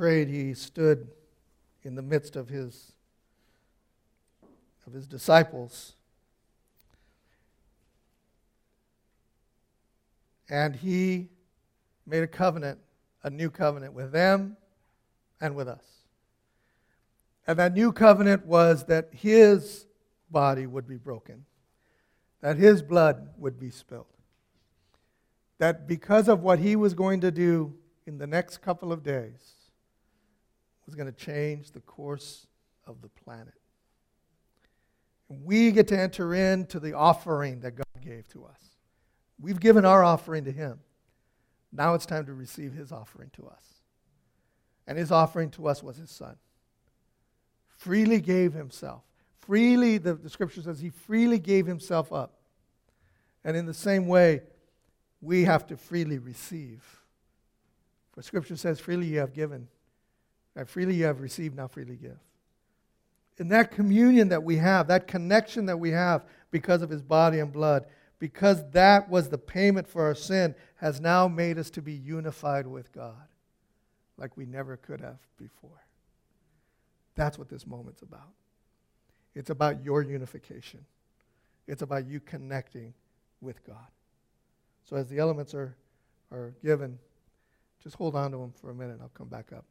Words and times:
betrayed, 0.00 0.28
he 0.28 0.54
stood 0.54 1.08
in 1.82 1.94
the 1.94 2.00
midst 2.00 2.34
of 2.34 2.48
his, 2.48 2.92
of 4.86 4.94
his 4.94 5.06
disciples. 5.06 5.92
And 10.48 10.74
he 10.74 11.28
made 12.06 12.22
a 12.22 12.26
covenant, 12.26 12.78
a 13.22 13.28
new 13.28 13.50
covenant 13.50 13.92
with 13.92 14.10
them 14.10 14.56
and 15.38 15.54
with 15.54 15.68
us. 15.68 15.84
And 17.46 17.58
that 17.58 17.74
new 17.74 17.92
covenant 17.92 18.46
was 18.46 18.84
that 18.84 19.10
his 19.12 19.84
body 20.30 20.66
would 20.66 20.88
be 20.88 20.96
broken, 20.96 21.44
that 22.40 22.56
his 22.56 22.80
blood 22.80 23.28
would 23.36 23.60
be 23.60 23.68
spilled. 23.68 24.06
That 25.58 25.86
because 25.86 26.26
of 26.26 26.40
what 26.40 26.58
he 26.58 26.74
was 26.74 26.94
going 26.94 27.20
to 27.20 27.30
do 27.30 27.74
in 28.06 28.16
the 28.16 28.26
next 28.26 28.62
couple 28.62 28.92
of 28.94 29.02
days, 29.02 29.59
was 30.90 30.96
going 30.96 31.06
to 31.06 31.24
change 31.24 31.70
the 31.70 31.80
course 31.80 32.48
of 32.84 33.00
the 33.00 33.08
planet. 33.08 33.54
We 35.28 35.70
get 35.70 35.86
to 35.88 35.98
enter 35.98 36.34
into 36.34 36.80
the 36.80 36.94
offering 36.94 37.60
that 37.60 37.76
God 37.76 38.02
gave 38.04 38.26
to 38.30 38.44
us. 38.44 38.60
We've 39.40 39.60
given 39.60 39.84
our 39.84 40.02
offering 40.02 40.44
to 40.46 40.50
him. 40.50 40.80
Now 41.72 41.94
it's 41.94 42.06
time 42.06 42.26
to 42.26 42.34
receive 42.34 42.72
his 42.72 42.90
offering 42.90 43.30
to 43.34 43.46
us. 43.46 43.62
And 44.88 44.98
his 44.98 45.12
offering 45.12 45.50
to 45.50 45.68
us 45.68 45.80
was 45.80 45.96
his 45.96 46.10
son. 46.10 46.34
Freely 47.76 48.20
gave 48.20 48.52
himself. 48.52 49.04
Freely, 49.38 49.98
the, 49.98 50.14
the 50.14 50.28
scripture 50.28 50.60
says, 50.60 50.80
he 50.80 50.90
freely 50.90 51.38
gave 51.38 51.66
himself 51.66 52.12
up. 52.12 52.34
And 53.44 53.56
in 53.56 53.64
the 53.64 53.74
same 53.74 54.08
way, 54.08 54.42
we 55.20 55.44
have 55.44 55.68
to 55.68 55.76
freely 55.76 56.18
receive. 56.18 56.82
For 58.12 58.22
scripture 58.22 58.56
says, 58.56 58.80
freely 58.80 59.06
you 59.06 59.20
have 59.20 59.32
given. 59.32 59.68
And 60.56 60.68
freely 60.68 60.94
you 60.94 61.04
have 61.04 61.20
received, 61.20 61.56
now 61.56 61.68
freely 61.68 61.96
give. 61.96 62.18
In 63.38 63.48
that 63.48 63.70
communion 63.70 64.28
that 64.28 64.42
we 64.42 64.56
have, 64.56 64.88
that 64.88 65.06
connection 65.06 65.66
that 65.66 65.78
we 65.78 65.90
have 65.90 66.24
because 66.50 66.82
of 66.82 66.90
his 66.90 67.02
body 67.02 67.38
and 67.38 67.52
blood, 67.52 67.86
because 68.18 68.68
that 68.72 69.08
was 69.08 69.28
the 69.28 69.38
payment 69.38 69.88
for 69.88 70.04
our 70.04 70.14
sin, 70.14 70.54
has 70.76 71.00
now 71.00 71.26
made 71.26 71.58
us 71.58 71.70
to 71.70 71.82
be 71.82 71.92
unified 71.92 72.66
with 72.66 72.92
God 72.92 73.14
like 74.18 74.36
we 74.36 74.44
never 74.44 74.76
could 74.76 75.00
have 75.00 75.18
before. 75.38 75.82
That's 77.14 77.38
what 77.38 77.48
this 77.48 77.66
moment's 77.66 78.02
about. 78.02 78.32
It's 79.34 79.50
about 79.50 79.84
your 79.84 80.02
unification, 80.02 80.84
it's 81.66 81.82
about 81.82 82.06
you 82.06 82.20
connecting 82.20 82.92
with 83.40 83.64
God. 83.64 83.86
So, 84.84 84.96
as 84.96 85.08
the 85.08 85.18
elements 85.18 85.54
are, 85.54 85.76
are 86.32 86.52
given, 86.62 86.98
just 87.82 87.96
hold 87.96 88.16
on 88.16 88.32
to 88.32 88.38
them 88.38 88.52
for 88.60 88.70
a 88.70 88.74
minute. 88.74 88.98
I'll 89.00 89.10
come 89.14 89.28
back 89.28 89.52
up. 89.52 89.64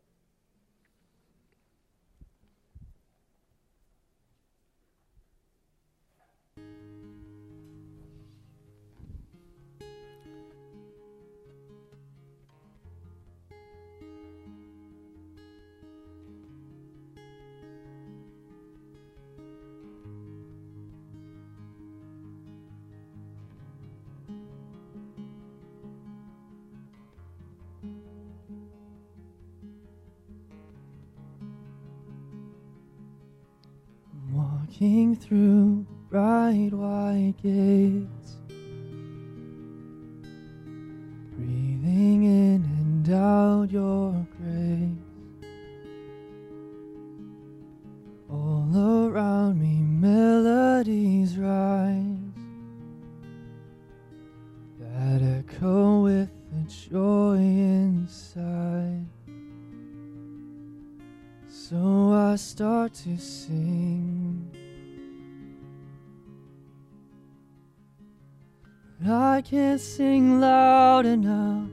Bright 36.49 36.73
white 36.73 37.33
gates, 37.43 38.37
breathing 41.35 42.23
in 42.23 42.63
and 42.79 43.09
out 43.13 43.69
your 43.69 44.25
grace. 44.35 45.51
All 48.31 48.71
around 48.75 49.61
me, 49.61 49.75
melodies 49.81 51.37
rise 51.37 52.05
that 54.79 55.21
echo 55.21 56.01
with 56.01 56.29
the 56.51 56.89
joy 56.89 57.35
inside. 57.35 59.05
So 61.47 62.11
I 62.11 62.35
start 62.37 62.95
to 63.05 63.17
sing. 63.17 63.78
I 69.39 69.41
can't 69.41 69.79
sing 69.79 70.41
loud 70.41 71.05
enough. 71.05 71.69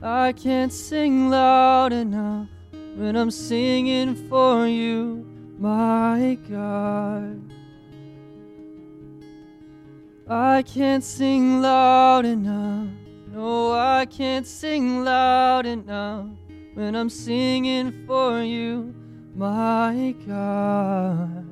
I 0.00 0.32
can't 0.32 0.72
sing 0.72 1.28
loud 1.28 1.92
enough 1.92 2.48
when 2.96 3.14
I'm 3.14 3.30
singing 3.30 4.14
for 4.30 4.66
you, 4.66 5.22
my 5.58 6.38
God. 6.48 7.42
I 10.30 10.62
can't 10.62 11.04
sing 11.04 11.60
loud 11.60 12.24
enough. 12.24 12.88
No, 13.34 13.72
I 13.72 14.06
can't 14.06 14.46
sing 14.46 15.04
loud 15.04 15.66
enough 15.66 16.30
when 16.72 16.94
I'm 16.94 17.10
singing 17.10 18.06
for 18.06 18.42
you, 18.42 18.94
my 19.34 20.14
God. 20.26 21.47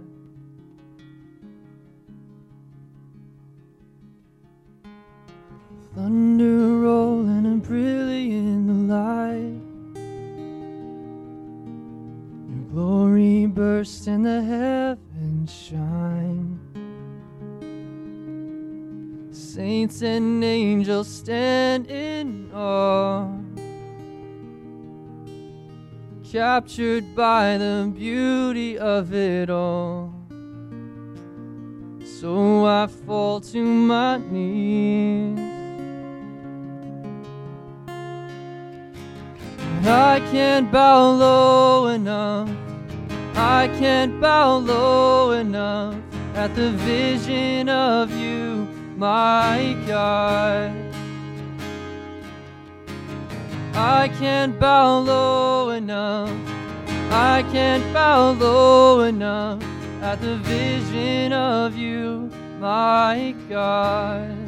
Thunder 5.96 6.80
rolling 6.82 7.46
and 7.46 7.62
brilliant 7.62 8.66
the 8.66 8.94
light. 8.94 9.62
Your 12.50 12.64
glory 12.70 13.46
burst 13.46 14.06
and 14.06 14.26
the 14.26 14.42
heavens 14.42 15.50
shine. 15.50 16.60
Saints 19.30 20.02
and 20.02 20.44
angels 20.44 21.08
stand 21.08 21.90
in 21.90 22.52
awe. 22.52 23.32
Captured 26.30 27.16
by 27.16 27.56
the 27.56 27.90
beauty 27.96 28.78
of 28.78 29.14
it 29.14 29.48
all. 29.48 30.12
So 32.20 32.66
I 32.66 32.86
fall 32.86 33.40
to 33.40 33.64
my 33.64 34.18
knees. 34.18 35.55
I 39.88 40.18
can't 40.32 40.72
bow 40.72 41.12
low 41.12 41.86
enough. 41.86 42.50
I 43.36 43.68
can't 43.78 44.20
bow 44.20 44.56
low 44.56 45.30
enough 45.30 45.94
at 46.34 46.56
the 46.56 46.72
vision 46.72 47.68
of 47.68 48.10
you, 48.10 48.66
my 48.96 49.76
God. 49.86 50.72
I 53.74 54.08
can't 54.18 54.58
bow 54.58 54.98
low 54.98 55.70
enough. 55.70 56.30
I 57.10 57.44
can't 57.52 57.84
bow 57.92 58.32
low 58.32 59.02
enough 59.02 59.62
at 60.02 60.20
the 60.20 60.36
vision 60.38 61.32
of 61.32 61.76
you, 61.76 62.30
my 62.58 63.34
God. 63.48 64.45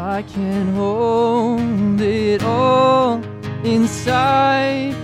I 0.00 0.22
can 0.22 0.74
hold 0.74 2.00
it 2.00 2.42
all 2.42 3.22
inside. 3.64 4.94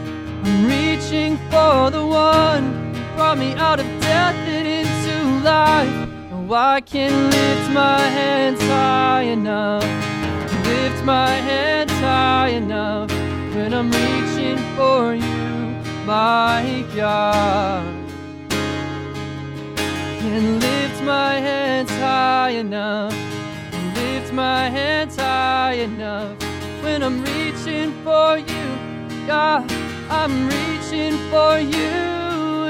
I'm 0.43 0.67
reaching 0.67 1.37
for 1.51 1.91
the 1.91 2.05
one 2.07 2.95
who 2.95 3.15
brought 3.15 3.37
me 3.37 3.53
out 3.55 3.79
of 3.79 3.87
death 4.01 4.35
and 4.49 4.67
into 4.67 5.45
life. 5.45 6.09
Oh, 6.33 6.55
I 6.55 6.81
can 6.81 7.13
lift 7.31 7.71
my 7.73 8.01
hands 8.01 8.61
high 8.63 9.23
enough, 9.23 9.85
lift 10.65 11.05
my 11.05 11.31
hands 11.31 11.93
high 11.93 12.49
enough 12.49 13.11
when 13.55 13.75
I'm 13.75 13.91
reaching 13.91 14.57
for 14.77 15.15
you, 15.15 16.07
my 16.07 16.85
God. 16.97 17.85
Can 20.21 20.59
lift 20.59 21.03
my 21.03 21.35
hands 21.35 21.91
high 21.91 22.51
enough, 22.51 23.13
my 24.37 24.69
hands 24.69 25.17
high 25.17 25.79
enough. 25.89 26.37
When 26.83 27.03
I'm 27.03 27.25
reaching 27.25 27.91
for 28.05 28.39
you, 28.39 29.27
God. 29.27 29.65
I'm 30.09 30.49
reaching 30.49 31.19
for 31.31 31.59
you, 31.59 31.91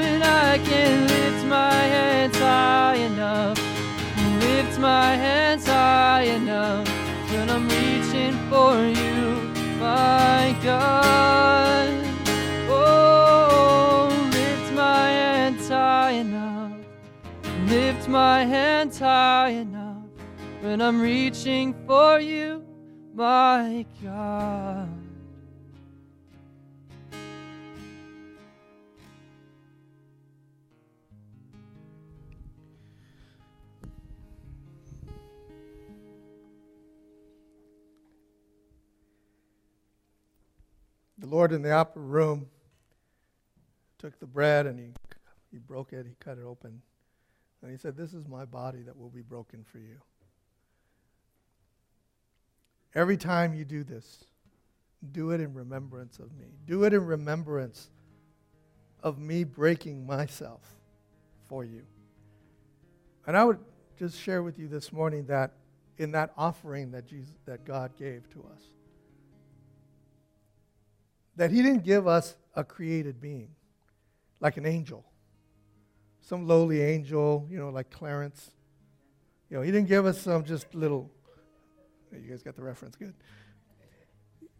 and 0.01 0.23
I 0.23 0.57
can 0.57 1.07
lift 1.07 1.45
my 1.45 1.71
hands 1.71 2.35
high 2.39 2.95
enough, 2.95 3.59
lift 4.39 4.79
my 4.79 5.15
hands 5.15 5.67
high 5.67 6.23
enough. 6.23 6.87
When 7.31 7.47
I'm 7.51 7.69
reaching 7.69 8.33
for 8.49 8.73
you, 9.01 9.53
my 9.79 10.55
God. 10.63 11.89
Oh, 12.69 14.09
lift 14.31 14.73
my 14.73 15.09
hands 15.09 15.69
high 15.69 16.11
enough, 16.11 16.73
lift 17.67 18.07
my 18.07 18.45
hands 18.45 18.97
high 18.97 19.49
enough 19.49 19.76
when 20.61 20.81
I'm 20.81 20.99
reaching 20.99 21.75
for 21.85 22.19
you, 22.19 22.65
my 23.13 23.85
God. 24.03 24.89
The 41.19 41.27
Lord 41.27 41.51
in 41.51 41.61
the 41.61 41.71
upper 41.71 41.99
room 41.99 42.47
took 43.97 44.19
the 44.19 44.25
bread 44.25 44.65
and 44.65 44.79
he, 44.79 44.93
he 45.51 45.57
broke 45.57 45.91
it, 45.91 46.05
he 46.05 46.15
cut 46.19 46.37
it 46.37 46.43
open. 46.43 46.81
And 47.61 47.71
he 47.71 47.77
said, 47.77 47.97
This 47.97 48.13
is 48.13 48.27
my 48.27 48.45
body 48.45 48.81
that 48.83 48.95
will 48.95 49.09
be 49.09 49.21
broken 49.21 49.65
for 49.69 49.79
you. 49.79 49.97
Every 52.95 53.17
time 53.17 53.53
you 53.53 53.65
do 53.65 53.83
this, 53.83 54.25
do 55.11 55.31
it 55.31 55.41
in 55.41 55.53
remembrance 55.53 56.19
of 56.19 56.35
me. 56.37 56.47
Do 56.65 56.83
it 56.83 56.93
in 56.93 57.05
remembrance 57.05 57.89
of 59.03 59.19
me 59.19 59.43
breaking 59.43 60.05
myself 60.05 60.61
for 61.47 61.63
you. 61.63 61.83
And 63.25 63.37
I 63.37 63.43
would 63.43 63.59
just 63.97 64.19
share 64.19 64.41
with 64.43 64.57
you 64.57 64.67
this 64.67 64.91
morning 64.91 65.25
that 65.27 65.53
in 65.97 66.11
that 66.11 66.31
offering 66.37 66.91
that 66.91 67.07
Jesus 67.07 67.33
that 67.45 67.65
God 67.65 67.95
gave 67.97 68.29
to 68.31 68.39
us, 68.53 68.61
that 71.35 71.51
he 71.51 71.61
didn't 71.61 71.83
give 71.83 72.07
us 72.07 72.35
a 72.55 72.63
created 72.63 73.19
being 73.21 73.49
like 74.39 74.57
an 74.57 74.65
angel, 74.65 75.05
some 76.21 76.47
lowly 76.47 76.81
angel, 76.81 77.47
you 77.49 77.57
know, 77.57 77.69
like 77.69 77.89
Clarence. 77.89 78.51
You 79.49 79.57
know, 79.57 79.63
he 79.63 79.71
didn't 79.71 79.87
give 79.87 80.05
us 80.05 80.21
some 80.21 80.43
just 80.43 80.73
little. 80.75 81.11
You 82.11 82.29
guys 82.29 82.43
got 82.43 82.55
the 82.55 82.63
reference, 82.63 82.95
good. 82.95 83.13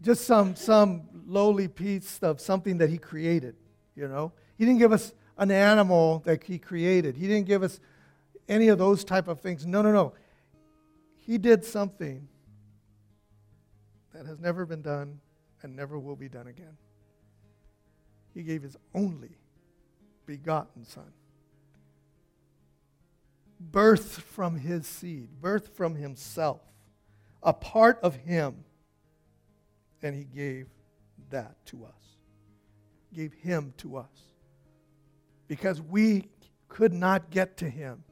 Just 0.02 0.26
some 0.26 0.56
some 0.56 1.04
lowly 1.26 1.68
piece 1.68 2.20
of 2.22 2.40
something 2.40 2.78
that 2.78 2.90
he 2.90 2.98
created. 2.98 3.56
You 3.96 4.08
know, 4.08 4.32
he 4.58 4.66
didn't 4.66 4.80
give 4.80 4.92
us 4.92 5.14
an 5.38 5.52
animal 5.52 6.20
that 6.26 6.44
he 6.44 6.60
created. 6.60 7.16
He 7.16 7.28
didn't 7.28 7.48
give 7.48 7.64
us 7.64 7.80
any 8.48 8.68
of 8.68 8.78
those 8.78 9.04
type 9.04 9.28
of 9.28 9.40
things. 9.40 9.66
No, 9.66 9.82
no, 9.82 9.92
no. 9.92 10.14
He 11.16 11.38
did 11.38 11.66
something 11.66 12.28
that 14.14 14.26
has 14.26 14.40
never 14.40 14.66
been 14.66 14.82
done 14.82 15.20
and 15.62 15.76
never 15.76 16.00
will 16.00 16.16
be 16.16 16.30
done 16.30 16.48
again. 16.48 16.78
He 18.34 18.44
gave 18.44 18.62
his 18.62 18.78
only 18.94 19.38
begotten 20.26 20.86
Son, 20.86 21.12
Birth 23.60 24.20
from 24.20 24.60
his 24.60 24.86
seed, 24.86 25.30
birth 25.42 25.76
from 25.76 25.96
himself, 25.96 26.62
a 27.44 27.54
part 27.54 28.00
of 28.02 28.16
him, 28.16 28.64
and 30.02 30.16
he 30.16 30.24
gave 30.24 30.68
that 31.30 31.56
to 31.68 31.86
us. 31.86 32.18
Gave 33.14 33.34
him 33.34 33.74
to 33.78 33.98
us. 33.98 34.34
Because 35.48 35.82
we 35.82 36.28
could 36.68 36.94
not 36.94 37.30
get 37.30 37.58
to 37.58 37.70
him. 37.70 38.04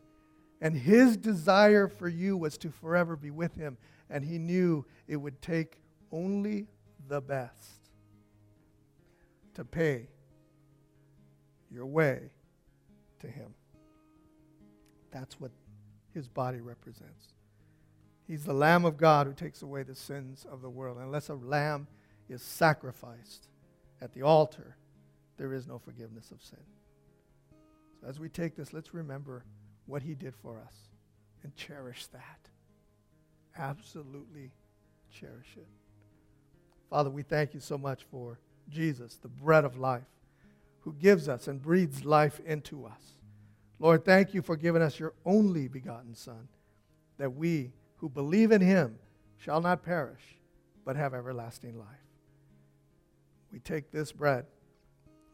And 0.61 0.75
his 0.75 1.17
desire 1.17 1.87
for 1.87 2.07
you 2.07 2.37
was 2.37 2.57
to 2.59 2.69
forever 2.69 3.15
be 3.15 3.29
with 3.29 3.55
him. 3.55 3.77
And 4.09 4.23
he 4.23 4.37
knew 4.37 4.85
it 5.07 5.17
would 5.17 5.41
take 5.41 5.79
only 6.11 6.67
the 7.07 7.21
best 7.21 7.89
to 9.55 9.63
pay 9.63 10.07
your 11.71 11.85
way 11.85 12.31
to 13.19 13.27
Him. 13.27 13.53
That's 15.11 15.39
what 15.39 15.51
His 16.13 16.27
body 16.27 16.61
represents. 16.61 17.34
He's 18.27 18.43
the 18.43 18.53
Lamb 18.53 18.85
of 18.85 18.97
God 18.97 19.27
who 19.27 19.33
takes 19.33 19.61
away 19.61 19.83
the 19.83 19.95
sins 19.95 20.45
of 20.51 20.61
the 20.61 20.69
world. 20.69 20.97
Unless 20.99 21.29
a 21.29 21.35
lamb 21.35 21.87
is 22.27 22.41
sacrificed 22.41 23.47
at 24.01 24.13
the 24.13 24.23
altar, 24.23 24.75
there 25.37 25.53
is 25.53 25.67
no 25.67 25.77
forgiveness 25.77 26.31
of 26.31 26.41
sin. 26.41 26.59
So 28.01 28.07
as 28.07 28.19
we 28.19 28.29
take 28.29 28.55
this, 28.55 28.73
let's 28.73 28.93
remember 28.93 29.43
what 29.85 30.01
He 30.01 30.15
did 30.15 30.35
for 30.35 30.59
us 30.59 30.73
and 31.43 31.55
cherish 31.55 32.07
that. 32.07 32.49
Absolutely 33.57 34.51
cherish 35.11 35.55
it. 35.55 35.67
Father, 36.89 37.09
we 37.09 37.23
thank 37.23 37.53
you 37.53 37.59
so 37.59 37.77
much 37.77 38.03
for 38.03 38.39
Jesus, 38.69 39.15
the 39.15 39.27
bread 39.27 39.65
of 39.65 39.77
life, 39.77 40.03
who 40.79 40.93
gives 40.93 41.29
us 41.29 41.47
and 41.47 41.61
breathes 41.61 42.03
life 42.03 42.39
into 42.45 42.85
us. 42.85 43.13
Lord, 43.79 44.03
thank 44.05 44.33
you 44.33 44.41
for 44.41 44.55
giving 44.55 44.81
us 44.81 44.99
your 44.99 45.13
only 45.25 45.67
begotten 45.67 46.15
Son, 46.15 46.47
that 47.17 47.35
we 47.35 47.71
who 48.05 48.09
believe 48.09 48.51
in 48.51 48.61
him 48.61 48.99
shall 49.39 49.59
not 49.59 49.81
perish, 49.81 50.37
but 50.85 50.95
have 50.95 51.15
everlasting 51.15 51.75
life. 51.75 51.87
We 53.51 53.57
take 53.57 53.89
this 53.89 54.11
bread 54.11 54.45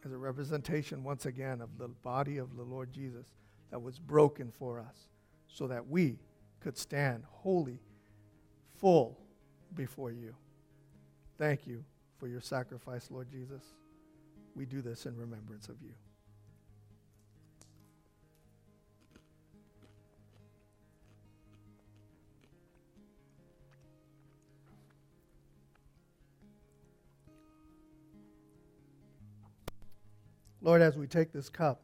as 0.06 0.14
a 0.14 0.18
representation, 0.18 1.04
once 1.04 1.26
again, 1.26 1.60
of 1.60 1.78
the 1.78 1.90
body 1.90 2.38
of 2.38 2.56
the 2.56 2.64
Lord 2.64 2.94
Jesus 2.94 3.26
that 3.72 3.82
was 3.82 4.00
broken 4.00 4.54
for 4.58 4.80
us, 4.80 5.10
so 5.50 5.68
that 5.68 5.90
we 5.90 6.18
could 6.62 6.78
stand 6.78 7.26
holy, 7.30 7.82
full 8.80 9.20
before 9.76 10.12
you. 10.12 10.34
Thank 11.38 11.68
you 11.68 11.84
for 12.20 12.30
your 12.30 12.40
sacrifice, 12.40 13.12
Lord 13.12 13.30
Jesus. 13.30 13.64
We 14.56 14.66
do 14.66 14.82
this 14.82 15.06
in 15.06 15.18
remembrance 15.18 15.68
of 15.68 15.76
you. 15.84 15.92
Lord, 30.62 30.82
as 30.82 30.96
we 30.96 31.08
take 31.08 31.32
this 31.32 31.50
cup, 31.50 31.82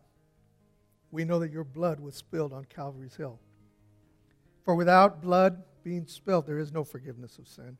we 1.12 1.26
know 1.26 1.40
that 1.40 1.52
your 1.52 1.64
blood 1.64 2.00
was 2.00 2.16
spilled 2.16 2.54
on 2.54 2.66
Calvary's 2.66 3.16
Hill. 3.16 3.40
For 4.64 4.76
without 4.76 5.22
blood 5.22 5.64
being 5.84 6.06
spilled, 6.06 6.46
there 6.46 6.60
is 6.60 6.72
no 6.72 6.84
forgiveness 6.84 7.38
of 7.40 7.48
sin. 7.48 7.78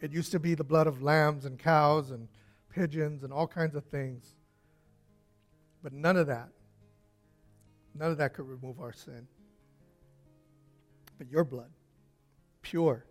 It 0.00 0.12
used 0.12 0.32
to 0.32 0.38
be 0.38 0.54
the 0.54 0.64
blood 0.64 0.86
of 0.86 1.02
lambs 1.02 1.44
and 1.44 1.58
cows 1.58 2.10
and 2.10 2.28
pigeons 2.68 3.22
and 3.24 3.32
all 3.32 3.46
kinds 3.46 3.74
of 3.74 3.84
things. 3.84 4.34
But 5.82 5.92
none 5.92 6.16
of 6.16 6.26
that, 6.26 6.48
none 7.94 8.10
of 8.10 8.18
that 8.18 8.34
could 8.34 8.48
remove 8.48 8.80
our 8.80 8.92
sin. 8.92 9.26
But 11.16 11.30
your 11.30 11.44
blood, 11.44 11.70
pure, 12.62 13.06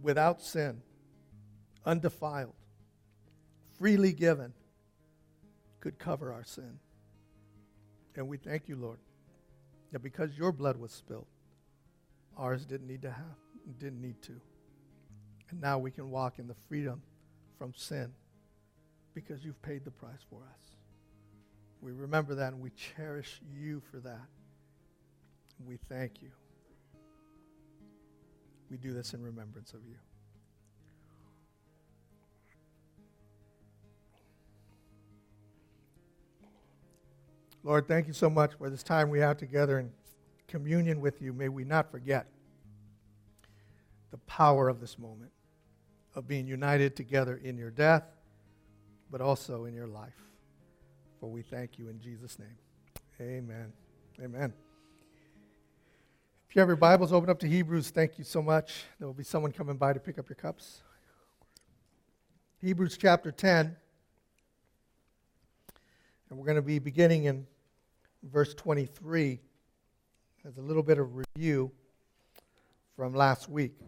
without 0.00 0.40
sin, 0.40 0.82
undefiled, 1.84 2.54
freely 3.78 4.12
given, 4.12 4.52
could 5.80 5.98
cover 5.98 6.32
our 6.32 6.44
sin. 6.44 6.78
And 8.16 8.28
we 8.28 8.36
thank 8.36 8.68
you, 8.68 8.76
Lord, 8.76 8.98
that 9.92 10.00
because 10.00 10.36
your 10.36 10.52
blood 10.52 10.76
was 10.76 10.92
spilled, 10.92 11.26
ours 12.36 12.64
didn't 12.64 12.86
need 12.86 13.02
to 13.02 13.10
have, 13.10 13.36
didn't 13.78 14.00
need 14.00 14.20
to. 14.22 14.40
And 15.50 15.60
now 15.60 15.78
we 15.78 15.90
can 15.90 16.10
walk 16.10 16.38
in 16.38 16.46
the 16.46 16.56
freedom 16.68 17.02
from 17.58 17.72
sin 17.74 18.12
because 19.14 19.44
you've 19.44 19.60
paid 19.62 19.84
the 19.84 19.90
price 19.90 20.24
for 20.28 20.40
us. 20.42 20.72
We 21.80 21.92
remember 21.92 22.34
that 22.36 22.52
and 22.52 22.60
we 22.60 22.70
cherish 22.70 23.40
you 23.56 23.80
for 23.90 23.98
that. 24.00 24.26
We 25.64 25.78
thank 25.88 26.22
you. 26.22 26.30
We 28.70 28.76
do 28.76 28.92
this 28.92 29.14
in 29.14 29.22
remembrance 29.22 29.72
of 29.72 29.80
you. 29.86 29.96
Lord, 37.64 37.88
thank 37.88 38.06
you 38.06 38.12
so 38.12 38.30
much 38.30 38.54
for 38.54 38.70
this 38.70 38.82
time 38.82 39.10
we 39.10 39.18
have 39.20 39.36
together 39.36 39.78
in 39.78 39.90
communion 40.46 41.00
with 41.00 41.20
you. 41.20 41.32
May 41.32 41.48
we 41.48 41.64
not 41.64 41.90
forget 41.90 42.26
the 44.10 44.18
power 44.18 44.68
of 44.68 44.80
this 44.80 44.98
moment 44.98 45.32
of 46.14 46.26
being 46.26 46.46
united 46.46 46.96
together 46.96 47.40
in 47.42 47.56
your 47.56 47.70
death, 47.70 48.04
but 49.10 49.20
also 49.20 49.64
in 49.64 49.74
your 49.74 49.86
life. 49.86 50.16
For 51.20 51.28
we 51.28 51.42
thank 51.42 51.78
you 51.78 51.88
in 51.88 52.00
Jesus' 52.00 52.38
name. 52.38 52.56
Amen. 53.20 53.72
Amen. 54.22 54.52
If 56.48 56.56
you 56.56 56.60
have 56.60 56.68
your 56.68 56.76
Bibles, 56.76 57.12
open 57.12 57.28
up 57.28 57.38
to 57.40 57.48
Hebrews. 57.48 57.90
Thank 57.90 58.18
you 58.18 58.24
so 58.24 58.40
much. 58.40 58.84
There 58.98 59.06
will 59.06 59.14
be 59.14 59.24
someone 59.24 59.52
coming 59.52 59.76
by 59.76 59.92
to 59.92 60.00
pick 60.00 60.18
up 60.18 60.28
your 60.28 60.36
cups. 60.36 60.80
Hebrews 62.60 62.96
chapter 62.96 63.30
10. 63.30 63.76
And 66.30 66.38
we're 66.38 66.44
going 66.44 66.56
to 66.56 66.62
be 66.62 66.78
beginning 66.78 67.24
in 67.24 67.46
verse 68.22 68.54
23 68.54 69.40
as 70.46 70.58
a 70.58 70.60
little 70.60 70.82
bit 70.82 70.98
of 70.98 71.14
review 71.14 71.70
from 72.96 73.14
last 73.14 73.48
week. 73.48 73.78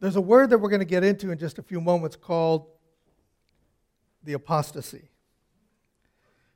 There's 0.00 0.16
a 0.16 0.20
word 0.20 0.50
that 0.50 0.58
we're 0.58 0.68
going 0.68 0.80
to 0.80 0.86
get 0.86 1.04
into 1.04 1.30
in 1.30 1.38
just 1.38 1.58
a 1.58 1.62
few 1.62 1.80
moments 1.80 2.16
called 2.16 2.66
the 4.22 4.34
apostasy. 4.34 5.08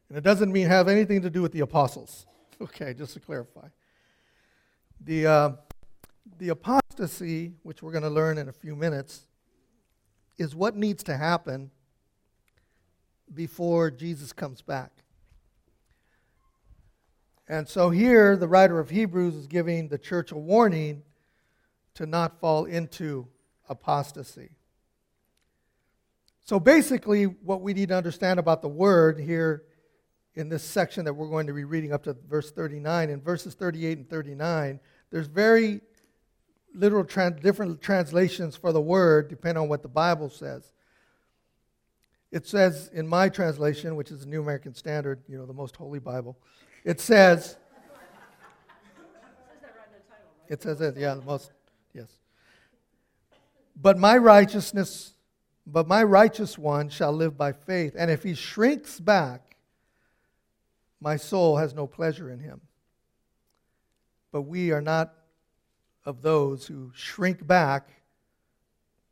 And 0.08 0.18
it 0.18 0.22
doesn't 0.22 0.52
mean 0.52 0.66
have 0.68 0.88
anything 0.88 1.22
to 1.22 1.30
do 1.30 1.42
with 1.42 1.52
the 1.52 1.60
apostles. 1.60 2.26
Okay, 2.60 2.94
just 2.94 3.14
to 3.14 3.18
clarify. 3.18 3.66
The, 5.00 5.26
uh, 5.26 5.50
the 6.38 6.50
apostasy, 6.50 7.54
which 7.64 7.82
we're 7.82 7.90
going 7.90 8.04
to 8.04 8.10
learn 8.10 8.38
in 8.38 8.48
a 8.48 8.52
few 8.52 8.76
minutes, 8.76 9.26
is 10.38 10.54
what 10.54 10.76
needs 10.76 11.02
to 11.04 11.16
happen 11.16 11.72
before 13.34 13.90
Jesus 13.90 14.32
comes 14.32 14.62
back. 14.62 14.90
And 17.48 17.68
so 17.68 17.90
here, 17.90 18.36
the 18.36 18.48
writer 18.48 18.78
of 18.78 18.90
Hebrews 18.90 19.34
is 19.34 19.46
giving 19.46 19.88
the 19.88 19.98
church 19.98 20.32
a 20.32 20.36
warning 20.36 21.02
to 21.94 22.06
not 22.06 22.40
fall 22.40 22.64
into 22.64 23.28
apostasy. 23.68 24.50
So 26.44 26.58
basically, 26.58 27.24
what 27.24 27.60
we 27.60 27.74
need 27.74 27.88
to 27.88 27.96
understand 27.96 28.40
about 28.40 28.62
the 28.62 28.68
word 28.68 29.18
here 29.18 29.64
in 30.34 30.48
this 30.48 30.62
section 30.62 31.04
that 31.04 31.14
we're 31.14 31.28
going 31.28 31.46
to 31.46 31.52
be 31.52 31.64
reading 31.64 31.92
up 31.92 32.04
to 32.04 32.16
verse 32.28 32.50
39, 32.50 33.10
in 33.10 33.20
verses 33.20 33.54
38 33.54 33.98
and 33.98 34.08
39, 34.08 34.80
there's 35.10 35.26
very 35.26 35.80
literal 36.74 37.04
trans- 37.04 37.40
different 37.40 37.80
translations 37.82 38.56
for 38.56 38.72
the 38.72 38.80
word 38.80 39.28
depending 39.28 39.62
on 39.62 39.68
what 39.68 39.82
the 39.82 39.88
Bible 39.88 40.30
says. 40.30 40.72
It 42.32 42.46
says 42.46 42.90
in 42.94 43.06
my 43.06 43.28
translation, 43.28 43.94
which 43.94 44.10
is 44.10 44.20
the 44.20 44.26
New 44.26 44.40
American 44.40 44.74
Standard, 44.74 45.22
you 45.28 45.36
know, 45.36 45.44
the 45.44 45.52
most 45.52 45.76
holy 45.76 45.98
Bible, 45.98 46.38
it 46.82 46.98
says, 46.98 47.58
it 50.48 50.62
says 50.62 50.80
it, 50.80 50.96
yeah, 50.96 51.14
the 51.14 51.22
most, 51.22 51.52
yes. 51.94 52.08
But 53.80 53.98
my 53.98 54.16
righteousness, 54.16 55.12
but 55.66 55.86
my 55.86 56.02
righteous 56.02 56.58
one 56.58 56.88
shall 56.88 57.12
live 57.12 57.36
by 57.36 57.52
faith, 57.52 57.94
and 57.98 58.10
if 58.10 58.22
he 58.22 58.34
shrinks 58.34 58.98
back, 58.98 59.56
my 61.00 61.16
soul 61.16 61.58
has 61.58 61.74
no 61.74 61.86
pleasure 61.86 62.30
in 62.30 62.38
him. 62.38 62.62
But 64.30 64.42
we 64.42 64.72
are 64.72 64.80
not 64.80 65.12
of 66.06 66.22
those 66.22 66.66
who 66.66 66.90
shrink 66.94 67.46
back 67.46 67.90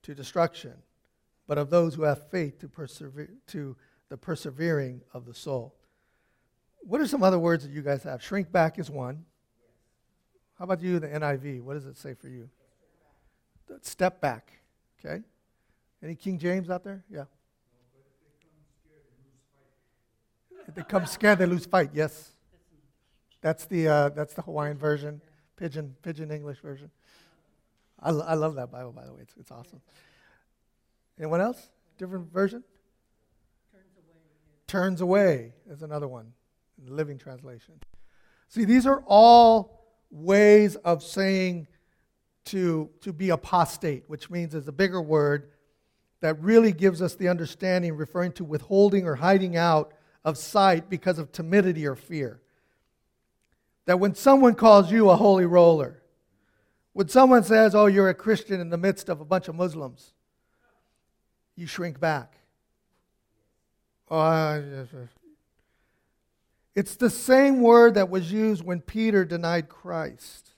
to 0.04 0.14
destruction, 0.14 0.72
but 1.50 1.58
of 1.58 1.68
those 1.68 1.96
who 1.96 2.04
have 2.04 2.30
faith 2.30 2.60
to, 2.60 2.68
persevere, 2.68 3.28
to 3.48 3.76
the 4.08 4.16
persevering 4.16 5.00
of 5.12 5.26
the 5.26 5.34
soul. 5.34 5.74
What 6.82 7.00
are 7.00 7.08
some 7.08 7.24
other 7.24 7.40
words 7.40 7.64
that 7.64 7.72
you 7.72 7.82
guys 7.82 8.04
have? 8.04 8.22
Shrink 8.22 8.52
back 8.52 8.78
is 8.78 8.88
one. 8.88 9.24
How 10.56 10.64
about 10.64 10.80
you, 10.80 11.00
the 11.00 11.08
NIV? 11.08 11.62
What 11.62 11.74
does 11.74 11.86
it 11.86 11.98
say 11.98 12.14
for 12.14 12.28
you? 12.28 12.48
Step 13.82 14.20
back. 14.20 14.60
Okay. 15.04 15.24
Any 16.00 16.14
King 16.14 16.38
James 16.38 16.70
out 16.70 16.84
there? 16.84 17.02
Yeah. 17.10 17.24
If 20.68 20.76
they 20.76 20.84
come 20.84 21.04
scared, 21.04 21.40
they 21.40 21.46
lose 21.46 21.66
fight. 21.66 21.90
Yes. 21.92 22.30
That's 23.40 23.66
the, 23.66 23.88
uh, 23.88 24.08
that's 24.10 24.34
the 24.34 24.42
Hawaiian 24.42 24.78
version, 24.78 25.20
pigeon 25.56 25.96
pidgin 26.00 26.30
English 26.30 26.60
version. 26.60 26.92
I, 27.98 28.10
I 28.10 28.34
love 28.34 28.54
that 28.54 28.70
Bible, 28.70 28.92
by 28.92 29.04
the 29.04 29.12
way. 29.12 29.22
It's, 29.22 29.34
it's 29.36 29.50
awesome. 29.50 29.80
Anyone 31.20 31.42
else? 31.42 31.68
Different 31.98 32.32
version? 32.32 32.64
Turns 33.70 33.92
away. 33.98 34.14
Turns 34.66 35.00
away 35.02 35.52
is 35.68 35.82
another 35.82 36.08
one, 36.08 36.32
in 36.78 36.86
the 36.86 36.94
Living 36.94 37.18
Translation. 37.18 37.74
See, 38.48 38.64
these 38.64 38.86
are 38.86 39.04
all 39.06 39.84
ways 40.10 40.76
of 40.76 41.02
saying 41.02 41.68
to, 42.46 42.88
to 43.02 43.12
be 43.12 43.28
apostate, 43.28 44.04
which 44.06 44.30
means 44.30 44.54
is 44.54 44.66
a 44.66 44.72
bigger 44.72 45.02
word 45.02 45.50
that 46.20 46.40
really 46.42 46.72
gives 46.72 47.02
us 47.02 47.14
the 47.14 47.28
understanding, 47.28 47.96
referring 47.96 48.32
to 48.32 48.44
withholding 48.44 49.06
or 49.06 49.16
hiding 49.16 49.58
out 49.58 49.92
of 50.24 50.38
sight 50.38 50.88
because 50.88 51.18
of 51.18 51.32
timidity 51.32 51.86
or 51.86 51.96
fear. 51.96 52.40
That 53.84 54.00
when 54.00 54.14
someone 54.14 54.54
calls 54.54 54.90
you 54.90 55.10
a 55.10 55.16
holy 55.16 55.46
roller, 55.46 56.02
when 56.94 57.08
someone 57.08 57.44
says, 57.44 57.74
oh, 57.74 57.86
you're 57.86 58.08
a 58.08 58.14
Christian 58.14 58.58
in 58.58 58.70
the 58.70 58.78
midst 58.78 59.10
of 59.10 59.20
a 59.20 59.24
bunch 59.24 59.48
of 59.48 59.54
Muslims, 59.54 60.14
you 61.56 61.66
shrink 61.66 62.00
back. 62.00 62.36
Oh, 64.10 64.62
it's 66.74 66.96
the 66.96 67.10
same 67.10 67.60
word 67.60 67.94
that 67.94 68.10
was 68.10 68.32
used 68.32 68.64
when 68.64 68.80
Peter 68.80 69.24
denied 69.24 69.68
Christ. 69.68 70.54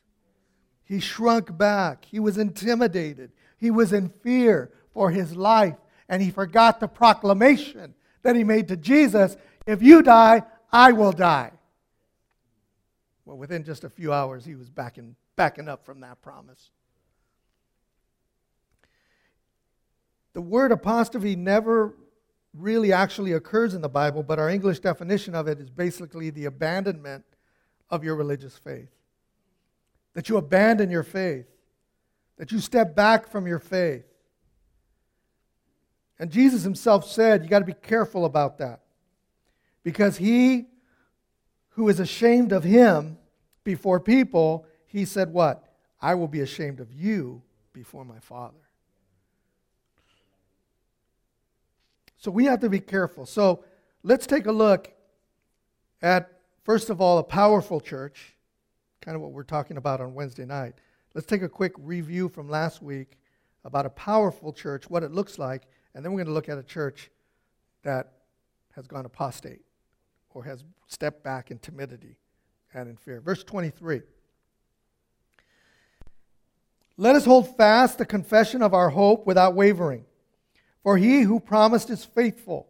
He 0.84 1.00
shrunk 1.00 1.56
back. 1.56 2.04
He 2.04 2.20
was 2.20 2.38
intimidated. 2.38 3.32
He 3.56 3.70
was 3.70 3.92
in 3.92 4.08
fear 4.08 4.70
for 4.92 5.10
his 5.10 5.36
life. 5.36 5.76
And 6.08 6.22
he 6.22 6.30
forgot 6.30 6.80
the 6.80 6.88
proclamation 6.88 7.94
that 8.22 8.36
he 8.36 8.44
made 8.44 8.68
to 8.68 8.76
Jesus 8.76 9.36
if 9.66 9.82
you 9.82 10.02
die, 10.02 10.42
I 10.72 10.92
will 10.92 11.12
die. 11.12 11.52
Well, 13.24 13.36
within 13.36 13.64
just 13.64 13.84
a 13.84 13.90
few 13.90 14.12
hours, 14.12 14.44
he 14.44 14.54
was 14.54 14.68
backing, 14.68 15.16
backing 15.36 15.68
up 15.68 15.84
from 15.84 16.00
that 16.00 16.20
promise. 16.22 16.70
The 20.34 20.40
word 20.40 20.72
apostasy 20.72 21.36
never 21.36 21.94
really 22.54 22.92
actually 22.92 23.32
occurs 23.32 23.74
in 23.74 23.80
the 23.80 23.88
Bible, 23.88 24.22
but 24.22 24.38
our 24.38 24.48
English 24.48 24.80
definition 24.80 25.34
of 25.34 25.48
it 25.48 25.58
is 25.58 25.70
basically 25.70 26.30
the 26.30 26.44
abandonment 26.44 27.24
of 27.90 28.04
your 28.04 28.14
religious 28.14 28.56
faith. 28.56 28.90
That 30.14 30.28
you 30.28 30.36
abandon 30.36 30.90
your 30.90 31.02
faith, 31.02 31.46
that 32.36 32.52
you 32.52 32.60
step 32.60 32.94
back 32.94 33.30
from 33.30 33.46
your 33.46 33.58
faith. 33.58 34.04
And 36.18 36.30
Jesus 36.30 36.62
himself 36.62 37.10
said, 37.10 37.42
you 37.42 37.48
got 37.48 37.60
to 37.60 37.64
be 37.64 37.72
careful 37.72 38.24
about 38.24 38.58
that. 38.58 38.80
Because 39.82 40.16
he 40.16 40.66
who 41.70 41.88
is 41.88 42.00
ashamed 42.00 42.52
of 42.52 42.64
him 42.64 43.18
before 43.64 44.00
people, 44.00 44.66
he 44.86 45.04
said, 45.04 45.32
What? 45.32 45.64
I 46.00 46.14
will 46.14 46.28
be 46.28 46.40
ashamed 46.40 46.80
of 46.80 46.92
you 46.92 47.42
before 47.72 48.04
my 48.04 48.18
Father. 48.18 48.61
So 52.22 52.30
we 52.30 52.44
have 52.44 52.60
to 52.60 52.70
be 52.70 52.78
careful. 52.78 53.26
So 53.26 53.64
let's 54.04 54.28
take 54.28 54.46
a 54.46 54.52
look 54.52 54.92
at, 56.00 56.30
first 56.62 56.88
of 56.88 57.00
all, 57.00 57.18
a 57.18 57.24
powerful 57.24 57.80
church, 57.80 58.36
kind 59.00 59.16
of 59.16 59.22
what 59.22 59.32
we're 59.32 59.42
talking 59.42 59.76
about 59.76 60.00
on 60.00 60.14
Wednesday 60.14 60.44
night. 60.44 60.74
Let's 61.16 61.26
take 61.26 61.42
a 61.42 61.48
quick 61.48 61.72
review 61.78 62.28
from 62.28 62.48
last 62.48 62.80
week 62.80 63.18
about 63.64 63.86
a 63.86 63.90
powerful 63.90 64.52
church, 64.52 64.88
what 64.88 65.02
it 65.02 65.10
looks 65.10 65.36
like, 65.36 65.64
and 65.96 66.04
then 66.04 66.12
we're 66.12 66.18
going 66.18 66.28
to 66.28 66.32
look 66.32 66.48
at 66.48 66.58
a 66.58 66.62
church 66.62 67.10
that 67.82 68.12
has 68.76 68.86
gone 68.86 69.04
apostate 69.04 69.62
or 70.30 70.44
has 70.44 70.62
stepped 70.86 71.24
back 71.24 71.50
in 71.50 71.58
timidity 71.58 72.18
and 72.72 72.88
in 72.88 72.96
fear. 72.96 73.20
Verse 73.20 73.42
23. 73.42 74.02
Let 76.96 77.16
us 77.16 77.24
hold 77.24 77.56
fast 77.56 77.98
the 77.98 78.06
confession 78.06 78.62
of 78.62 78.74
our 78.74 78.90
hope 78.90 79.26
without 79.26 79.56
wavering, 79.56 80.04
for 80.82 80.96
he 80.96 81.22
who 81.22 81.40
promised 81.40 81.90
is 81.90 82.04
faithful. 82.04 82.68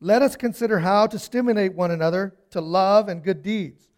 Let 0.00 0.22
us 0.22 0.36
consider 0.36 0.80
how 0.80 1.06
to 1.06 1.18
stimulate 1.18 1.74
one 1.74 1.90
another 1.90 2.34
to 2.50 2.60
love 2.60 3.08
and 3.08 3.22
good 3.22 3.42
deeds, 3.42 3.88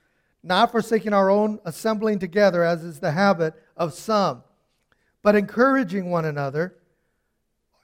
not 0.42 0.70
forsaking 0.70 1.12
our 1.12 1.30
own 1.30 1.58
assembling 1.64 2.18
together, 2.18 2.62
as 2.62 2.84
is 2.84 3.00
the 3.00 3.12
habit 3.12 3.54
of 3.76 3.94
some, 3.94 4.42
but 5.22 5.34
encouraging 5.34 6.10
one 6.10 6.24
another, 6.24 6.76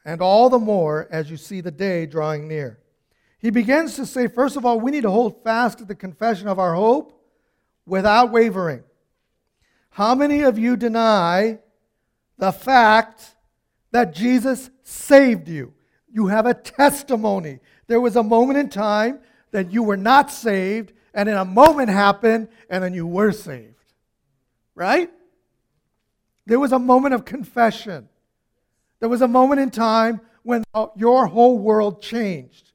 and 0.04 0.20
all 0.20 0.50
the 0.50 0.58
more 0.58 1.08
as 1.10 1.30
you 1.30 1.36
see 1.36 1.60
the 1.60 1.70
day 1.70 2.06
drawing 2.06 2.46
near. 2.46 2.78
He 3.38 3.50
begins 3.50 3.96
to 3.96 4.06
say, 4.06 4.28
first 4.28 4.56
of 4.56 4.64
all, 4.64 4.78
we 4.78 4.92
need 4.92 5.02
to 5.02 5.10
hold 5.10 5.42
fast 5.42 5.78
to 5.78 5.84
the 5.84 5.94
confession 5.94 6.46
of 6.46 6.60
our 6.60 6.74
hope 6.74 7.20
without 7.86 8.30
wavering. 8.30 8.84
How 9.90 10.14
many 10.14 10.42
of 10.42 10.58
you 10.58 10.76
deny 10.76 11.58
the 12.38 12.52
fact 12.52 13.31
that 13.92 14.14
Jesus 14.14 14.70
saved 14.82 15.48
you? 15.48 15.74
You 16.10 16.26
have 16.26 16.46
a 16.46 16.54
testimony. 16.54 17.60
There 17.86 18.00
was 18.00 18.16
a 18.16 18.22
moment 18.22 18.58
in 18.58 18.68
time 18.68 19.20
that 19.52 19.72
you 19.72 19.82
were 19.82 19.96
not 19.96 20.30
saved, 20.30 20.92
and 21.14 21.28
then 21.28 21.36
a 21.36 21.44
moment 21.44 21.90
happened, 21.90 22.48
and 22.68 22.82
then 22.82 22.94
you 22.94 23.06
were 23.06 23.32
saved. 23.32 23.92
Right? 24.74 25.10
There 26.46 26.58
was 26.58 26.72
a 26.72 26.78
moment 26.78 27.14
of 27.14 27.24
confession. 27.24 28.08
There 29.00 29.08
was 29.08 29.22
a 29.22 29.28
moment 29.28 29.60
in 29.60 29.70
time 29.70 30.20
when 30.42 30.64
your 30.96 31.26
whole 31.26 31.58
world 31.58 32.02
changed. 32.02 32.72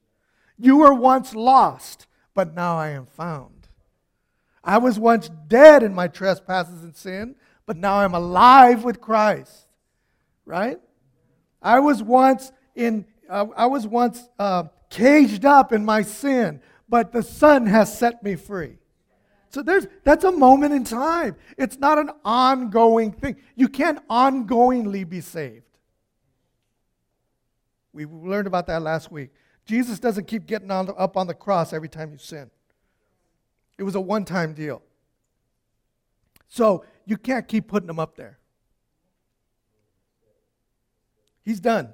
You 0.58 0.78
were 0.78 0.94
once 0.94 1.34
lost, 1.34 2.06
but 2.34 2.54
now 2.54 2.76
I 2.76 2.90
am 2.90 3.06
found. 3.06 3.68
I 4.64 4.78
was 4.78 4.98
once 4.98 5.30
dead 5.46 5.82
in 5.82 5.94
my 5.94 6.08
trespasses 6.08 6.82
and 6.82 6.96
sin, 6.96 7.36
but 7.66 7.76
now 7.76 7.98
I'm 7.98 8.14
alive 8.14 8.84
with 8.84 9.00
Christ. 9.00 9.66
Right? 10.44 10.78
I 11.62 11.80
was 11.80 12.02
once 12.02 12.52
in. 12.74 13.04
Uh, 13.28 13.46
I 13.56 13.66
was 13.66 13.86
once 13.86 14.28
uh, 14.38 14.64
caged 14.88 15.44
up 15.44 15.72
in 15.72 15.84
my 15.84 16.02
sin, 16.02 16.60
but 16.88 17.12
the 17.12 17.22
Son 17.22 17.66
has 17.66 17.96
set 17.96 18.22
me 18.22 18.36
free. 18.36 18.78
So 19.50 19.62
there's 19.62 19.86
that's 20.04 20.24
a 20.24 20.32
moment 20.32 20.72
in 20.74 20.84
time. 20.84 21.36
It's 21.56 21.78
not 21.78 21.98
an 21.98 22.10
ongoing 22.24 23.12
thing. 23.12 23.36
You 23.54 23.68
can't 23.68 24.06
ongoingly 24.08 25.08
be 25.08 25.20
saved. 25.20 25.64
We 27.92 28.06
learned 28.06 28.46
about 28.46 28.66
that 28.68 28.82
last 28.82 29.10
week. 29.10 29.30
Jesus 29.64 29.98
doesn't 29.98 30.26
keep 30.26 30.46
getting 30.46 30.70
on 30.70 30.92
up 30.96 31.16
on 31.16 31.26
the 31.26 31.34
cross 31.34 31.72
every 31.72 31.88
time 31.88 32.12
you 32.12 32.18
sin. 32.18 32.50
It 33.76 33.82
was 33.82 33.94
a 33.94 34.00
one-time 34.00 34.54
deal. 34.54 34.82
So 36.48 36.84
you 37.04 37.16
can't 37.16 37.46
keep 37.46 37.68
putting 37.68 37.86
them 37.86 37.98
up 37.98 38.16
there. 38.16 38.37
He's 41.44 41.60
done. 41.60 41.92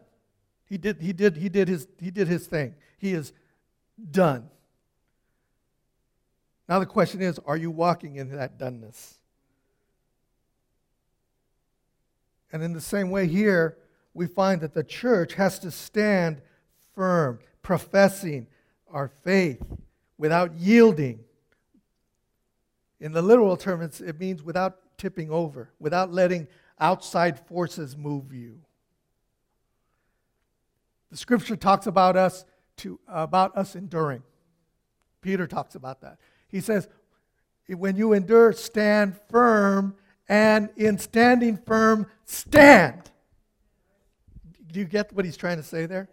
He 0.67 0.79
did, 0.79 1.01
he 1.01 1.13
did, 1.13 1.37
he 1.37 1.49
did 1.49 1.69
his 1.69 1.87
he 2.01 2.11
did 2.11 2.29
his 2.29 2.47
thing. 2.47 2.75
He 2.99 3.13
is 3.13 3.33
done. 4.11 4.49
Now 6.69 6.79
the 6.79 6.87
question 6.87 7.21
is, 7.21 7.39
are 7.47 7.57
you 7.57 7.71
walking 7.71 8.17
in 8.17 8.31
that 8.37 8.59
doneness? 8.59 9.15
And 12.53 12.63
in 12.63 12.73
the 12.73 12.81
same 12.81 13.11
way 13.11 13.27
here, 13.27 13.79
we 14.15 14.27
find 14.27 14.61
that 14.61 14.75
the 14.75 14.85
church 14.85 15.35
has 15.35 15.59
to 15.59 15.71
stand 15.71 16.41
firm, 16.95 17.41
professing 17.63 18.47
our 18.89 19.09
faith 19.23 19.63
without 20.19 20.55
yielding. 20.57 21.19
In 23.01 23.13
the 23.13 23.23
literal 23.23 23.57
term, 23.57 23.83
it 23.83 24.19
means 24.21 24.43
without 24.43 24.79
tipping 24.97 25.31
over, 25.31 25.71
without 25.81 26.13
letting 26.13 26.47
outside 26.79 27.39
forces 27.47 27.97
move 27.97 28.33
you. 28.33 28.61
The 31.15 31.19
scripture 31.19 31.55
talks 31.55 31.87
about 31.87 32.17
us 32.17 32.45
to 32.79 32.99
about 33.07 33.57
us 33.57 33.77
enduring. 33.77 34.25
Peter 35.21 35.47
talks 35.47 35.77
about 35.77 36.01
that. 36.01 36.19
He 36.49 36.61
says, 36.61 36.89
when 37.69 37.95
you 37.95 38.15
endure, 38.15 38.53
stand 38.53 39.17
firm, 39.31 39.95
and 40.29 40.71
in 40.75 40.99
standing 40.99 41.57
firm, 41.57 42.09
stand. 42.25 43.13
Do 44.73 44.81
you 44.81 44.87
get 44.87 45.13
what 45.13 45.25
he's 45.25 45.37
trying 45.37 45.59
to 45.59 45.63
say 45.63 45.87
there? 45.87 46.09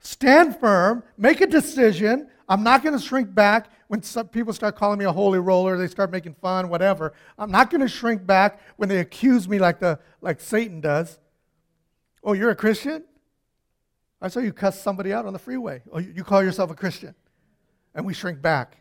Stand 0.00 0.58
firm, 0.58 1.02
make 1.18 1.42
a 1.42 1.46
decision. 1.46 2.30
I'm 2.48 2.62
not 2.62 2.82
going 2.82 2.98
to 2.98 3.04
shrink 3.04 3.34
back 3.34 3.70
when 3.88 4.00
people 4.32 4.54
start 4.54 4.76
calling 4.76 4.98
me 4.98 5.04
a 5.04 5.12
holy 5.12 5.40
roller, 5.40 5.76
they 5.76 5.88
start 5.88 6.10
making 6.10 6.36
fun, 6.40 6.70
whatever. 6.70 7.12
I'm 7.36 7.50
not 7.50 7.68
going 7.68 7.82
to 7.82 7.88
shrink 7.88 8.24
back 8.24 8.60
when 8.76 8.88
they 8.88 9.00
accuse 9.00 9.46
me 9.46 9.58
like, 9.58 9.78
the, 9.78 9.98
like 10.22 10.40
Satan 10.40 10.80
does. 10.80 11.18
Oh, 12.24 12.32
you're 12.32 12.48
a 12.48 12.56
Christian? 12.56 13.04
I 14.20 14.28
saw 14.28 14.40
you 14.40 14.52
cuss 14.52 14.80
somebody 14.80 15.12
out 15.12 15.26
on 15.26 15.32
the 15.32 15.38
freeway. 15.38 15.82
Oh, 15.92 15.98
you 15.98 16.24
call 16.24 16.42
yourself 16.42 16.70
a 16.70 16.74
Christian. 16.74 17.14
And 17.94 18.04
we 18.04 18.14
shrink 18.14 18.42
back. 18.42 18.76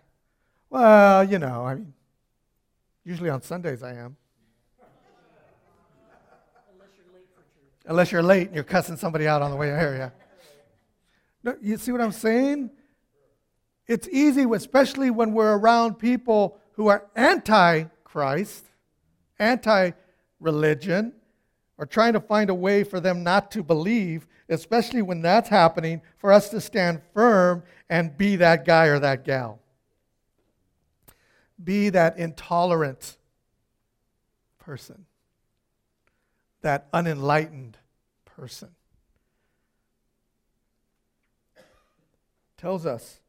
Well, 0.70 1.24
you 1.24 1.40
know, 1.40 1.66
I 1.66 1.76
mean, 1.76 1.94
usually 3.04 3.30
on 3.30 3.42
Sundays 3.42 3.84
I 3.84 3.94
am. 3.94 4.18
Unless 6.74 6.90
you're 6.98 7.14
late 7.14 7.28
for 7.34 7.42
church. 7.42 7.86
Unless 7.86 8.12
you're 8.12 8.24
late 8.24 8.48
and 8.48 8.56
you're 8.56 8.64
cussing 8.64 8.98
somebody 8.98 9.28
out 9.28 9.42
on 9.42 9.52
the 9.52 9.58
way 9.58 9.68
here, 9.68 9.96
yeah. 9.98 10.10
No, 11.44 11.56
you 11.62 11.78
see 11.78 11.92
what 11.92 12.02
I'm 12.02 12.12
saying? 12.12 12.72
It's 13.88 14.08
easy, 14.10 14.46
especially 14.54 15.12
when 15.12 15.34
we're 15.34 15.56
around 15.58 15.96
people 15.96 16.60
who 16.74 16.88
are 16.88 17.06
anti 17.16 17.86
Christ, 18.04 18.66
anti 19.40 19.92
religion, 20.40 21.14
or 21.78 21.86
trying 21.86 22.14
to 22.14 22.20
find 22.20 22.50
a 22.50 22.56
way 22.56 22.84
for 22.84 23.00
them 23.00 23.24
not 23.24 23.52
to 23.52 23.64
believe, 23.64 24.28
especially 24.50 25.02
when 25.02 25.22
that's 25.22 25.50
happening, 25.50 26.02
for 26.18 26.32
us 26.32 26.50
to 26.50 26.60
stand 26.60 27.02
firm 27.14 27.64
and 27.90 28.18
be 28.18 28.36
that 28.38 28.66
guy 28.66 28.86
or 28.86 29.00
that 29.00 29.24
gal. 29.24 29.60
Be 31.64 31.90
that 31.90 32.18
intolerant 32.18 33.18
person 34.60 35.06
that 36.62 36.88
unenlightened 36.94 37.78
person. 38.26 38.70
Tells 42.58 42.86
us 42.86 43.22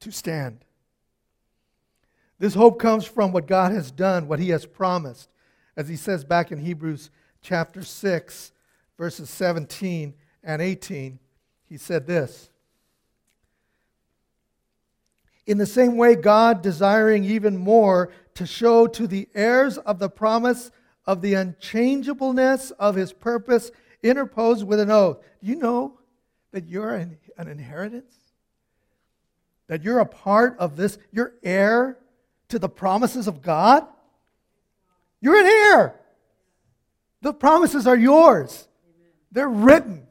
to 0.00 0.10
stand. 0.10 0.64
This 2.38 2.54
hope 2.54 2.78
comes 2.78 3.04
from 3.04 3.32
what 3.32 3.46
God 3.46 3.72
has 3.72 3.90
done, 3.90 4.28
what 4.28 4.38
He 4.38 4.50
has 4.50 4.64
promised. 4.64 5.28
As 5.78 5.88
He 5.88 5.94
says 5.94 6.24
back 6.24 6.50
in 6.50 6.58
Hebrews 6.58 7.08
chapter 7.40 7.84
6, 7.84 8.52
verses 8.98 9.30
17 9.30 10.12
and 10.42 10.60
18, 10.60 11.20
He 11.68 11.76
said 11.76 12.04
this. 12.04 12.50
In 15.46 15.56
the 15.56 15.66
same 15.66 15.96
way, 15.96 16.16
God, 16.16 16.62
desiring 16.62 17.24
even 17.24 17.56
more 17.56 18.10
to 18.34 18.44
show 18.44 18.88
to 18.88 19.06
the 19.06 19.28
heirs 19.36 19.78
of 19.78 20.00
the 20.00 20.10
promise 20.10 20.72
of 21.06 21.22
the 21.22 21.34
unchangeableness 21.34 22.72
of 22.72 22.96
his 22.96 23.12
purpose 23.12 23.70
interposed 24.02 24.66
with 24.66 24.80
an 24.80 24.90
oath. 24.90 25.20
Do 25.40 25.46
you 25.46 25.54
know 25.54 26.00
that 26.50 26.66
you're 26.66 26.96
an, 26.96 27.18
an 27.36 27.46
inheritance? 27.46 28.14
That 29.68 29.84
you're 29.84 30.00
a 30.00 30.06
part 30.06 30.58
of 30.58 30.76
this, 30.76 30.98
you're 31.12 31.34
heir 31.44 31.98
to 32.48 32.58
the 32.58 32.68
promises 32.68 33.28
of 33.28 33.42
God? 33.42 33.86
You're 35.20 35.38
an 35.38 35.46
heir. 35.46 36.00
The 37.22 37.32
promises 37.32 37.86
are 37.86 37.96
yours. 37.96 38.68
They're 39.32 39.48
written. 39.48 40.06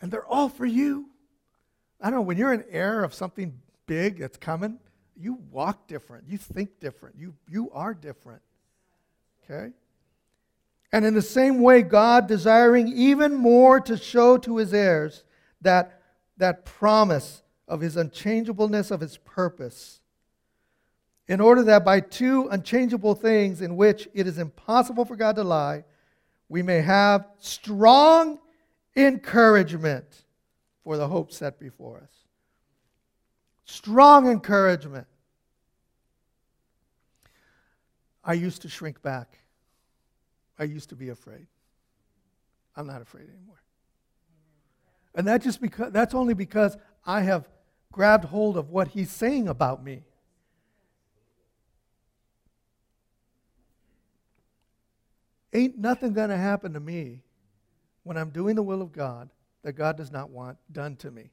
And 0.00 0.10
they're 0.12 0.26
all 0.26 0.48
for 0.48 0.66
you. 0.66 1.08
I 2.00 2.10
don't 2.10 2.20
know, 2.20 2.22
when 2.22 2.36
you're 2.36 2.52
an 2.52 2.64
heir 2.68 3.02
of 3.02 3.14
something 3.14 3.58
big 3.86 4.18
that's 4.18 4.36
coming, 4.36 4.78
you 5.16 5.38
walk 5.50 5.86
different. 5.86 6.24
You 6.28 6.36
think 6.36 6.80
different. 6.80 7.16
You, 7.18 7.34
you 7.48 7.70
are 7.70 7.94
different. 7.94 8.42
Okay? 9.44 9.72
And 10.92 11.04
in 11.04 11.14
the 11.14 11.22
same 11.22 11.60
way, 11.60 11.82
God, 11.82 12.26
desiring 12.26 12.88
even 12.88 13.34
more 13.34 13.80
to 13.80 13.96
show 13.96 14.36
to 14.38 14.58
his 14.58 14.74
heirs 14.74 15.24
that, 15.60 16.02
that 16.36 16.64
promise 16.64 17.42
of 17.66 17.80
his 17.80 17.96
unchangeableness 17.96 18.90
of 18.90 19.00
his 19.00 19.16
purpose, 19.16 20.00
in 21.26 21.40
order 21.40 21.62
that 21.62 21.84
by 21.84 22.00
two 22.00 22.48
unchangeable 22.50 23.14
things 23.14 23.60
in 23.60 23.76
which 23.76 24.08
it 24.14 24.26
is 24.26 24.38
impossible 24.38 25.04
for 25.04 25.16
God 25.16 25.36
to 25.36 25.44
lie, 25.44 25.84
we 26.48 26.62
may 26.62 26.80
have 26.80 27.26
strong 27.38 28.38
encouragement 28.94 30.24
for 30.82 30.96
the 30.96 31.08
hope 31.08 31.32
set 31.32 31.58
before 31.58 31.98
us. 31.98 32.12
Strong 33.64 34.30
encouragement. 34.30 35.06
I 38.22 38.34
used 38.34 38.62
to 38.62 38.68
shrink 38.68 39.02
back. 39.02 39.38
I 40.58 40.64
used 40.64 40.90
to 40.90 40.96
be 40.96 41.08
afraid. 41.08 41.46
I'm 42.76 42.86
not 42.86 43.00
afraid 43.00 43.28
anymore. 43.28 43.62
And 45.14 45.26
that 45.26 45.42
just 45.42 45.60
because 45.60 45.92
that's 45.92 46.14
only 46.14 46.34
because 46.34 46.76
I 47.06 47.22
have 47.22 47.48
grabbed 47.92 48.24
hold 48.24 48.56
of 48.56 48.70
what 48.70 48.88
he's 48.88 49.10
saying 49.10 49.48
about 49.48 49.82
me. 49.82 50.02
Ain't 55.54 55.78
nothing 55.78 56.12
going 56.12 56.30
to 56.30 56.36
happen 56.36 56.72
to 56.74 56.80
me 56.80 57.22
when 58.02 58.16
I'm 58.16 58.30
doing 58.30 58.56
the 58.56 58.62
will 58.62 58.82
of 58.82 58.92
God 58.92 59.30
that 59.62 59.74
God 59.74 59.96
does 59.96 60.10
not 60.10 60.30
want 60.30 60.58
done 60.72 60.96
to 60.96 61.10
me. 61.10 61.30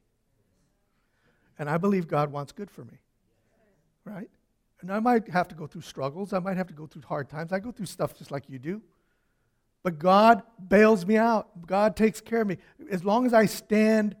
And 1.58 1.68
I 1.68 1.76
believe 1.76 2.08
God 2.08 2.32
wants 2.32 2.52
good 2.52 2.70
for 2.70 2.84
me. 2.84 2.98
Right? 4.04 4.30
And 4.80 4.90
I 4.90 5.00
might 5.00 5.28
have 5.28 5.48
to 5.48 5.54
go 5.54 5.66
through 5.66 5.82
struggles. 5.82 6.32
I 6.32 6.38
might 6.38 6.56
have 6.56 6.68
to 6.68 6.72
go 6.72 6.86
through 6.86 7.02
hard 7.02 7.28
times. 7.28 7.52
I 7.52 7.58
go 7.58 7.72
through 7.72 7.86
stuff 7.86 8.16
just 8.16 8.30
like 8.30 8.48
you 8.48 8.58
do. 8.58 8.80
But 9.82 9.98
God 9.98 10.42
bails 10.68 11.04
me 11.04 11.16
out. 11.16 11.66
God 11.66 11.96
takes 11.96 12.20
care 12.20 12.42
of 12.42 12.46
me. 12.46 12.58
As 12.90 13.04
long 13.04 13.26
as 13.26 13.34
I 13.34 13.46
stand 13.46 14.16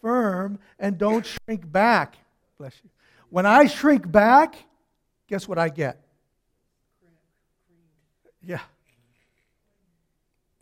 firm 0.00 0.58
and 0.78 0.98
don't 0.98 1.26
shrink 1.26 1.70
back. 1.70 2.16
Bless 2.58 2.74
you. 2.84 2.90
When 3.30 3.46
I 3.46 3.66
shrink 3.66 4.10
back, 4.10 4.56
guess 5.26 5.48
what 5.48 5.58
I 5.58 5.68
get? 5.68 6.00
Yeah. 8.42 8.60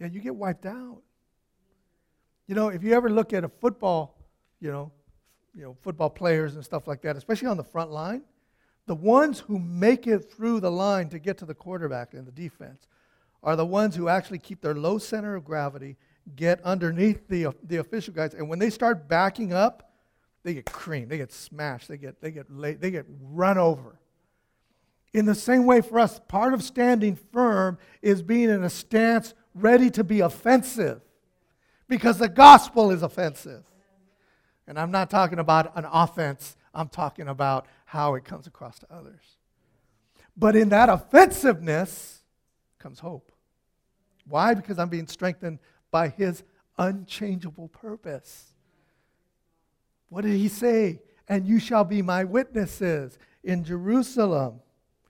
Yeah, 0.04 0.10
you 0.10 0.20
get 0.20 0.36
wiped 0.36 0.66
out. 0.66 1.00
You 2.46 2.54
know, 2.54 2.68
if 2.68 2.82
you 2.82 2.92
ever 2.92 3.08
look 3.08 3.32
at 3.32 3.42
a 3.42 3.48
football, 3.48 4.18
you 4.60 4.70
know, 4.70 4.92
you 5.54 5.62
know, 5.62 5.76
football 5.82 6.10
players 6.10 6.56
and 6.56 6.64
stuff 6.64 6.86
like 6.86 7.00
that, 7.02 7.16
especially 7.16 7.48
on 7.48 7.56
the 7.56 7.64
front 7.64 7.90
line, 7.90 8.22
the 8.86 8.94
ones 8.94 9.38
who 9.38 9.58
make 9.58 10.06
it 10.06 10.30
through 10.30 10.60
the 10.60 10.70
line 10.70 11.08
to 11.08 11.18
get 11.18 11.38
to 11.38 11.46
the 11.46 11.54
quarterback 11.54 12.12
and 12.12 12.26
the 12.26 12.32
defense 12.32 12.86
are 13.42 13.56
the 13.56 13.64
ones 13.64 13.96
who 13.96 14.08
actually 14.08 14.38
keep 14.38 14.60
their 14.60 14.74
low 14.74 14.98
center 14.98 15.36
of 15.36 15.44
gravity, 15.44 15.96
get 16.36 16.60
underneath 16.64 17.26
the, 17.28 17.54
the 17.62 17.76
official 17.76 18.12
guys, 18.12 18.34
and 18.34 18.46
when 18.48 18.58
they 18.58 18.70
start 18.70 19.08
backing 19.08 19.54
up, 19.54 19.92
they 20.42 20.52
get 20.52 20.66
creamed, 20.66 21.08
they 21.08 21.16
get 21.16 21.32
smashed, 21.32 21.88
they 21.88 21.96
get, 21.96 22.20
they 22.20 22.30
get, 22.30 22.50
laid, 22.50 22.80
they 22.80 22.90
get 22.90 23.06
run 23.22 23.56
over. 23.56 23.98
In 25.14 25.24
the 25.24 25.34
same 25.34 25.64
way, 25.64 25.80
for 25.80 25.98
us, 25.98 26.20
part 26.28 26.52
of 26.52 26.62
standing 26.62 27.16
firm 27.32 27.78
is 28.02 28.20
being 28.20 28.50
in 28.50 28.64
a 28.64 28.70
stance 28.70 29.32
ready 29.54 29.90
to 29.90 30.04
be 30.04 30.20
offensive 30.20 31.00
because 31.88 32.18
the 32.18 32.28
gospel 32.28 32.90
is 32.90 33.02
offensive. 33.02 33.64
And 34.66 34.78
I'm 34.78 34.90
not 34.90 35.10
talking 35.10 35.38
about 35.38 35.76
an 35.76 35.86
offense, 35.90 36.56
I'm 36.74 36.88
talking 36.88 37.28
about 37.28 37.66
how 37.84 38.14
it 38.14 38.24
comes 38.24 38.46
across 38.46 38.78
to 38.80 38.86
others. 38.92 39.36
But 40.36 40.56
in 40.56 40.70
that 40.70 40.88
offensiveness 40.88 42.22
comes 42.78 42.98
hope. 42.98 43.30
Why? 44.26 44.54
Because 44.54 44.78
I'm 44.78 44.88
being 44.88 45.06
strengthened 45.06 45.58
by 45.90 46.08
his 46.08 46.42
unchangeable 46.78 47.68
purpose. 47.68 48.54
What 50.08 50.22
did 50.22 50.36
he 50.36 50.48
say? 50.48 51.00
And 51.28 51.46
you 51.46 51.58
shall 51.58 51.84
be 51.84 52.02
my 52.02 52.24
witnesses 52.24 53.18
in 53.42 53.64
Jerusalem, 53.64 54.60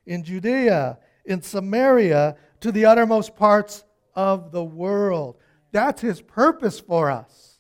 in 0.07 0.23
Judea, 0.23 0.99
in 1.25 1.41
Samaria, 1.43 2.37
to 2.61 2.73
the 2.73 2.85
uttermost 2.85 3.37
parts 3.37 3.85
of 4.15 4.53
the 4.53 4.65
world. 4.65 5.37
That's 5.73 6.01
his 6.01 6.21
purpose 6.21 6.81
for 6.81 7.11
us. 7.11 7.59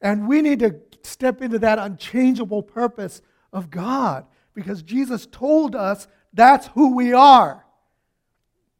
And 0.00 0.28
we 0.28 0.42
need 0.42 0.60
to 0.60 0.76
step 1.02 1.42
into 1.42 1.58
that 1.58 1.78
unchangeable 1.78 2.62
purpose 2.62 3.22
of 3.52 3.70
God 3.70 4.26
because 4.54 4.82
Jesus 4.82 5.26
told 5.26 5.76
us 5.76 6.08
that's 6.32 6.68
who 6.68 6.94
we 6.94 7.12
are. 7.12 7.64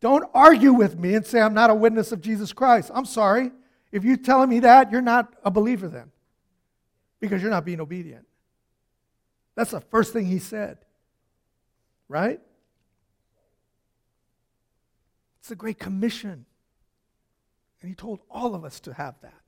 Don't 0.00 0.24
argue 0.32 0.72
with 0.72 0.98
me 0.98 1.14
and 1.14 1.26
say 1.26 1.40
I'm 1.40 1.54
not 1.54 1.70
a 1.70 1.74
witness 1.74 2.10
of 2.12 2.20
Jesus 2.20 2.52
Christ. 2.52 2.90
I'm 2.94 3.04
sorry. 3.04 3.50
If 3.92 4.04
you're 4.04 4.16
telling 4.16 4.48
me 4.48 4.60
that, 4.60 4.90
you're 4.90 5.02
not 5.02 5.34
a 5.44 5.50
believer 5.50 5.88
then 5.88 6.10
because 7.20 7.42
you're 7.42 7.50
not 7.50 7.64
being 7.64 7.80
obedient. 7.80 8.26
That's 9.56 9.72
the 9.72 9.80
first 9.80 10.12
thing 10.12 10.24
he 10.24 10.38
said. 10.38 10.78
Right? 12.08 12.40
It's 15.40 15.50
a 15.50 15.56
great 15.56 15.78
commission. 15.78 16.46
And 17.80 17.88
he 17.88 17.94
told 17.94 18.20
all 18.30 18.54
of 18.54 18.64
us 18.64 18.80
to 18.80 18.92
have 18.92 19.14
that. 19.22 19.40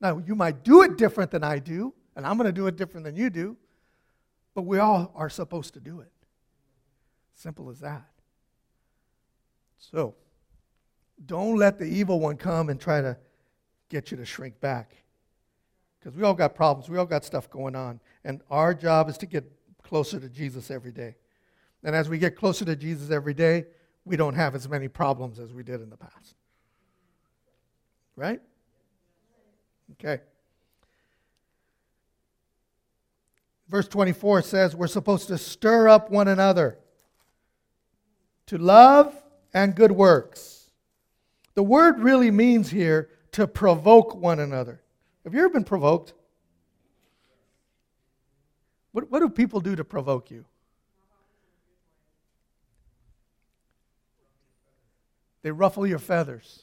Now, 0.00 0.18
you 0.18 0.34
might 0.34 0.62
do 0.64 0.82
it 0.82 0.96
different 0.96 1.30
than 1.30 1.42
I 1.42 1.58
do, 1.58 1.94
and 2.14 2.26
I'm 2.26 2.36
going 2.36 2.46
to 2.46 2.52
do 2.52 2.66
it 2.66 2.76
different 2.76 3.04
than 3.04 3.16
you 3.16 3.30
do, 3.30 3.56
but 4.54 4.62
we 4.62 4.78
all 4.78 5.12
are 5.14 5.30
supposed 5.30 5.74
to 5.74 5.80
do 5.80 6.00
it. 6.00 6.12
Simple 7.34 7.70
as 7.70 7.80
that. 7.80 8.04
So, 9.78 10.14
don't 11.26 11.56
let 11.56 11.78
the 11.78 11.84
evil 11.84 12.20
one 12.20 12.36
come 12.36 12.68
and 12.68 12.80
try 12.80 13.00
to 13.00 13.16
get 13.88 14.10
you 14.10 14.16
to 14.16 14.24
shrink 14.24 14.60
back. 14.60 14.94
Because 15.98 16.16
we 16.16 16.22
all 16.22 16.34
got 16.34 16.54
problems, 16.54 16.88
we 16.88 16.98
all 16.98 17.06
got 17.06 17.24
stuff 17.24 17.48
going 17.48 17.74
on. 17.74 18.00
And 18.24 18.40
our 18.50 18.74
job 18.74 19.08
is 19.08 19.16
to 19.18 19.26
get 19.26 19.50
closer 19.82 20.20
to 20.20 20.28
Jesus 20.28 20.70
every 20.70 20.92
day. 20.92 21.16
And 21.82 21.94
as 21.94 22.08
we 22.08 22.18
get 22.18 22.36
closer 22.36 22.64
to 22.64 22.76
Jesus 22.76 23.10
every 23.10 23.34
day, 23.34 23.66
we 24.04 24.16
don't 24.16 24.34
have 24.34 24.54
as 24.54 24.68
many 24.68 24.88
problems 24.88 25.38
as 25.38 25.52
we 25.52 25.62
did 25.62 25.80
in 25.80 25.90
the 25.90 25.96
past. 25.96 26.36
Right? 28.16 28.40
Okay. 29.92 30.22
Verse 33.68 33.88
24 33.88 34.42
says 34.42 34.76
we're 34.76 34.86
supposed 34.86 35.28
to 35.28 35.38
stir 35.38 35.88
up 35.88 36.10
one 36.10 36.28
another 36.28 36.78
to 38.46 38.58
love 38.58 39.14
and 39.52 39.74
good 39.74 39.92
works. 39.92 40.70
The 41.54 41.62
word 41.62 42.00
really 42.00 42.30
means 42.30 42.70
here 42.70 43.10
to 43.32 43.46
provoke 43.46 44.14
one 44.14 44.38
another. 44.38 44.80
Have 45.24 45.34
you 45.34 45.40
ever 45.40 45.48
been 45.48 45.64
provoked? 45.64 46.12
What, 48.92 49.10
what 49.10 49.20
do 49.20 49.28
people 49.28 49.60
do 49.60 49.74
to 49.74 49.84
provoke 49.84 50.30
you? 50.30 50.44
They 55.42 55.50
ruffle 55.50 55.86
your 55.86 55.98
feathers. 55.98 56.62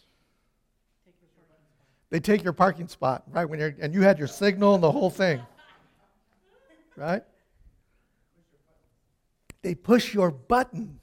They 2.11 2.19
take 2.19 2.43
your 2.43 2.53
parking 2.53 2.89
spot, 2.89 3.23
right? 3.31 3.45
When 3.45 3.59
you're, 3.59 3.73
and 3.79 3.93
you 3.93 4.01
had 4.01 4.19
your 4.19 4.27
signal 4.27 4.75
and 4.75 4.83
the 4.83 4.91
whole 4.91 5.09
thing. 5.09 5.41
Right? 6.97 7.23
They 9.61 9.73
push 9.75 10.13
your 10.13 10.29
buttons. 10.29 11.01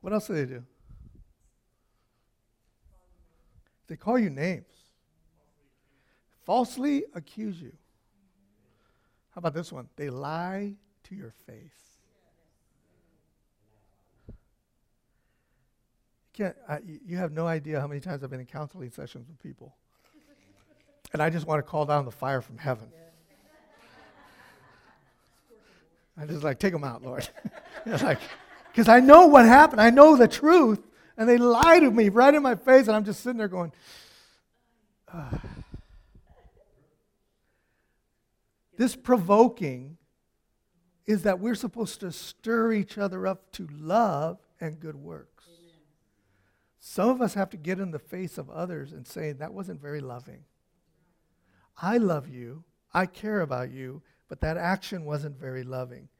What 0.00 0.12
else 0.12 0.26
do 0.26 0.34
they 0.34 0.44
do? 0.44 0.64
They 3.86 3.96
call 3.96 4.18
you 4.18 4.28
names. 4.28 4.66
Falsely 6.42 7.04
accuse 7.14 7.60
you. 7.60 7.72
How 9.34 9.38
about 9.38 9.54
this 9.54 9.72
one? 9.72 9.88
They 9.96 10.10
lie 10.10 10.74
to 11.04 11.14
your 11.14 11.32
face. 11.46 11.83
Can't, 16.34 16.56
I, 16.68 16.80
you 17.06 17.16
have 17.16 17.32
no 17.32 17.46
idea 17.46 17.80
how 17.80 17.86
many 17.86 18.00
times 18.00 18.22
I've 18.22 18.30
been 18.30 18.40
in 18.40 18.46
counseling 18.46 18.90
sessions 18.90 19.28
with 19.28 19.38
people. 19.40 19.74
And 21.12 21.22
I 21.22 21.30
just 21.30 21.46
want 21.46 21.60
to 21.60 21.62
call 21.62 21.86
down 21.86 22.04
the 22.06 22.10
fire 22.10 22.40
from 22.40 22.58
heaven. 22.58 22.88
I 26.18 26.26
just 26.26 26.42
like, 26.42 26.58
take 26.58 26.72
them 26.72 26.82
out, 26.82 27.02
Lord. 27.02 27.28
like, 27.86 28.18
because 28.72 28.88
I 28.88 28.98
know 28.98 29.28
what 29.28 29.44
happened. 29.46 29.80
I 29.80 29.90
know 29.90 30.16
the 30.16 30.26
truth. 30.26 30.80
And 31.16 31.28
they 31.28 31.38
lie 31.38 31.78
to 31.78 31.88
me 31.88 32.08
right 32.08 32.34
in 32.34 32.42
my 32.42 32.56
face, 32.56 32.88
and 32.88 32.96
I'm 32.96 33.04
just 33.04 33.20
sitting 33.20 33.38
there 33.38 33.46
going. 33.46 33.70
This 38.76 38.96
provoking 38.96 39.98
is 41.06 41.22
that 41.22 41.38
we're 41.38 41.54
supposed 41.54 42.00
to 42.00 42.10
stir 42.10 42.72
each 42.72 42.98
other 42.98 43.26
up 43.26 43.52
to 43.52 43.68
love 43.70 44.38
and 44.60 44.80
good 44.80 44.96
works. 44.96 45.33
Some 46.86 47.08
of 47.08 47.22
us 47.22 47.32
have 47.32 47.48
to 47.48 47.56
get 47.56 47.80
in 47.80 47.92
the 47.92 47.98
face 47.98 48.36
of 48.36 48.50
others 48.50 48.92
and 48.92 49.06
say, 49.06 49.32
That 49.32 49.54
wasn't 49.54 49.80
very 49.80 50.02
loving. 50.02 50.44
I 51.80 51.96
love 51.96 52.28
you, 52.28 52.62
I 52.92 53.06
care 53.06 53.40
about 53.40 53.70
you, 53.70 54.02
but 54.28 54.42
that 54.42 54.58
action 54.58 55.06
wasn't 55.06 55.40
very 55.40 55.62
loving. 55.62 56.10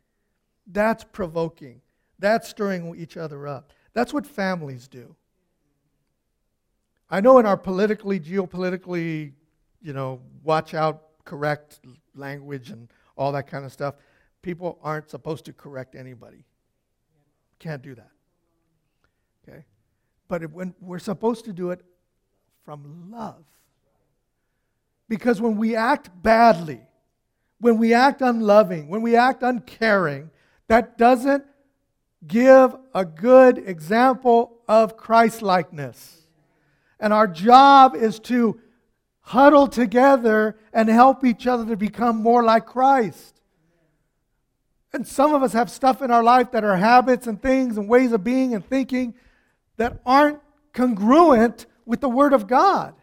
That's 0.66 1.04
provoking. 1.04 1.82
That's 2.18 2.48
stirring 2.48 2.94
each 2.96 3.18
other 3.18 3.46
up. 3.46 3.74
That's 3.92 4.14
what 4.14 4.26
families 4.26 4.88
do. 4.88 5.14
I 7.10 7.20
know 7.20 7.38
in 7.38 7.44
our 7.44 7.58
politically, 7.58 8.18
geopolitically, 8.18 9.32
you 9.82 9.92
know, 9.92 10.22
watch 10.42 10.72
out, 10.72 11.02
correct 11.26 11.80
language 12.14 12.70
and 12.70 12.90
all 13.16 13.32
that 13.32 13.48
kind 13.48 13.66
of 13.66 13.72
stuff, 13.72 13.96
people 14.40 14.78
aren't 14.82 15.10
supposed 15.10 15.44
to 15.44 15.52
correct 15.52 15.94
anybody. 15.94 16.46
Can't 17.58 17.82
do 17.82 17.94
that. 17.96 18.13
But 20.28 20.50
when 20.50 20.74
we're 20.80 20.98
supposed 20.98 21.44
to 21.46 21.52
do 21.52 21.70
it 21.70 21.80
from 22.64 23.10
love. 23.10 23.44
Because 25.08 25.40
when 25.40 25.56
we 25.56 25.76
act 25.76 26.10
badly, 26.22 26.80
when 27.60 27.78
we 27.78 27.92
act 27.92 28.22
unloving, 28.22 28.88
when 28.88 29.02
we 29.02 29.16
act 29.16 29.42
uncaring, 29.42 30.30
that 30.68 30.96
doesn't 30.96 31.44
give 32.26 32.74
a 32.94 33.04
good 33.04 33.58
example 33.58 34.58
of 34.66 34.96
Christlikeness. 34.96 36.22
And 36.98 37.12
our 37.12 37.26
job 37.26 37.94
is 37.94 38.18
to 38.20 38.60
huddle 39.20 39.66
together 39.66 40.56
and 40.72 40.88
help 40.88 41.24
each 41.24 41.46
other 41.46 41.66
to 41.66 41.76
become 41.76 42.16
more 42.16 42.42
like 42.42 42.66
Christ. 42.66 43.40
And 44.92 45.06
some 45.06 45.34
of 45.34 45.42
us 45.42 45.52
have 45.52 45.70
stuff 45.70 46.02
in 46.02 46.10
our 46.10 46.22
life 46.22 46.52
that 46.52 46.64
are 46.64 46.76
habits 46.76 47.26
and 47.26 47.40
things 47.40 47.76
and 47.76 47.88
ways 47.88 48.12
of 48.12 48.22
being 48.22 48.54
and 48.54 48.64
thinking 48.64 49.14
that 49.76 50.00
aren't 50.04 50.40
congruent 50.72 51.66
with 51.86 52.00
the 52.00 52.08
Word 52.08 52.32
of 52.32 52.46
God. 52.46 52.94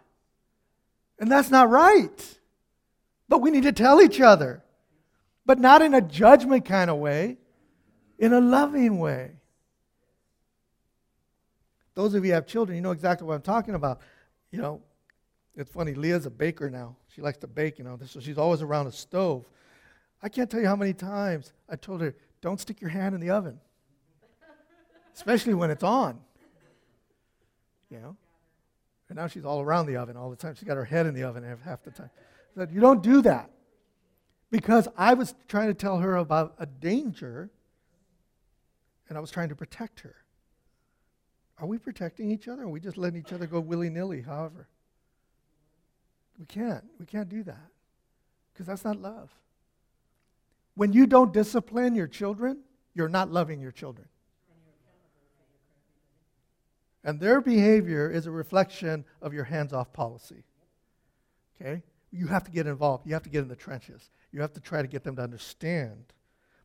And 1.20 1.32
that's 1.32 1.52
not 1.52 1.70
right. 1.70 2.40
But 3.30 3.42
we 3.42 3.52
need 3.52 3.64
to 3.64 3.72
tell 3.72 4.02
each 4.02 4.20
other, 4.20 4.64
but 5.46 5.60
not 5.60 5.82
in 5.82 5.94
a 5.94 6.02
judgment 6.02 6.66
kind 6.66 6.90
of 6.90 6.98
way 6.98 7.38
in 8.22 8.34
a 8.34 8.40
loving 8.40 9.00
way. 9.00 9.32
Those 11.96 12.14
of 12.14 12.24
you 12.24 12.34
have 12.34 12.46
children, 12.46 12.76
you 12.76 12.82
know 12.82 12.92
exactly 12.92 13.28
what 13.28 13.34
I'm 13.34 13.42
talking 13.42 13.76
about. 13.76 14.00
You 14.52 14.62
know, 14.62 14.82
it's 15.56 15.72
funny, 15.72 15.94
Leah's 15.94 16.26
a 16.26 16.30
baker 16.30 16.70
now. 16.70 16.96
She 17.14 17.22
likes 17.22 17.40
to 17.40 17.48
bake, 17.48 17.78
you 17.80 17.84
know, 17.84 18.00
so 18.06 18.20
she's 18.20 18.38
always 18.38 18.62
around 18.62 18.88
a 18.88 18.92
stove. 18.92 19.46
I 20.24 20.30
can't 20.30 20.50
tell 20.50 20.62
you 20.62 20.68
how 20.68 20.76
many 20.76 20.94
times 20.94 21.52
I 21.68 21.76
told 21.76 22.02
her, 22.02 22.16
don't 22.42 22.60
stick 22.60 22.80
your 22.80 22.92
hand 22.92 23.16
in 23.16 23.22
the 23.22 23.32
oven, 23.32 23.60
especially 25.16 25.54
when 25.54 25.72
it's 25.72 25.84
on. 25.84 26.20
You 27.92 28.00
know? 28.00 28.16
And 29.10 29.18
now 29.18 29.28
she's 29.28 29.46
all 29.46 29.62
around 29.62 29.88
the 29.88 29.98
oven 29.98 30.16
all 30.16 30.30
the 30.30 30.38
time. 30.38 30.56
She's 30.56 30.64
got 30.64 30.78
her 30.78 30.86
head 30.86 31.06
in 31.06 31.14
the 31.14 31.24
oven 31.24 31.44
half 31.64 31.84
the 31.84 31.92
time. 31.92 32.10
I 32.56 32.62
said, 32.62 32.72
you 32.72 32.80
don't 32.80 33.04
do 33.04 33.22
that. 33.24 33.52
Because 34.50 34.88
I 34.98 35.14
was 35.14 35.36
trying 35.48 35.68
to 35.68 35.74
tell 35.74 36.00
her 36.00 36.16
about 36.16 36.56
a 36.58 36.66
danger 36.66 37.50
and 39.10 39.18
I 39.18 39.22
was 39.22 39.32
trying 39.32 39.50
to 39.50 39.56
protect 39.56 40.00
her. 40.02 40.16
Are 41.60 41.68
we 41.68 41.78
protecting 41.78 42.32
each 42.32 42.48
other? 42.48 42.64
Or 42.64 42.66
are 42.66 42.70
we 42.70 42.80
just 42.80 42.98
letting 42.98 43.20
each 43.20 43.34
other 43.34 43.46
go 43.46 43.60
willy 43.60 43.90
nilly, 43.90 44.22
however? 44.22 44.68
We 46.40 46.46
can't. 46.46 46.84
We 47.00 47.06
can't 47.06 47.30
do 47.30 47.44
that 47.44 47.68
because 48.54 48.66
that's 48.68 48.84
not 48.84 49.00
love. 49.00 49.30
When 50.76 50.94
you 50.94 51.06
don't 51.06 51.34
discipline 51.34 51.94
your 51.96 52.08
children, 52.08 52.60
you're 52.94 53.10
not 53.10 53.32
loving 53.32 53.60
your 53.60 53.72
children. 53.72 54.08
And 57.04 57.20
their 57.20 57.42
behavior 57.42 58.10
is 58.10 58.28
a 58.28 58.32
reflection 58.32 59.06
of 59.22 59.34
your 59.34 59.46
hands 59.46 59.74
off 59.74 59.92
policy. 59.92 60.44
Okay? 61.60 61.82
you 62.12 62.28
have 62.28 62.44
to 62.44 62.52
get 62.52 62.68
involved. 62.68 63.08
You 63.08 63.14
have 63.14 63.24
to 63.24 63.30
get 63.30 63.42
in 63.42 63.48
the 63.48 63.56
trenches. 63.56 64.10
You 64.32 64.42
have 64.42 64.54
to 64.54 64.60
try 64.60 64.82
to 64.82 64.88
get 64.88 65.04
them 65.04 65.16
to 65.16 65.22
understand. 65.22 66.14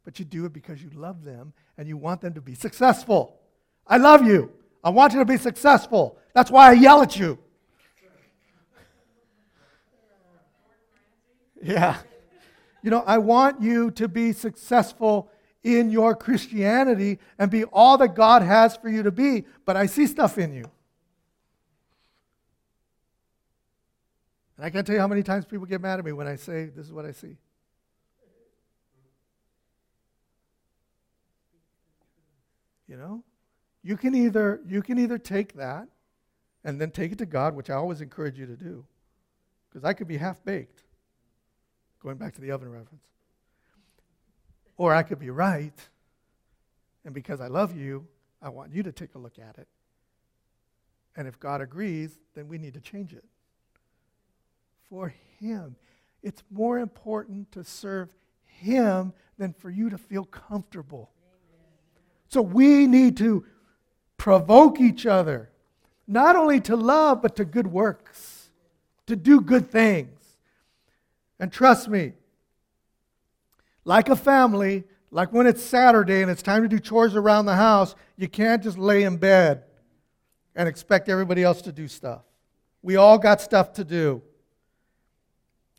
But 0.05 0.19
you 0.19 0.25
do 0.25 0.45
it 0.45 0.53
because 0.53 0.83
you 0.83 0.91
love 0.95 1.25
them 1.25 1.53
and 1.79 1.89
you 1.89 1.97
want 1.97 2.21
them 2.21 2.35
to 2.35 2.41
be 2.41 2.55
successful. 2.55 3.39
I 3.87 3.97
love 3.97 4.27
you. 4.27 4.53
I 4.83 4.91
want 4.91 5.13
you 5.13 5.21
to 5.21 5.25
be 5.25 5.37
successful. 5.37 6.19
That's 6.35 6.51
why 6.51 6.71
I 6.71 6.73
yell 6.73 7.03
at 7.03 7.17
you. 7.17 7.39
Yeah. 11.63 11.97
You 12.83 12.91
know, 12.91 13.03
I 13.07 13.19
want 13.19 13.61
you 13.63 13.91
to 13.93 14.07
be 14.07 14.33
successful 14.33 15.31
in 15.67 15.91
your 15.91 16.15
Christianity 16.15 17.19
and 17.41 17.51
be 17.51 17.65
all 17.65 17.99
that 17.99 18.15
God 18.15 18.43
has 18.43 18.77
for 18.77 18.89
you 18.89 19.03
to 19.03 19.11
be, 19.11 19.45
but 19.65 19.77
I 19.77 19.87
see 19.87 20.07
stuff 20.07 20.39
in 20.39 20.55
you. 20.55 20.71
And 24.57 24.65
I 24.65 24.71
can't 24.71 24.87
tell 24.87 24.95
you 24.95 25.01
how 25.01 25.09
many 25.09 25.25
times 25.25 25.45
people 25.45 25.67
get 25.67 25.81
mad 25.81 25.99
at 25.99 26.05
me 26.05 26.13
when 26.13 26.29
I 26.29 26.37
say, 26.37 26.67
This 26.67 26.87
is 26.87 26.93
what 26.93 27.05
I 27.05 27.11
see. 27.11 27.37
You 32.87 32.97
know? 32.97 33.25
You 33.83 33.97
can 33.97 34.15
either 34.15 34.61
you 34.69 34.83
can 34.83 34.99
either 34.99 35.19
take 35.19 35.55
that 35.55 35.89
and 36.63 36.81
then 36.81 36.93
take 36.93 37.11
it 37.11 37.19
to 37.19 37.27
God, 37.27 37.57
which 37.57 37.71
I 37.71 37.75
always 37.75 38.01
encourage 38.01 38.39
you 38.39 38.47
to 38.47 38.57
do. 38.57 38.85
Because 39.69 39.85
I 39.85 39.95
could 39.95 40.07
be 40.07 40.17
half 40.17 40.45
baked. 40.45 40.85
Going 42.01 42.19
back 42.19 42.35
to 42.37 42.41
the 42.41 42.53
oven 42.53 42.71
reference. 42.71 43.16
Or 44.77 44.95
I 44.95 45.03
could 45.03 45.19
be 45.19 45.31
right, 45.31 45.89
and 47.05 47.15
because 47.15 47.41
I 47.41 47.47
love 47.47 47.77
you, 47.77 48.07
I 48.43 48.51
want 48.51 48.73
you 48.73 48.83
to 48.83 48.93
take 48.93 49.15
a 49.15 49.19
look 49.19 49.39
at 49.39 49.59
it. 49.59 49.69
And 51.17 51.27
if 51.27 51.41
God 51.41 51.61
agrees, 51.63 52.19
then 52.35 52.49
we 52.49 52.59
need 52.59 52.75
to 52.75 52.81
change 52.81 53.15
it. 53.15 53.25
For 54.91 55.15
Him. 55.41 55.77
It's 56.23 56.43
more 56.51 56.79
important 56.79 57.53
to 57.53 57.65
serve 57.65 58.11
Him 58.45 59.13
than 59.39 59.53
for 59.55 59.71
you 59.71 59.89
to 59.91 59.99
feel 59.99 60.25
comfortable. 60.25 61.11
So 62.29 62.43
we 62.43 62.87
need 62.87 63.17
to 63.19 63.47
provoke 64.17 64.81
each 64.81 65.07
other, 65.07 65.51
not 66.07 66.37
only 66.37 66.61
to 66.63 66.77
love, 66.77 67.23
but 67.23 67.37
to 67.37 67.45
good 67.45 67.69
works, 67.69 68.51
to 69.07 69.17
do 69.17 69.41
good 69.41 69.71
things. 69.71 70.37
And 71.39 71.53
trust 71.53 71.89
me, 71.89 72.13
like 73.87 74.09
a 74.09 74.17
family, 74.17 74.85
like 75.13 75.33
when 75.33 75.47
it's 75.47 75.63
Saturday 75.63 76.21
and 76.21 76.31
it's 76.31 76.43
time 76.43 76.63
to 76.63 76.69
do 76.69 76.81
chores 76.81 77.15
around 77.15 77.47
the 77.47 77.55
house, 77.55 77.95
you 78.17 78.29
can't 78.29 78.63
just 78.63 78.77
lay 78.77 79.05
in 79.05 79.17
bed 79.17 79.63
and 80.57 80.69
expect 80.69 81.09
everybody 81.09 81.45
else 81.45 81.63
to 81.63 81.73
do 81.73 81.87
stuff. 81.87 82.23
We 82.83 82.97
all 82.97 83.17
got 83.17 83.41
stuff 83.41 83.73
to 83.75 83.85
do. 83.85 84.23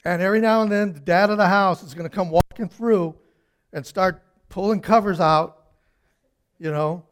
And 0.06 0.22
every 0.22 0.39
now 0.39 0.62
and 0.62 0.72
then, 0.72 0.93
the 0.93 1.02
dad 1.02 1.30
of 1.30 1.38
the 1.38 1.48
house 1.48 1.84
is 1.84 1.93
going 1.93 2.10
to 2.10 2.15
come 2.15 2.30
walking 2.30 2.70
through 2.70 3.13
and 3.74 3.86
start 3.86 4.24
pulling 4.48 4.80
covers 4.80 5.20
out. 5.20 5.65
You 6.60 6.72
know, 6.72 7.04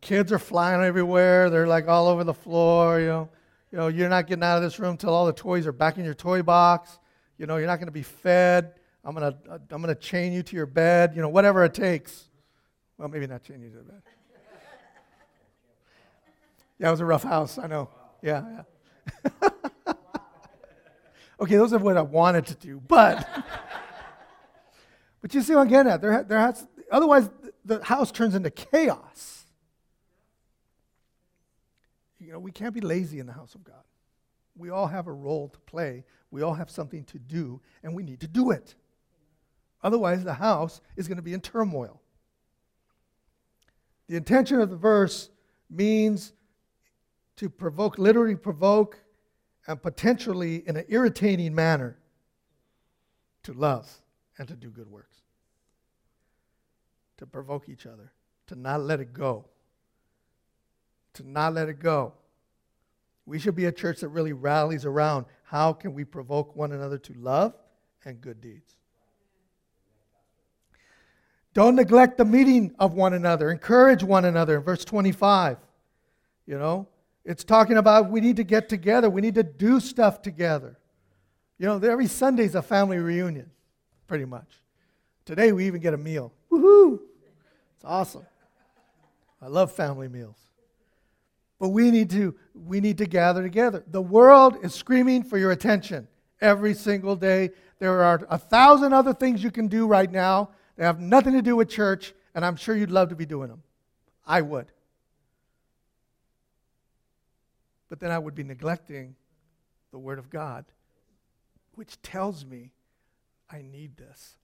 kids 0.00 0.32
are 0.32 0.38
flying 0.40 0.82
everywhere. 0.82 1.48
They're 1.48 1.68
like 1.68 1.86
all 1.86 2.08
over 2.08 2.24
the 2.24 2.34
floor. 2.34 2.98
You 2.98 3.06
know, 3.06 3.28
you 3.70 3.78
know, 3.78 3.86
you're 3.86 4.08
not 4.08 4.26
getting 4.26 4.42
out 4.42 4.56
of 4.56 4.64
this 4.64 4.80
room 4.80 4.96
till 4.96 5.14
all 5.14 5.26
the 5.26 5.32
toys 5.32 5.64
are 5.64 5.72
back 5.72 5.96
in 5.96 6.04
your 6.04 6.14
toy 6.14 6.42
box. 6.42 6.98
You 7.38 7.46
know, 7.46 7.56
you're 7.56 7.68
not 7.68 7.76
going 7.76 7.86
to 7.86 7.92
be 7.92 8.02
fed. 8.02 8.74
I'm 9.04 9.14
going 9.14 9.32
to 9.32 9.38
I'm 9.70 9.82
going 9.82 9.94
to 9.94 10.00
chain 10.00 10.32
you 10.32 10.42
to 10.42 10.56
your 10.56 10.66
bed. 10.66 11.12
You 11.14 11.22
know, 11.22 11.28
whatever 11.28 11.64
it 11.64 11.74
takes. 11.74 12.24
Well, 12.98 13.08
maybe 13.08 13.26
not 13.26 13.42
chain 13.42 13.60
you 13.62 13.70
to 13.70 13.76
the 13.78 13.82
bed. 13.82 14.02
Yeah, 16.78 16.88
it 16.88 16.90
was 16.90 17.00
a 17.00 17.04
rough 17.04 17.22
house. 17.22 17.58
I 17.58 17.66
know. 17.66 17.88
Yeah, 18.22 18.64
yeah. 19.32 19.50
okay, 21.40 21.56
those 21.56 21.72
are 21.72 21.78
what 21.78 21.96
I 21.96 22.02
wanted 22.02 22.46
to 22.46 22.54
do, 22.54 22.80
but 22.80 23.28
but 25.20 25.34
you 25.34 25.42
see 25.42 25.54
what 25.54 25.62
I'm 25.62 25.68
getting 25.68 25.92
at. 25.92 26.00
There, 26.00 26.22
there 26.24 26.38
has 26.40 26.66
otherwise 26.90 27.30
the 27.64 27.82
house 27.84 28.10
turns 28.12 28.34
into 28.34 28.50
chaos. 28.50 29.46
You 32.18 32.32
know, 32.32 32.38
we 32.38 32.52
can't 32.52 32.74
be 32.74 32.80
lazy 32.80 33.18
in 33.18 33.26
the 33.26 33.32
house 33.32 33.54
of 33.54 33.64
God. 33.64 33.82
We 34.56 34.70
all 34.70 34.86
have 34.86 35.06
a 35.08 35.12
role 35.12 35.48
to 35.48 35.58
play 35.60 36.04
we 36.32 36.40
all 36.40 36.54
have 36.54 36.70
something 36.70 37.04
to 37.04 37.18
do, 37.18 37.60
and 37.84 37.94
we 37.94 38.02
need 38.02 38.20
to 38.20 38.26
do 38.26 38.50
it. 38.50 38.74
Otherwise, 39.82 40.24
the 40.24 40.34
house 40.34 40.80
is 40.96 41.08
going 41.08 41.16
to 41.16 41.22
be 41.22 41.32
in 41.32 41.40
turmoil. 41.40 42.00
The 44.08 44.16
intention 44.16 44.60
of 44.60 44.70
the 44.70 44.76
verse 44.76 45.30
means 45.70 46.32
to 47.36 47.48
provoke, 47.48 47.98
literally 47.98 48.36
provoke, 48.36 49.00
and 49.66 49.80
potentially 49.80 50.62
in 50.66 50.76
an 50.76 50.84
irritating 50.88 51.54
manner 51.54 51.98
to 53.44 53.52
love 53.52 53.90
and 54.38 54.46
to 54.48 54.54
do 54.54 54.70
good 54.70 54.90
works. 54.90 55.16
To 57.18 57.26
provoke 57.26 57.68
each 57.68 57.86
other, 57.86 58.12
to 58.48 58.54
not 58.54 58.80
let 58.80 59.00
it 59.00 59.12
go. 59.12 59.46
To 61.14 61.28
not 61.28 61.54
let 61.54 61.68
it 61.68 61.78
go. 61.78 62.14
We 63.24 63.38
should 63.38 63.54
be 63.54 63.66
a 63.66 63.72
church 63.72 64.00
that 64.00 64.08
really 64.08 64.32
rallies 64.32 64.84
around 64.84 65.26
how 65.44 65.72
can 65.72 65.94
we 65.94 66.04
provoke 66.04 66.56
one 66.56 66.72
another 66.72 66.98
to 66.98 67.12
love 67.14 67.54
and 68.04 68.20
good 68.20 68.40
deeds. 68.40 68.76
Don't 71.54 71.76
neglect 71.76 72.18
the 72.18 72.24
meeting 72.24 72.74
of 72.78 72.94
one 72.94 73.12
another. 73.12 73.50
Encourage 73.50 74.02
one 74.02 74.24
another 74.24 74.56
in 74.56 74.62
verse 74.62 74.84
25. 74.84 75.58
You 76.46 76.58
know, 76.58 76.88
it's 77.24 77.44
talking 77.44 77.76
about 77.76 78.10
we 78.10 78.20
need 78.20 78.36
to 78.36 78.44
get 78.44 78.68
together, 78.68 79.10
we 79.10 79.20
need 79.20 79.34
to 79.36 79.42
do 79.42 79.80
stuff 79.80 80.22
together. 80.22 80.78
You 81.58 81.66
know, 81.66 81.76
every 81.76 82.08
Sunday 82.08 82.44
is 82.44 82.54
a 82.54 82.62
family 82.62 82.98
reunion, 82.98 83.50
pretty 84.08 84.24
much. 84.24 84.48
Today 85.24 85.52
we 85.52 85.66
even 85.66 85.80
get 85.80 85.94
a 85.94 85.98
meal. 85.98 86.32
Woohoo! 86.50 86.98
It's 87.76 87.84
awesome. 87.84 88.26
I 89.40 89.46
love 89.46 89.72
family 89.72 90.08
meals. 90.08 90.36
But 91.60 91.68
we 91.68 91.90
need 91.92 92.10
to 92.10 92.34
we 92.54 92.80
need 92.80 92.98
to 92.98 93.06
gather 93.06 93.42
together. 93.42 93.84
The 93.86 94.02
world 94.02 94.56
is 94.64 94.74
screaming 94.74 95.22
for 95.22 95.38
your 95.38 95.52
attention 95.52 96.08
every 96.40 96.74
single 96.74 97.14
day. 97.14 97.50
There 97.78 98.02
are 98.02 98.26
a 98.28 98.38
thousand 98.38 98.92
other 98.92 99.14
things 99.14 99.44
you 99.44 99.52
can 99.52 99.68
do 99.68 99.86
right 99.86 100.10
now 100.10 100.50
that 100.76 100.84
have 100.84 101.00
nothing 101.00 101.32
to 101.34 101.42
do 101.42 101.56
with 101.56 101.68
church, 101.68 102.14
and 102.34 102.44
I'm 102.44 102.56
sure 102.56 102.76
you'd 102.76 102.90
love 102.90 103.10
to 103.10 103.16
be 103.16 103.26
doing 103.26 103.48
them. 103.48 103.62
I 104.26 104.40
would. 104.40 104.66
But 107.88 108.00
then 108.00 108.10
I 108.10 108.18
would 108.18 108.34
be 108.34 108.42
neglecting 108.42 109.16
the 109.90 109.98
Word 109.98 110.18
of 110.18 110.30
God, 110.30 110.64
which 111.74 112.00
tells 112.02 112.44
me 112.44 112.72
I 113.50 113.62
need 113.62 113.96
this. 113.96 114.36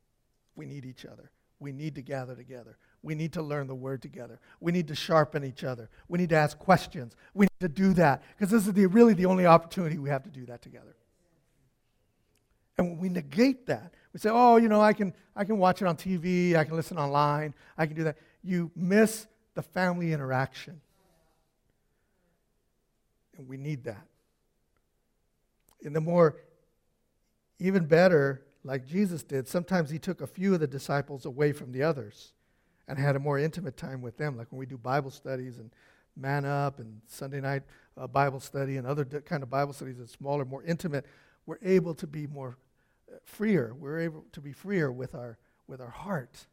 We 0.55 0.67
need 0.67 0.85
each 0.85 1.07
other. 1.07 1.31
We 1.61 1.73
need 1.73 1.95
to 1.95 2.03
gather 2.03 2.35
together. 2.35 2.77
We 3.03 3.15
need 3.15 3.33
to 3.35 3.43
learn 3.43 3.67
the 3.67 3.75
word 3.75 4.03
together. 4.03 4.41
We 4.61 4.73
need 4.73 4.89
to 4.89 4.95
sharpen 4.95 5.45
each 5.45 5.65
other. 5.65 5.89
We 6.09 6.19
need 6.19 6.31
to 6.31 6.37
ask 6.37 6.59
questions. 6.59 7.15
We 7.33 7.45
need 7.45 7.61
to 7.61 7.69
do 7.69 7.95
that 7.95 8.23
because 8.37 8.51
this 8.51 8.67
is 8.67 8.73
the, 8.73 8.87
really 8.87 9.15
the 9.15 9.27
only 9.27 9.47
opportunity 9.47 9.99
we 9.99 10.11
have 10.11 10.25
to 10.25 10.31
do 10.31 10.47
that 10.47 10.63
together. 10.63 10.97
And 12.77 12.91
when 12.91 12.99
we 12.99 13.09
negate 13.09 13.67
that, 13.67 13.95
we 14.13 14.21
say, 14.21 14.31
oh, 14.33 14.57
you 14.57 14.69
know, 14.69 14.81
I 14.81 14.93
can, 14.93 15.13
I 15.37 15.45
can 15.45 15.59
watch 15.59 15.83
it 15.83 15.87
on 15.87 15.97
TV, 15.97 16.57
I 16.57 16.65
can 16.65 16.77
listen 16.77 16.99
online, 16.99 17.55
I 17.77 17.87
can 17.87 17.97
do 17.97 18.05
that. 18.05 18.17
You 18.43 18.71
miss 18.75 19.27
the 19.55 19.63
family 19.63 20.13
interaction. 20.13 20.81
And 23.37 23.49
we 23.49 23.57
need 23.57 23.85
that. 23.85 24.05
And 25.85 25.95
the 25.95 26.01
more, 26.01 26.37
even 27.59 27.87
better, 27.87 28.43
like 28.65 28.87
Jesus 28.87 29.23
did, 29.23 29.47
sometimes 29.47 29.91
he 29.91 29.99
took 29.99 30.21
a 30.21 30.27
few 30.27 30.55
of 30.55 30.61
the 30.61 30.67
disciples 30.67 31.25
away 31.25 31.53
from 31.53 31.73
the 31.73 31.83
others 31.83 32.33
and 32.89 32.99
had 32.99 33.17
a 33.17 33.19
more 33.19 33.39
intimate 33.39 33.77
time 33.77 34.01
with 34.01 34.17
them, 34.17 34.37
like 34.37 34.51
when 34.51 34.59
we 34.59 34.67
do 34.67 34.79
Bible 34.79 35.11
studies 35.11 35.59
and 35.59 35.71
Man 36.17 36.45
Up 36.45 36.81
and 36.81 37.01
Sunday 37.07 37.41
night 37.41 37.63
uh, 37.97 38.07
Bible 38.07 38.41
study 38.41 38.77
and 38.77 38.87
other 38.87 39.05
kind 39.05 39.43
of 39.43 39.51
Bible 39.51 39.73
studies 39.73 39.99
that's 39.99 40.13
smaller, 40.13 40.45
more 40.45 40.63
intimate, 40.65 41.05
we're 41.47 41.59
able 41.63 41.95
to 41.95 42.07
be 42.07 42.27
more 42.27 42.57
freer. 43.25 43.75
We're 43.79 44.01
able 44.01 44.25
to 44.33 44.41
be 44.41 44.53
freer 44.53 44.91
with 44.91 45.15
our, 45.15 45.39
with 45.67 45.81
our 45.81 45.91
heart 45.91 46.47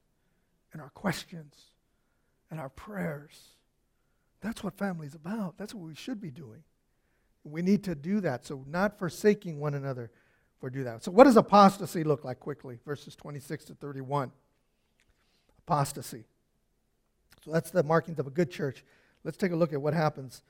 and 0.73 0.81
our 0.81 0.89
questions 0.89 1.55
and 2.51 2.59
our 2.59 2.69
prayers. 2.69 3.39
That's 4.41 4.63
what 4.63 4.77
family's 4.77 5.15
about. 5.15 5.57
That's 5.57 5.73
what 5.73 5.87
we 5.87 5.95
should 5.95 6.21
be 6.21 6.31
doing. 6.31 6.63
We 7.43 7.61
need 7.61 7.83
to 7.85 7.95
do 7.95 8.21
that. 8.21 8.45
So, 8.45 8.63
not 8.67 8.97
forsaking 8.97 9.59
one 9.59 9.75
another 9.75 10.11
for 10.59 10.69
do 10.69 10.83
that. 10.83 11.03
So, 11.03 11.11
what 11.11 11.25
does 11.25 11.37
apostasy 11.37 12.03
look 12.03 12.23
like 12.23 12.39
quickly? 12.39 12.79
Verses 12.85 13.15
26 13.15 13.65
to 13.65 13.75
31 13.75 14.31
apostasy. 15.67 16.25
So 17.43 17.51
that's 17.51 17.71
the 17.71 17.83
markings 17.83 18.19
of 18.19 18.27
a 18.27 18.31
good 18.31 18.49
church. 18.49 18.83
Let's 19.23 19.37
take 19.37 19.51
a 19.51 19.55
look 19.55 19.73
at 19.73 19.81
what 19.81 19.93
happens 19.93 20.41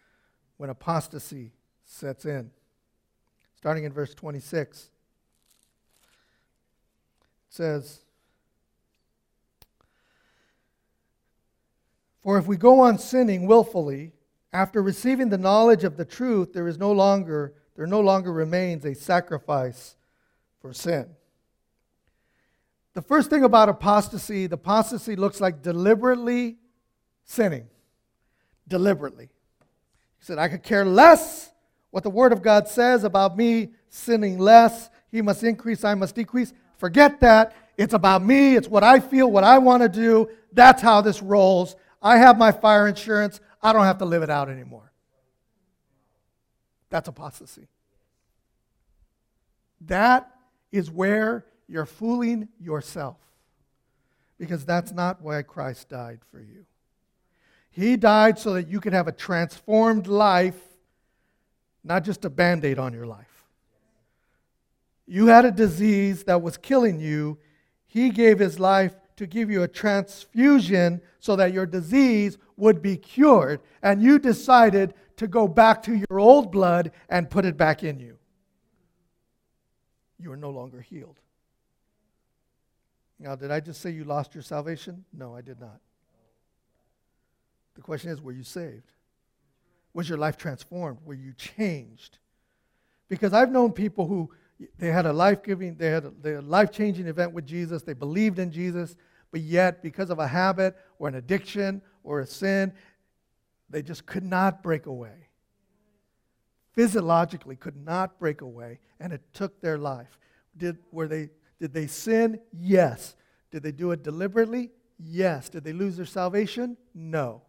when 0.57 0.69
apostasy 0.69 1.51
sets 1.83 2.25
in. 2.25 2.51
Starting 3.55 3.83
in 3.83 3.93
verse 3.93 4.13
26, 4.13 4.83
it 4.83 4.89
says, 7.55 8.01
For 12.21 12.37
if 12.37 12.47
we 12.47 12.57
go 12.57 12.81
on 12.81 12.97
sinning 12.97 13.47
willfully, 13.47 14.11
after 14.51 14.81
receiving 14.81 15.29
the 15.29 15.37
knowledge 15.37 15.83
of 15.83 15.95
the 15.95 16.05
truth, 16.05 16.53
there 16.53 16.67
is 16.67 16.77
no 16.77 16.91
longer 16.91 17.53
there 17.75 17.87
no 17.87 17.99
longer 17.99 18.31
remains 18.31 18.85
a 18.85 18.95
sacrifice 18.95 19.95
for 20.61 20.73
sin. 20.73 21.07
The 22.93 23.01
first 23.01 23.29
thing 23.29 23.43
about 23.43 23.67
apostasy, 23.67 24.47
the 24.47 24.55
apostasy 24.55 25.17
looks 25.17 25.41
like 25.41 25.61
deliberately 25.61 26.57
sinning. 27.25 27.67
Deliberately. 28.67 29.29
He 30.17 30.25
said, 30.25 30.37
I 30.37 30.47
could 30.47 30.63
care 30.63 30.85
less 30.85 31.51
what 31.91 32.03
the 32.03 32.09
Word 32.09 32.31
of 32.31 32.41
God 32.41 32.69
says 32.69 33.03
about 33.03 33.35
me 33.35 33.71
sinning 33.89 34.39
less. 34.39 34.89
He 35.11 35.21
must 35.21 35.43
increase, 35.43 35.83
I 35.83 35.95
must 35.95 36.15
decrease. 36.15 36.53
Forget 36.77 37.19
that. 37.21 37.55
It's 37.77 37.93
about 37.93 38.23
me. 38.23 38.55
It's 38.55 38.67
what 38.67 38.83
I 38.83 38.99
feel, 38.99 39.29
what 39.29 39.43
I 39.43 39.57
want 39.57 39.83
to 39.83 39.89
do. 39.89 40.29
That's 40.53 40.81
how 40.81 41.01
this 41.01 41.21
rolls. 41.21 41.75
I 42.01 42.17
have 42.17 42.37
my 42.37 42.51
fire 42.51 42.87
insurance. 42.87 43.39
I 43.61 43.73
don't 43.73 43.83
have 43.83 43.97
to 43.99 44.05
live 44.05 44.23
it 44.23 44.29
out 44.29 44.49
anymore. 44.49 44.91
That's 46.89 47.07
apostasy. 47.07 47.67
That 49.81 50.31
is 50.71 50.89
where 50.89 51.45
you're 51.67 51.85
fooling 51.85 52.47
yourself. 52.59 53.17
Because 54.37 54.65
that's 54.65 54.91
not 54.91 55.21
why 55.21 55.41
Christ 55.41 55.89
died 55.89 56.19
for 56.31 56.39
you. 56.39 56.65
He 57.71 57.97
died 57.97 58.39
so 58.39 58.53
that 58.53 58.67
you 58.67 58.79
could 58.79 58.93
have 58.93 59.07
a 59.07 59.11
transformed 59.11 60.07
life, 60.07 60.59
not 61.83 62.03
just 62.03 62.23
a 62.23 62.29
band 62.29 62.63
aid 62.63 62.79
on 62.79 62.93
your 62.93 63.05
life. 63.05 63.34
You 65.07 65.27
had 65.27 65.45
a 65.45 65.51
disease 65.51 66.23
that 66.23 66.41
was 66.41 66.57
killing 66.57 66.99
you. 66.99 67.37
He 67.85 68.09
gave 68.09 68.39
his 68.39 68.59
life 68.59 68.95
to 69.17 69.25
give 69.25 69.49
you 69.49 69.63
a 69.63 69.67
transfusion 69.67 71.01
so 71.19 71.35
that 71.35 71.53
your 71.53 71.65
disease 71.65 72.37
would 72.57 72.81
be 72.81 72.97
cured. 72.97 73.61
And 73.81 74.01
you 74.01 74.19
decided 74.19 74.93
to 75.17 75.27
go 75.27 75.47
back 75.47 75.83
to 75.83 75.95
your 75.95 76.19
old 76.19 76.51
blood 76.51 76.91
and 77.09 77.29
put 77.29 77.45
it 77.45 77.55
back 77.55 77.83
in 77.83 77.99
you. 77.99 78.17
You 80.19 80.31
are 80.31 80.37
no 80.37 80.49
longer 80.49 80.81
healed. 80.81 81.19
Now, 83.19 83.35
did 83.35 83.51
I 83.51 83.59
just 83.59 83.81
say 83.81 83.91
you 83.91 84.03
lost 84.03 84.35
your 84.35 84.43
salvation? 84.43 85.05
No, 85.13 85.35
I 85.35 85.41
did 85.41 85.59
not. 85.59 85.79
The 87.75 87.81
question 87.81 88.09
is, 88.09 88.21
were 88.21 88.31
you 88.31 88.43
saved? 88.43 88.91
Was 89.93 90.09
your 90.09 90.17
life 90.17 90.37
transformed? 90.37 90.99
Were 91.05 91.13
you 91.13 91.33
changed? 91.33 92.17
Because 93.07 93.33
I've 93.33 93.51
known 93.51 93.71
people 93.71 94.07
who 94.07 94.31
they 94.77 94.87
had 94.87 95.05
a 95.05 95.13
life-giving, 95.13 95.75
they 95.75 95.89
had 95.89 96.05
a, 96.05 96.41
life-changing 96.41 97.07
event 97.07 97.33
with 97.33 97.45
Jesus. 97.45 97.81
They 97.83 97.93
believed 97.93 98.39
in 98.39 98.51
Jesus, 98.51 98.95
but 99.31 99.41
yet 99.41 99.81
because 99.81 100.09
of 100.09 100.19
a 100.19 100.27
habit 100.27 100.75
or 100.97 101.07
an 101.07 101.15
addiction 101.15 101.81
or 102.03 102.21
a 102.21 102.25
sin, 102.25 102.73
they 103.69 103.81
just 103.81 104.05
could 104.05 104.23
not 104.23 104.63
break 104.63 104.85
away. 104.85 105.29
Physiologically 106.73 107.55
could 107.55 107.75
not 107.75 108.19
break 108.19 108.41
away, 108.41 108.79
and 108.99 109.11
it 109.11 109.21
took 109.33 109.61
their 109.61 109.77
life. 109.77 110.17
Did, 110.57 110.77
were 110.91 111.07
they, 111.07 111.29
did 111.59 111.73
they 111.73 111.87
sin? 111.87 112.39
Yes. 112.53 113.15
Did 113.51 113.63
they 113.63 113.71
do 113.71 113.91
it 113.91 114.03
deliberately? 114.03 114.71
Yes. 114.97 115.49
Did 115.49 115.63
they 115.63 115.73
lose 115.73 115.97
their 115.97 116.05
salvation? 116.05 116.77
No. 116.93 117.41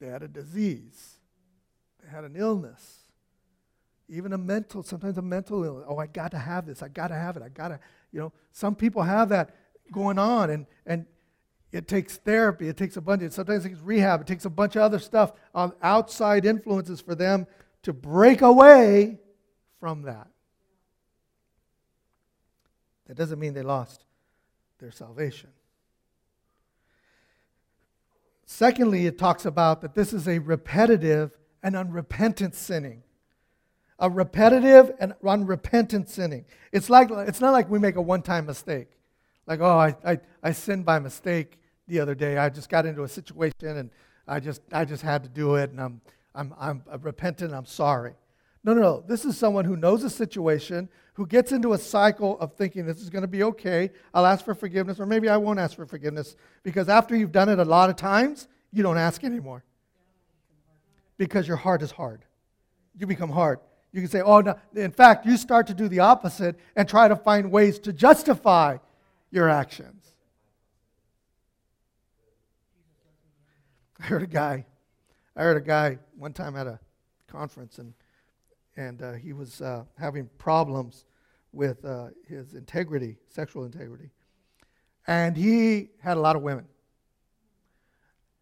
They 0.00 0.08
had 0.08 0.22
a 0.22 0.28
disease, 0.28 1.18
they 2.02 2.10
had 2.10 2.24
an 2.24 2.34
illness 2.36 3.01
even 4.12 4.34
a 4.34 4.38
mental, 4.38 4.82
sometimes 4.82 5.16
a 5.16 5.22
mental 5.22 5.64
illness. 5.64 5.84
Oh, 5.88 5.96
I 5.96 6.06
got 6.06 6.32
to 6.32 6.38
have 6.38 6.66
this. 6.66 6.82
I 6.82 6.88
got 6.88 7.08
to 7.08 7.14
have 7.14 7.36
it. 7.36 7.42
I 7.42 7.48
got 7.48 7.68
to, 7.68 7.80
you 8.12 8.20
know, 8.20 8.32
some 8.52 8.74
people 8.74 9.02
have 9.02 9.30
that 9.30 9.56
going 9.90 10.18
on, 10.18 10.50
and, 10.50 10.66
and 10.84 11.06
it 11.72 11.88
takes 11.88 12.18
therapy. 12.18 12.68
It 12.68 12.76
takes 12.76 12.98
a 12.98 13.00
bunch 13.00 13.22
of, 13.22 13.32
sometimes 13.32 13.64
it 13.64 13.70
takes 13.70 13.80
rehab. 13.80 14.20
It 14.20 14.26
takes 14.26 14.44
a 14.44 14.50
bunch 14.50 14.76
of 14.76 14.82
other 14.82 14.98
stuff 14.98 15.32
on 15.54 15.72
outside 15.82 16.44
influences 16.44 17.00
for 17.00 17.14
them 17.14 17.46
to 17.84 17.94
break 17.94 18.42
away 18.42 19.18
from 19.80 20.02
that. 20.02 20.28
That 23.06 23.16
doesn't 23.16 23.38
mean 23.38 23.54
they 23.54 23.62
lost 23.62 24.04
their 24.78 24.90
salvation. 24.90 25.50
Secondly, 28.44 29.06
it 29.06 29.18
talks 29.18 29.46
about 29.46 29.80
that 29.80 29.94
this 29.94 30.12
is 30.12 30.28
a 30.28 30.38
repetitive 30.38 31.38
and 31.62 31.74
unrepentant 31.74 32.54
sinning 32.54 33.02
a 34.02 34.10
repetitive 34.10 34.90
and 34.98 35.14
unrepentant 35.26 36.10
sinning. 36.10 36.44
It's, 36.72 36.90
like, 36.90 37.08
it's 37.10 37.40
not 37.40 37.52
like 37.52 37.70
we 37.70 37.78
make 37.78 37.94
a 37.94 38.02
one 38.02 38.20
time 38.20 38.46
mistake. 38.46 38.88
Like, 39.46 39.60
oh, 39.60 39.78
I, 39.78 39.96
I, 40.04 40.20
I 40.42 40.52
sinned 40.52 40.84
by 40.84 40.98
mistake 40.98 41.60
the 41.86 42.00
other 42.00 42.16
day. 42.16 42.36
I 42.36 42.48
just 42.48 42.68
got 42.68 42.84
into 42.84 43.04
a 43.04 43.08
situation 43.08 43.76
and 43.76 43.90
I 44.26 44.40
just, 44.40 44.60
I 44.72 44.84
just 44.84 45.02
had 45.02 45.22
to 45.22 45.28
do 45.28 45.54
it 45.54 45.70
and 45.70 45.80
I'm, 45.80 46.00
I'm, 46.34 46.52
I'm 46.58 46.82
repentant 47.00 47.54
I'm 47.54 47.64
sorry. 47.64 48.14
No, 48.64 48.74
no, 48.74 48.80
no. 48.80 49.04
This 49.06 49.24
is 49.24 49.38
someone 49.38 49.64
who 49.64 49.76
knows 49.76 50.02
a 50.02 50.10
situation, 50.10 50.88
who 51.14 51.26
gets 51.26 51.52
into 51.52 51.72
a 51.72 51.78
cycle 51.78 52.38
of 52.40 52.54
thinking 52.54 52.86
this 52.86 53.00
is 53.00 53.10
going 53.10 53.22
to 53.22 53.28
be 53.28 53.44
okay. 53.44 53.90
I'll 54.14 54.26
ask 54.26 54.44
for 54.44 54.54
forgiveness, 54.54 54.98
or 54.98 55.06
maybe 55.06 55.28
I 55.28 55.36
won't 55.36 55.60
ask 55.60 55.76
for 55.76 55.86
forgiveness 55.86 56.36
because 56.64 56.88
after 56.88 57.14
you've 57.14 57.32
done 57.32 57.48
it 57.48 57.60
a 57.60 57.64
lot 57.64 57.88
of 57.88 57.96
times, 57.96 58.48
you 58.72 58.82
don't 58.82 58.98
ask 58.98 59.22
anymore 59.22 59.62
because 61.18 61.46
your 61.46 61.56
heart 61.56 61.82
is 61.82 61.92
hard. 61.92 62.24
You 62.98 63.06
become 63.06 63.30
hard. 63.30 63.60
You 63.92 64.00
can 64.00 64.10
say, 64.10 64.22
oh, 64.22 64.40
no. 64.40 64.58
In 64.74 64.90
fact, 64.90 65.26
you 65.26 65.36
start 65.36 65.66
to 65.66 65.74
do 65.74 65.86
the 65.86 66.00
opposite 66.00 66.58
and 66.76 66.88
try 66.88 67.08
to 67.08 67.16
find 67.16 67.50
ways 67.50 67.78
to 67.80 67.92
justify 67.92 68.78
your 69.30 69.48
actions. 69.48 70.12
I 74.00 74.04
heard 74.04 74.22
a 74.22 74.26
guy, 74.26 74.64
I 75.36 75.42
heard 75.42 75.56
a 75.56 75.60
guy 75.64 75.98
one 76.16 76.32
time 76.32 76.56
at 76.56 76.66
a 76.66 76.80
conference, 77.28 77.78
and, 77.78 77.92
and 78.76 79.02
uh, 79.02 79.12
he 79.12 79.32
was 79.32 79.60
uh, 79.60 79.84
having 79.98 80.28
problems 80.38 81.04
with 81.52 81.84
uh, 81.84 82.08
his 82.26 82.54
integrity, 82.54 83.16
sexual 83.28 83.64
integrity. 83.64 84.10
And 85.06 85.36
he 85.36 85.90
had 86.00 86.16
a 86.16 86.20
lot 86.20 86.34
of 86.34 86.42
women. 86.42 86.64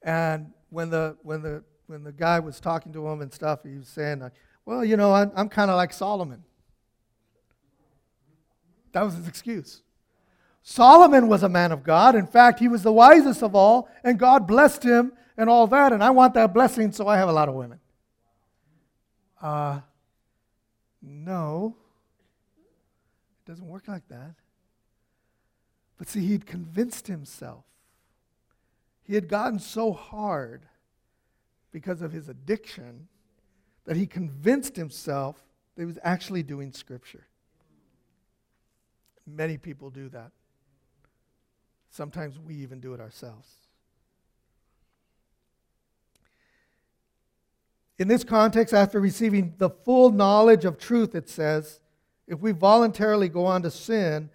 And 0.03 0.53
when 0.71 0.91
the, 0.91 1.17
when 1.23 1.43
the, 1.43 1.65
when 1.89 2.05
the 2.05 2.13
guy 2.13 2.39
was 2.39 2.61
talking 2.61 2.93
to 2.93 3.07
him 3.09 3.21
and 3.21 3.33
stuff, 3.33 3.65
he 3.65 3.77
was 3.77 3.89
saying, 3.89 4.23
well, 4.71 4.85
you 4.85 4.97
know, 4.97 5.13
I'm, 5.13 5.33
I'm 5.35 5.49
kind 5.49 5.69
of 5.69 5.77
like 5.77 5.93
Solomon. 5.93 6.45
That 8.93 9.03
was 9.03 9.17
his 9.17 9.27
excuse. 9.27 9.83
Solomon 10.63 11.27
was 11.27 11.43
a 11.43 11.49
man 11.49 11.73
of 11.73 11.83
God. 11.83 12.15
In 12.15 12.25
fact, 12.25 12.61
he 12.61 12.69
was 12.69 12.85
the 12.85 12.93
wisest 12.93 13.43
of 13.43 13.57
all, 13.57 13.89
and 14.05 14.17
God 14.17 14.47
blessed 14.47 14.85
him 14.85 15.13
and 15.37 15.51
all 15.51 15.67
that, 15.67 15.93
and 15.93 16.05
I 16.05 16.11
want 16.11 16.35
that 16.35 16.55
blessing, 16.55 16.93
so 16.93 17.09
I 17.09 17.17
have 17.17 17.29
a 17.29 17.33
lot 17.33 17.49
of 17.49 17.57
women. 17.57 17.81
Uh, 19.43 19.81
no, 21.03 21.75
it 23.45 23.51
doesn't 23.51 23.67
work 23.67 23.89
like 23.89 24.07
that. 24.07 24.37
But 25.99 26.09
see, 26.09 26.25
he'd 26.25 26.47
convinced 26.47 27.09
himself. 27.09 27.65
He 29.03 29.17
had 29.17 29.27
gotten 29.27 29.59
so 29.59 29.93
hard 29.93 30.63
because 31.73 32.03
of 32.03 32.13
his 32.13 32.29
addiction 32.29 33.09
that 33.85 33.97
he 33.97 34.07
convinced 34.07 34.77
himself 34.77 35.43
that 35.75 35.83
he 35.83 35.87
was 35.87 35.99
actually 36.03 36.43
doing 36.43 36.73
Scripture. 36.73 37.27
Many 39.27 39.59
people 39.59 39.91
do 39.91 40.09
that. 40.11 40.31
Sometimes 41.91 42.39
we 42.39 42.55
even 42.57 42.81
do 42.81 42.95
it 42.95 43.01
ourselves. 43.01 43.49
In 47.99 48.09
this 48.09 48.25
context, 48.25 48.73
after 48.73 48.99
receiving 49.01 49.55
the 49.59 49.69
full 49.69 50.11
knowledge 50.11 50.65
of 50.65 50.79
truth, 50.79 51.15
it 51.15 51.29
says, 51.29 51.81
if 52.27 52.41
we 52.41 52.53
voluntarily 52.53 53.29
go 53.29 53.45
on 53.45 53.63
to 53.63 53.71
sin, 53.71 54.31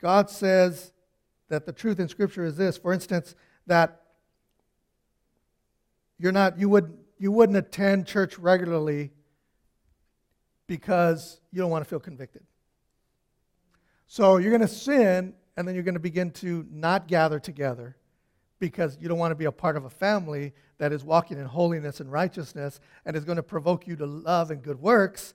God 0.00 0.28
says 0.28 0.92
that 1.48 1.66
the 1.66 1.72
truth 1.72 2.00
in 2.00 2.08
Scripture 2.08 2.44
is 2.44 2.56
this. 2.56 2.76
For 2.76 2.92
instance, 2.92 3.34
that 3.66 4.00
you're 6.18 6.32
not, 6.32 6.58
you 6.58 6.68
would 6.68 6.96
you 7.18 7.32
wouldn't 7.32 7.56
attend 7.56 8.06
church 8.06 8.38
regularly 8.38 9.10
because 10.66 11.40
you 11.52 11.60
don't 11.60 11.70
want 11.70 11.84
to 11.84 11.88
feel 11.88 12.00
convicted. 12.00 12.42
So 14.06 14.36
you're 14.36 14.50
going 14.50 14.62
to 14.62 14.68
sin, 14.68 15.34
and 15.56 15.66
then 15.66 15.74
you're 15.74 15.84
going 15.84 15.94
to 15.94 16.00
begin 16.00 16.30
to 16.32 16.66
not 16.70 17.08
gather 17.08 17.38
together 17.38 17.96
because 18.58 18.96
you 19.00 19.08
don't 19.08 19.18
want 19.18 19.32
to 19.32 19.36
be 19.36 19.44
a 19.44 19.52
part 19.52 19.76
of 19.76 19.84
a 19.84 19.90
family 19.90 20.52
that 20.78 20.92
is 20.92 21.04
walking 21.04 21.38
in 21.38 21.46
holiness 21.46 22.00
and 22.00 22.10
righteousness 22.10 22.80
and 23.04 23.16
is 23.16 23.24
going 23.24 23.36
to 23.36 23.42
provoke 23.42 23.86
you 23.86 23.96
to 23.96 24.06
love 24.06 24.50
and 24.50 24.62
good 24.62 24.80
works 24.80 25.34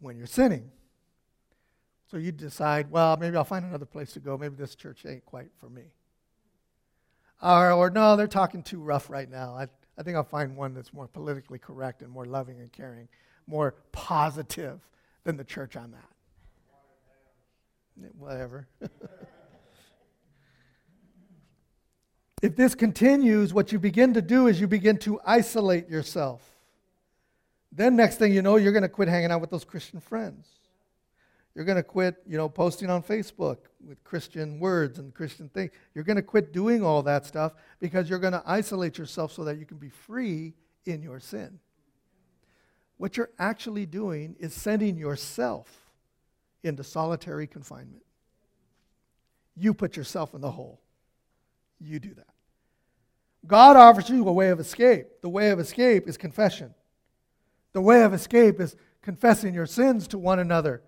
when 0.00 0.16
you're 0.16 0.26
sinning. 0.26 0.70
So 2.10 2.16
you 2.18 2.32
decide, 2.32 2.90
well, 2.90 3.16
maybe 3.16 3.36
I'll 3.36 3.44
find 3.44 3.64
another 3.64 3.86
place 3.86 4.12
to 4.12 4.20
go. 4.20 4.38
Maybe 4.38 4.54
this 4.54 4.74
church 4.74 5.04
ain't 5.06 5.24
quite 5.24 5.50
for 5.58 5.68
me. 5.68 5.92
Or, 7.42 7.72
or 7.72 7.90
no, 7.90 8.16
they're 8.16 8.26
talking 8.26 8.62
too 8.62 8.80
rough 8.80 9.10
right 9.10 9.28
now. 9.28 9.54
I, 9.54 9.66
I 9.98 10.02
think 10.02 10.16
I'll 10.16 10.24
find 10.24 10.56
one 10.56 10.74
that's 10.74 10.92
more 10.92 11.08
politically 11.08 11.58
correct 11.58 12.02
and 12.02 12.10
more 12.10 12.26
loving 12.26 12.60
and 12.60 12.70
caring, 12.70 13.08
more 13.46 13.76
positive 13.92 14.80
than 15.24 15.36
the 15.36 15.44
church 15.44 15.76
I'm 15.76 15.94
at. 15.94 16.10
Whatever. 18.18 18.68
if 22.42 22.56
this 22.56 22.74
continues, 22.74 23.54
what 23.54 23.72
you 23.72 23.78
begin 23.78 24.12
to 24.14 24.22
do 24.22 24.48
is 24.48 24.60
you 24.60 24.66
begin 24.66 24.98
to 24.98 25.18
isolate 25.24 25.88
yourself. 25.88 26.42
Then, 27.72 27.96
next 27.96 28.16
thing 28.16 28.32
you 28.32 28.42
know, 28.42 28.56
you're 28.56 28.72
going 28.72 28.82
to 28.82 28.88
quit 28.88 29.08
hanging 29.08 29.30
out 29.30 29.40
with 29.40 29.50
those 29.50 29.64
Christian 29.64 30.00
friends. 30.00 30.46
You're 31.56 31.64
going 31.64 31.76
to 31.76 31.82
quit, 31.82 32.16
you 32.28 32.36
know, 32.36 32.50
posting 32.50 32.90
on 32.90 33.02
Facebook 33.02 33.56
with 33.82 34.04
Christian 34.04 34.60
words 34.60 34.98
and 34.98 35.14
Christian 35.14 35.48
things. 35.48 35.70
You're 35.94 36.04
going 36.04 36.16
to 36.16 36.22
quit 36.22 36.52
doing 36.52 36.84
all 36.84 37.02
that 37.04 37.24
stuff 37.24 37.54
because 37.80 38.10
you're 38.10 38.18
going 38.18 38.34
to 38.34 38.42
isolate 38.44 38.98
yourself 38.98 39.32
so 39.32 39.42
that 39.44 39.56
you 39.56 39.64
can 39.64 39.78
be 39.78 39.88
free 39.88 40.52
in 40.84 41.00
your 41.00 41.18
sin. 41.18 41.58
What 42.98 43.16
you're 43.16 43.30
actually 43.38 43.86
doing 43.86 44.36
is 44.38 44.52
sending 44.52 44.98
yourself 44.98 45.70
into 46.62 46.84
solitary 46.84 47.46
confinement. 47.46 48.04
You 49.56 49.72
put 49.72 49.96
yourself 49.96 50.34
in 50.34 50.42
the 50.42 50.50
hole. 50.50 50.82
You 51.80 51.98
do 52.00 52.12
that. 52.16 52.26
God 53.46 53.78
offers 53.78 54.10
you 54.10 54.28
a 54.28 54.32
way 54.32 54.50
of 54.50 54.60
escape. 54.60 55.06
The 55.22 55.30
way 55.30 55.48
of 55.48 55.58
escape 55.58 56.06
is 56.06 56.18
confession. 56.18 56.74
The 57.72 57.80
way 57.80 58.02
of 58.02 58.12
escape 58.12 58.60
is 58.60 58.76
confessing 59.00 59.54
your 59.54 59.64
sins 59.64 60.06
to 60.08 60.18
one 60.18 60.38
another 60.38 60.82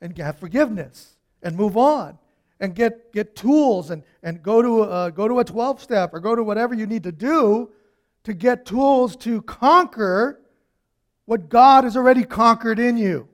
and 0.00 0.16
have 0.18 0.38
forgiveness 0.38 1.16
and 1.42 1.56
move 1.56 1.76
on 1.76 2.18
and 2.60 2.74
get, 2.74 3.12
get 3.12 3.34
tools 3.34 3.90
and, 3.90 4.02
and 4.22 4.42
go, 4.42 4.62
to, 4.62 4.82
uh, 4.82 5.10
go 5.10 5.26
to 5.26 5.40
a 5.40 5.44
12 5.44 5.82
step 5.82 6.12
or 6.12 6.20
go 6.20 6.34
to 6.34 6.42
whatever 6.42 6.74
you 6.74 6.86
need 6.86 7.02
to 7.02 7.12
do 7.12 7.70
to 8.24 8.34
get 8.34 8.66
tools 8.66 9.16
to 9.16 9.42
conquer 9.42 10.40
what 11.24 11.48
God 11.48 11.84
has 11.84 11.96
already 11.96 12.24
conquered 12.24 12.78
in 12.78 12.96
you. 12.96 13.28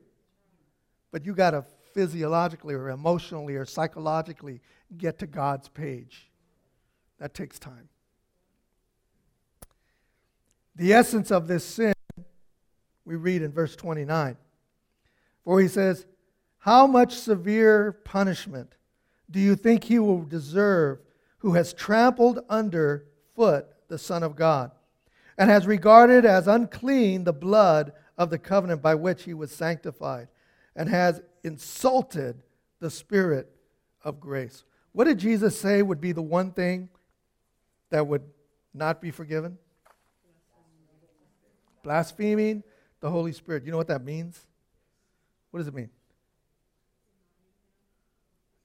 But 1.10 1.24
you 1.24 1.34
got 1.34 1.50
to 1.50 1.64
physiologically 1.92 2.74
or 2.74 2.90
emotionally 2.90 3.56
or 3.56 3.64
psychologically 3.64 4.60
get 4.96 5.18
to 5.20 5.26
God's 5.26 5.68
page. 5.68 6.30
That 7.18 7.34
takes 7.34 7.58
time. 7.58 7.88
The 10.76 10.92
essence 10.92 11.30
of 11.30 11.48
this 11.48 11.64
sin, 11.64 11.94
we 13.06 13.16
read 13.16 13.40
in 13.40 13.50
verse 13.50 13.74
29, 13.74 14.36
for 15.42 15.60
he 15.60 15.68
says, 15.68 16.04
How 16.66 16.88
much 16.88 17.14
severe 17.14 17.92
punishment 17.92 18.74
do 19.30 19.38
you 19.38 19.54
think 19.54 19.84
he 19.84 20.00
will 20.00 20.24
deserve 20.24 20.98
who 21.38 21.52
has 21.52 21.72
trampled 21.72 22.40
under 22.48 23.06
foot 23.36 23.68
the 23.86 23.98
Son 23.98 24.24
of 24.24 24.34
God 24.34 24.72
and 25.38 25.48
has 25.48 25.64
regarded 25.64 26.24
as 26.24 26.48
unclean 26.48 27.22
the 27.22 27.32
blood 27.32 27.92
of 28.18 28.30
the 28.30 28.38
covenant 28.40 28.82
by 28.82 28.96
which 28.96 29.22
he 29.22 29.32
was 29.32 29.52
sanctified 29.52 30.26
and 30.74 30.88
has 30.88 31.22
insulted 31.44 32.42
the 32.80 32.90
Spirit 32.90 33.48
of 34.02 34.18
grace? 34.18 34.64
What 34.90 35.04
did 35.04 35.18
Jesus 35.18 35.56
say 35.56 35.82
would 35.82 36.00
be 36.00 36.10
the 36.10 36.20
one 36.20 36.50
thing 36.50 36.88
that 37.90 38.08
would 38.08 38.24
not 38.74 39.00
be 39.00 39.12
forgiven? 39.12 39.56
Blaspheming 41.84 42.64
the 42.98 43.10
Holy 43.10 43.30
Spirit. 43.30 43.64
You 43.64 43.70
know 43.70 43.78
what 43.78 43.86
that 43.86 44.04
means? 44.04 44.44
What 45.52 45.60
does 45.60 45.68
it 45.68 45.74
mean? 45.74 45.90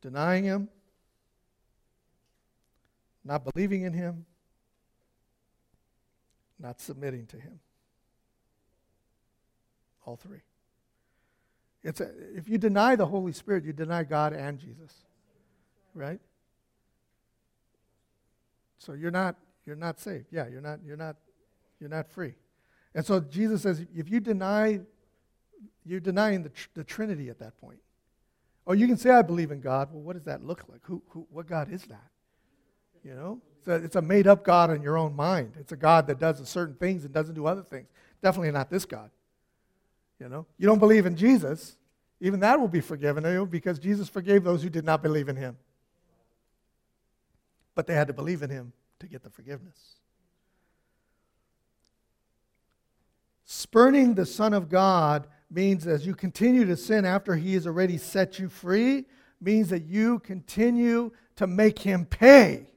Denying 0.02 0.43
Him, 0.43 0.70
not 3.24 3.43
believing 3.43 3.84
in 3.84 3.93
Him, 3.93 4.26
not 6.60 6.80
submitting 6.80 7.28
to 7.28 7.38
Him. 7.38 7.60
All 10.06 10.16
three. 10.16 10.41
It's 11.84 12.02
a, 12.02 12.10
if 12.36 12.49
you 12.49 12.58
deny 12.58 12.95
the 12.95 13.06
Holy 13.06 13.32
Spirit, 13.32 13.64
you 13.64 13.74
deny 13.74 14.04
God 14.04 14.34
and 14.34 14.60
Jesus. 14.60 14.93
Right? 15.93 16.20
So 18.78 18.93
you're 18.93 19.12
not 19.12 19.36
you're 19.66 19.76
not 19.76 19.99
saved. 19.99 20.26
Yeah, 20.32 20.47
you're 20.47 20.62
not 20.62 20.80
you're 20.86 20.97
not 20.97 21.16
you're 21.80 21.89
not 21.89 22.08
free. 22.08 22.36
And 22.93 23.06
so 23.06 23.20
Jesus 23.20 23.62
says, 23.62 23.86
if 23.95 24.10
you 24.10 24.20
deny, 24.20 24.82
you're 25.86 25.99
denying 25.99 26.43
the, 26.43 26.49
tr- 26.49 26.68
the 26.74 26.84
Trinity 26.84 27.30
at 27.30 27.39
that 27.39 27.60
point. 27.60 27.80
Or 28.66 28.76
you 28.76 28.88
can 28.88 28.97
say, 28.97 29.09
I 29.09 29.22
believe 29.22 29.51
in 29.51 29.59
God. 29.59 29.89
Well, 29.91 30.01
what 30.01 30.14
does 30.14 30.26
that 30.26 30.43
look 30.43 30.64
like? 30.70 30.82
Who, 30.84 31.01
who, 31.09 31.28
what 31.32 31.47
God 31.47 31.72
is 31.72 31.84
that? 31.86 32.09
You 33.03 33.16
know? 33.16 33.41
It's 33.59 33.68
a, 33.68 33.76
it's 33.76 33.95
a 33.95 34.01
made 34.01 34.28
up 34.28 34.43
God 34.43 34.72
in 34.72 34.82
your 34.82 34.97
own 34.97 35.16
mind. 35.16 35.53
It's 35.59 35.72
a 35.72 35.78
God 35.78 36.07
that 36.07 36.20
does 36.20 36.47
certain 36.47 36.76
things 36.76 37.05
and 37.05 37.14
doesn't 37.14 37.36
do 37.36 37.45
other 37.45 37.64
things. 37.64 37.88
Definitely 38.22 38.51
not 38.51 38.70
this 38.70 38.86
God. 38.86 39.09
You 40.20 40.30
know? 40.30 40.45
You 40.57 40.68
don't 40.68 40.80
believe 40.80 41.05
in 41.05 41.16
Jesus, 41.16 41.78
even 42.20 42.39
that 42.41 42.59
will 42.59 42.68
be 42.68 42.82
forgiven 42.82 43.24
you 43.24 43.45
because 43.45 43.80
Jesus 43.80 44.07
forgave 44.07 44.43
those 44.43 44.62
who 44.62 44.70
did 44.70 44.86
not 44.86 45.01
believe 45.01 45.30
in 45.30 45.36
him. 45.36 45.57
But 47.74 47.88
they 47.88 47.95
had 47.95 48.07
to 48.07 48.14
believe 48.14 48.43
in 48.43 48.49
him 48.49 48.74
to 48.99 49.07
get 49.07 49.24
the 49.24 49.30
forgiveness. 49.30 49.95
Spurning 53.43 54.14
the 54.14 54.26
Son 54.26 54.53
of 54.53 54.70
God 54.70 55.28
means 55.52 55.86
as 55.86 56.06
you 56.06 56.16
continue 56.16 56.66
to 56.66 56.78
sin 56.78 57.06
after 57.06 57.36
he 57.36 57.54
has 57.54 57.68
already 57.68 57.97
set 57.97 58.39
you 58.39 58.49
free, 58.49 59.06
means 59.39 59.70
that 59.70 59.84
you 59.84 60.20
continue 60.20 61.12
to 61.36 61.47
make 61.47 61.80
him 61.80 62.06
pay. 62.06 62.68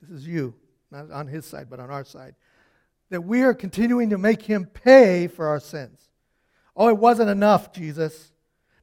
This 0.00 0.10
is 0.10 0.26
you, 0.26 0.54
not 0.90 1.10
on 1.10 1.26
his 1.26 1.44
side, 1.44 1.68
but 1.68 1.80
on 1.80 1.90
our 1.90 2.04
side. 2.04 2.34
That 3.10 3.20
we 3.20 3.42
are 3.42 3.54
continuing 3.54 4.10
to 4.10 4.18
make 4.18 4.42
him 4.42 4.66
pay 4.66 5.26
for 5.26 5.46
our 5.46 5.60
sins. 5.60 6.00
Oh, 6.76 6.88
it 6.88 6.98
wasn't 6.98 7.30
enough, 7.30 7.72
Jesus. 7.72 8.32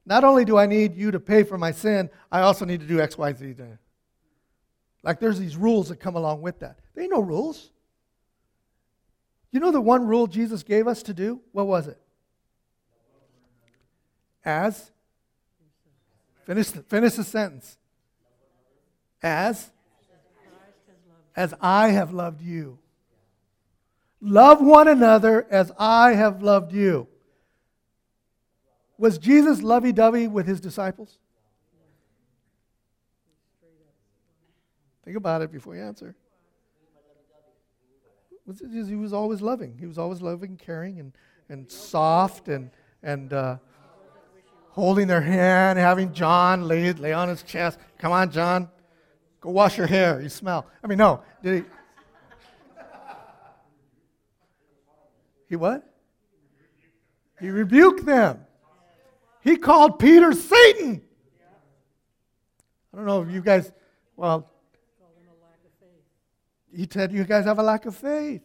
Not 0.06 0.24
only 0.24 0.44
do 0.44 0.58
I 0.58 0.66
need 0.66 0.94
you 0.94 1.10
to 1.10 1.20
pay 1.20 1.42
for 1.42 1.56
my 1.56 1.72
sin, 1.72 2.10
I 2.30 2.40
also 2.40 2.64
need 2.64 2.80
to 2.80 2.86
do 2.86 3.00
X, 3.00 3.16
Y, 3.16 3.32
Z. 3.32 3.54
Like 5.02 5.20
there's 5.20 5.38
these 5.38 5.56
rules 5.56 5.88
that 5.88 6.00
come 6.00 6.16
along 6.16 6.42
with 6.42 6.60
that. 6.60 6.78
There 6.94 7.02
ain't 7.02 7.12
no 7.12 7.20
rules. 7.20 7.70
You 9.50 9.60
know 9.60 9.70
the 9.70 9.80
one 9.80 10.06
rule 10.06 10.26
Jesus 10.26 10.62
gave 10.62 10.88
us 10.88 11.02
to 11.04 11.14
do? 11.14 11.40
What 11.52 11.66
was 11.66 11.86
it? 11.86 11.98
As? 14.44 14.90
Finish 16.44 16.68
finish 16.68 17.14
the 17.14 17.24
sentence. 17.24 17.78
As? 19.22 19.70
As 21.34 21.54
I 21.60 21.88
have 21.88 22.12
loved 22.12 22.42
you. 22.42 22.78
Love 24.20 24.60
one 24.60 24.88
another 24.88 25.46
as 25.50 25.72
I 25.78 26.12
have 26.12 26.42
loved 26.42 26.72
you. 26.72 27.08
Was 28.96 29.18
Jesus 29.18 29.62
lovey 29.62 29.92
dovey 29.92 30.28
with 30.28 30.46
his 30.46 30.60
disciples? 30.60 31.18
Think 35.04 35.16
about 35.16 35.42
it 35.42 35.52
before 35.52 35.74
you 35.74 35.82
answer 35.82 36.14
he 38.62 38.94
was 38.94 39.12
always 39.12 39.40
loving. 39.40 39.76
He 39.78 39.86
was 39.86 39.98
always 39.98 40.20
loving, 40.20 40.56
caring, 40.56 41.00
and, 41.00 41.12
and 41.48 41.70
soft, 41.70 42.48
and, 42.48 42.70
and 43.02 43.32
uh, 43.32 43.56
holding 44.74 45.06
their 45.06 45.20
hand, 45.20 45.78
having 45.78 46.12
John 46.12 46.66
lay, 46.66 46.92
lay 46.92 47.12
on 47.12 47.28
his 47.28 47.44
chest. 47.44 47.78
Come 47.98 48.10
on, 48.10 48.30
John. 48.32 48.68
Go 49.40 49.50
wash 49.50 49.78
your 49.78 49.86
hair. 49.86 50.20
You 50.20 50.28
smell. 50.28 50.66
I 50.82 50.88
mean, 50.88 50.98
no. 50.98 51.22
Did 51.42 51.62
he? 51.62 51.70
He 55.48 55.56
what? 55.56 55.88
He 57.40 57.50
rebuked 57.50 58.04
them. 58.04 58.40
He 59.42 59.56
called 59.56 59.98
Peter 59.98 60.32
Satan. 60.32 61.02
I 62.92 62.96
don't 62.96 63.06
know 63.06 63.22
if 63.22 63.30
you 63.30 63.42
guys, 63.42 63.70
well, 64.16 64.50
he 66.74 66.88
said, 66.90 67.12
You 67.12 67.24
guys 67.24 67.44
have 67.44 67.58
a 67.58 67.62
lack 67.62 67.86
of 67.86 67.94
faith. 67.94 68.42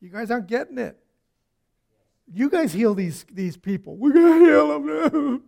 You 0.00 0.08
guys 0.08 0.30
aren't 0.30 0.46
getting 0.46 0.78
it. 0.78 0.96
You 2.32 2.48
guys 2.48 2.72
heal 2.72 2.94
these, 2.94 3.26
these 3.32 3.56
people. 3.56 3.96
We're 3.96 4.12
going 4.12 4.38
to 4.38 4.44
heal 4.44 4.80
them. 4.80 5.42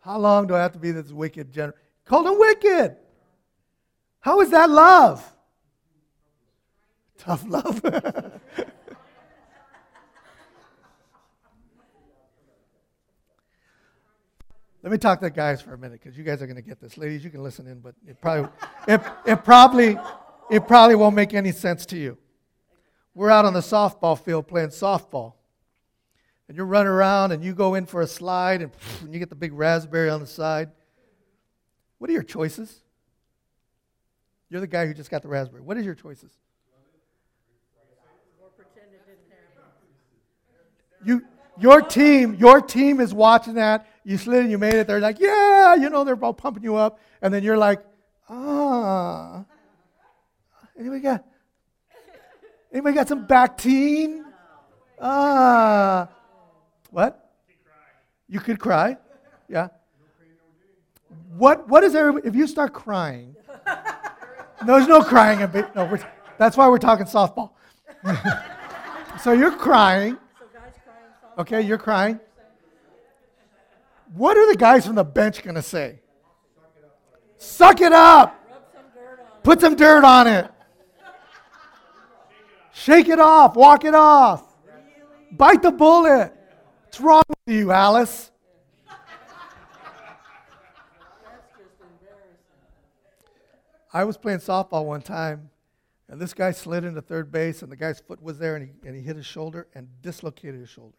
How 0.00 0.18
long 0.18 0.48
do 0.48 0.56
I 0.56 0.58
have 0.60 0.72
to 0.72 0.78
be 0.78 0.90
this 0.90 1.12
wicked 1.12 1.52
general? 1.52 1.76
Call 2.04 2.24
them 2.24 2.38
wicked. 2.38 2.96
How 4.18 4.40
is 4.40 4.50
that 4.50 4.68
love? 4.68 5.24
Tough 7.18 7.44
love. 7.46 7.80
Let 14.82 14.90
me 14.90 14.98
talk 14.98 15.20
to 15.20 15.26
the 15.26 15.30
guys 15.30 15.62
for 15.62 15.74
a 15.74 15.78
minute 15.78 16.00
because 16.02 16.18
you 16.18 16.24
guys 16.24 16.42
are 16.42 16.46
going 16.46 16.56
to 16.56 16.62
get 16.62 16.80
this. 16.80 16.98
Ladies, 16.98 17.22
you 17.22 17.30
can 17.30 17.44
listen 17.44 17.68
in, 17.68 17.78
but 17.78 17.94
it 18.04 18.20
probably, 18.20 18.50
it, 18.88 19.00
it 19.24 19.44
probably, 19.44 19.96
it 20.50 20.66
probably 20.66 20.96
won't 20.96 21.14
make 21.14 21.32
any 21.34 21.52
sense 21.52 21.86
to 21.86 21.96
you. 21.96 22.18
We're 23.14 23.30
out 23.30 23.44
on 23.44 23.52
the 23.52 23.60
softball 23.60 24.18
field 24.18 24.48
playing 24.48 24.70
softball. 24.70 25.34
And 26.52 26.56
you're 26.58 26.66
running 26.66 26.88
around 26.88 27.32
and 27.32 27.42
you 27.42 27.54
go 27.54 27.76
in 27.76 27.86
for 27.86 28.02
a 28.02 28.06
slide 28.06 28.60
and, 28.60 28.70
and 29.00 29.14
you 29.14 29.18
get 29.18 29.30
the 29.30 29.34
big 29.34 29.54
raspberry 29.54 30.10
on 30.10 30.20
the 30.20 30.26
side. 30.26 30.68
What 31.96 32.10
are 32.10 32.12
your 32.12 32.22
choices? 32.22 32.82
You're 34.50 34.60
the 34.60 34.66
guy 34.66 34.86
who 34.86 34.92
just 34.92 35.10
got 35.10 35.22
the 35.22 35.28
raspberry. 35.28 35.62
What 35.62 35.78
are 35.78 35.80
your 35.80 35.94
choices? 35.94 36.30
You, 41.02 41.22
your 41.58 41.80
team, 41.80 42.34
your 42.34 42.60
team 42.60 43.00
is 43.00 43.14
watching 43.14 43.54
that. 43.54 43.86
You 44.04 44.18
slid 44.18 44.42
and 44.42 44.50
you 44.50 44.58
made 44.58 44.74
it. 44.74 44.86
They're 44.86 45.00
like, 45.00 45.20
yeah, 45.20 45.74
you 45.74 45.88
know, 45.88 46.04
they're 46.04 46.22
all 46.22 46.34
pumping 46.34 46.64
you 46.64 46.76
up. 46.76 47.00
And 47.22 47.32
then 47.32 47.42
you're 47.42 47.56
like, 47.56 47.82
ah. 48.28 49.46
Anybody 50.78 51.00
got? 51.00 51.24
Anybody 52.70 52.94
got 52.94 53.08
some 53.08 53.26
Bactine? 53.26 54.22
Ah, 55.00 56.10
what? 56.92 57.30
You 58.28 58.38
could 58.38 58.60
cry, 58.60 58.96
yeah. 59.48 59.68
What, 61.36 61.68
what 61.68 61.82
is 61.82 61.94
everybody, 61.94 62.28
if 62.28 62.36
you 62.36 62.46
start 62.46 62.72
crying, 62.72 63.34
there's 64.66 64.86
no 64.86 65.02
crying. 65.02 65.42
A 65.42 65.48
bit, 65.48 65.74
no, 65.74 65.86
we're, 65.86 66.00
that's 66.38 66.56
why 66.56 66.68
we're 66.68 66.78
talking 66.78 67.06
softball. 67.06 67.52
so 69.20 69.32
you're 69.32 69.56
crying. 69.56 70.18
Okay, 71.38 71.62
you're 71.62 71.78
crying. 71.78 72.20
What 74.14 74.36
are 74.36 74.50
the 74.50 74.56
guys 74.56 74.86
from 74.86 74.94
the 74.94 75.04
bench 75.04 75.42
going 75.42 75.54
to 75.54 75.62
say? 75.62 76.00
Suck 77.38 77.80
it 77.80 77.92
up. 77.92 78.38
Put 79.42 79.60
some 79.60 79.74
dirt 79.74 80.04
on 80.04 80.26
it. 80.26 80.50
Shake 82.72 83.08
it 83.08 83.18
off. 83.18 83.56
Walk 83.56 83.84
it 83.84 83.94
off. 83.94 84.44
Bite 85.32 85.62
the 85.62 85.72
bullet. 85.72 86.34
What's 86.92 87.00
wrong 87.00 87.22
with 87.26 87.38
you, 87.46 87.72
Alice? 87.72 88.30
I 93.94 94.04
was 94.04 94.18
playing 94.18 94.40
softball 94.40 94.84
one 94.84 95.00
time, 95.00 95.48
and 96.10 96.20
this 96.20 96.34
guy 96.34 96.50
slid 96.50 96.84
into 96.84 97.00
third 97.00 97.32
base, 97.32 97.62
and 97.62 97.72
the 97.72 97.76
guy's 97.76 98.00
foot 98.00 98.22
was 98.22 98.38
there, 98.38 98.56
and 98.56 98.66
he, 98.66 98.72
and 98.86 98.94
he 98.94 99.00
hit 99.00 99.16
his 99.16 99.24
shoulder 99.24 99.68
and 99.74 99.88
dislocated 100.02 100.60
his 100.60 100.68
shoulder. 100.68 100.98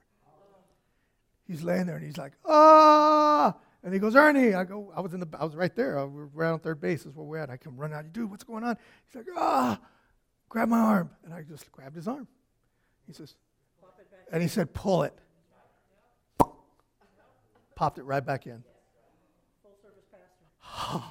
He's 1.47 1.61
laying 1.61 1.85
there, 1.85 1.97
and 1.97 2.05
he's 2.07 2.17
like, 2.17 2.33
ah! 2.43 3.55
And 3.83 3.93
he 3.93 3.99
goes, 3.99 4.15
Ernie. 4.15 4.55
I 4.55 4.63
go, 4.63 4.91
I 4.95 5.01
was 5.01 5.13
in 5.13 5.19
the, 5.19 5.27
I 5.39 5.45
was 5.45 5.55
right 5.55 5.75
there. 5.75 5.99
I 5.99 6.05
was 6.05 6.27
right 6.33 6.49
on 6.49 6.57
third 6.57 6.81
base. 6.81 7.05
Is 7.05 7.13
where 7.13 7.23
we're 7.23 7.37
at. 7.37 7.51
I 7.51 7.57
come 7.57 7.77
running 7.77 7.95
out. 7.95 8.11
Dude, 8.11 8.31
what's 8.31 8.43
going 8.43 8.63
on? 8.63 8.77
He's 9.05 9.13
like, 9.13 9.27
ah! 9.37 9.79
Grab 10.49 10.69
my 10.69 10.79
arm, 10.79 11.11
and 11.23 11.35
I 11.35 11.43
just 11.43 11.71
grabbed 11.71 11.95
his 11.95 12.07
arm. 12.07 12.27
He 13.05 13.13
says, 13.13 13.35
and 14.31 14.41
he 14.41 14.47
said, 14.47 14.73
pull 14.73 15.03
it. 15.03 15.13
Popped 17.75 17.97
it 17.97 18.03
right 18.03 18.25
back 18.25 18.45
in. 18.45 18.63
Full 19.61 19.71
service 19.81 20.05
pastor. 20.11 21.03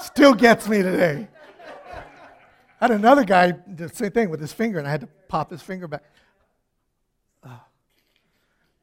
Still 0.02 0.34
gets 0.34 0.68
me 0.68 0.82
today. 0.82 1.28
I 2.80 2.84
had 2.84 2.90
another 2.92 3.24
guy 3.24 3.52
the 3.66 3.88
same 3.88 4.12
thing 4.12 4.30
with 4.30 4.40
his 4.40 4.52
finger, 4.52 4.78
and 4.78 4.86
I 4.86 4.90
had 4.90 5.00
to 5.00 5.08
pop 5.28 5.50
his 5.50 5.62
finger 5.62 5.88
back. 5.88 6.04
Uh, 7.42 7.50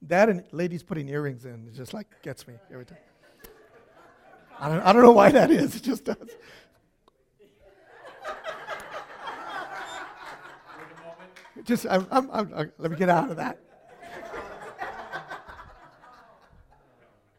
that 0.04 0.30
and 0.30 0.44
ladies 0.52 0.84
putting 0.84 1.08
earrings 1.10 1.46
in, 1.46 1.68
it 1.68 1.74
just 1.74 1.94
like 1.94 2.08
gets 2.22 2.48
me 2.48 2.56
every 2.72 2.86
time. 2.86 2.98
I 4.60 4.70
don't, 4.70 4.82
I 4.82 4.94
don't 4.94 5.02
know 5.02 5.12
why 5.12 5.32
that 5.32 5.52
is, 5.52 5.76
it 5.76 5.84
just 5.84 6.06
does. 6.06 6.30
Just, 11.66 11.86
I'm, 11.90 12.08
I'm, 12.12 12.30
I'm, 12.32 12.54
uh, 12.54 12.66
let 12.78 12.92
me 12.92 12.98
get 12.98 13.10
out 13.10 13.30
of 13.30 13.38
that. 13.38 13.60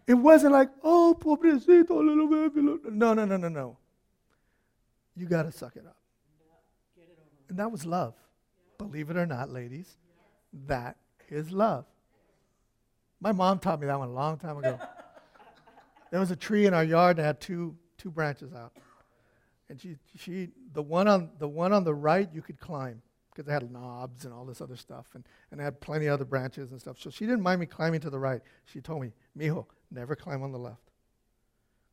It 0.07 0.15
wasn't 0.15 0.53
like, 0.53 0.71
oh, 0.85 1.17
pobrecito, 1.19 1.91
little 1.91 2.29
baby. 2.29 2.61
No, 2.91 3.15
no, 3.15 3.25
no, 3.25 3.37
no, 3.37 3.49
no. 3.49 3.77
You 5.17 5.27
got 5.27 5.45
to 5.45 5.53
suck 5.53 5.77
it 5.77 5.85
up. 5.85 5.97
And 7.49 7.59
that 7.59 7.73
was 7.73 7.85
love. 7.85 8.15
Believe 8.79 9.11
it 9.11 9.17
or 9.17 9.27
not, 9.27 9.51
ladies, 9.51 9.97
that 10.67 10.97
is 11.29 11.51
love. 11.51 11.87
My 13.21 13.33
mom 13.33 13.59
taught 13.59 13.81
me 13.81 13.87
that 13.87 13.99
one 13.99 14.09
a 14.09 14.13
long 14.13 14.39
time 14.39 14.59
ago. 14.59 14.79
there 16.11 16.21
was 16.21 16.31
a 16.31 16.37
tree 16.37 16.67
in 16.67 16.75
our 16.75 16.85
yard 16.85 17.17
that 17.17 17.25
had 17.25 17.41
two, 17.41 17.75
two 17.97 18.11
branches 18.11 18.53
out. 18.53 18.73
And 19.69 19.81
she, 19.81 19.97
she, 20.17 20.51
the, 20.73 20.83
one 20.83 21.09
on, 21.09 21.31
the 21.39 21.49
one 21.49 21.73
on 21.73 21.83
the 21.83 21.95
right, 21.95 22.29
you 22.33 22.43
could 22.43 22.61
climb 22.61 23.03
because 23.37 23.49
it 23.49 23.53
had 23.53 23.71
knobs 23.71 24.25
and 24.25 24.33
all 24.33 24.47
this 24.47 24.63
other 24.63 24.77
stuff. 24.77 25.07
And, 25.15 25.25
and 25.51 25.61
it 25.61 25.65
had 25.65 25.81
plenty 25.81 26.07
of 26.07 26.15
other 26.15 26.25
branches 26.25 26.71
and 26.71 26.81
stuff. 26.81 26.99
So 26.99 27.11
she 27.11 27.27
didn't 27.27 27.43
mind 27.43 27.61
me 27.61 27.67
climbing 27.67 28.01
to 28.01 28.11
the 28.11 28.19
right. 28.19 28.41
She 28.65 28.81
told 28.81 29.03
me, 29.03 29.13
Mijo, 29.39 29.67
never 29.91 30.17
climb 30.17 30.43
on 30.43 30.53
the 30.53 30.59
left 30.59 30.91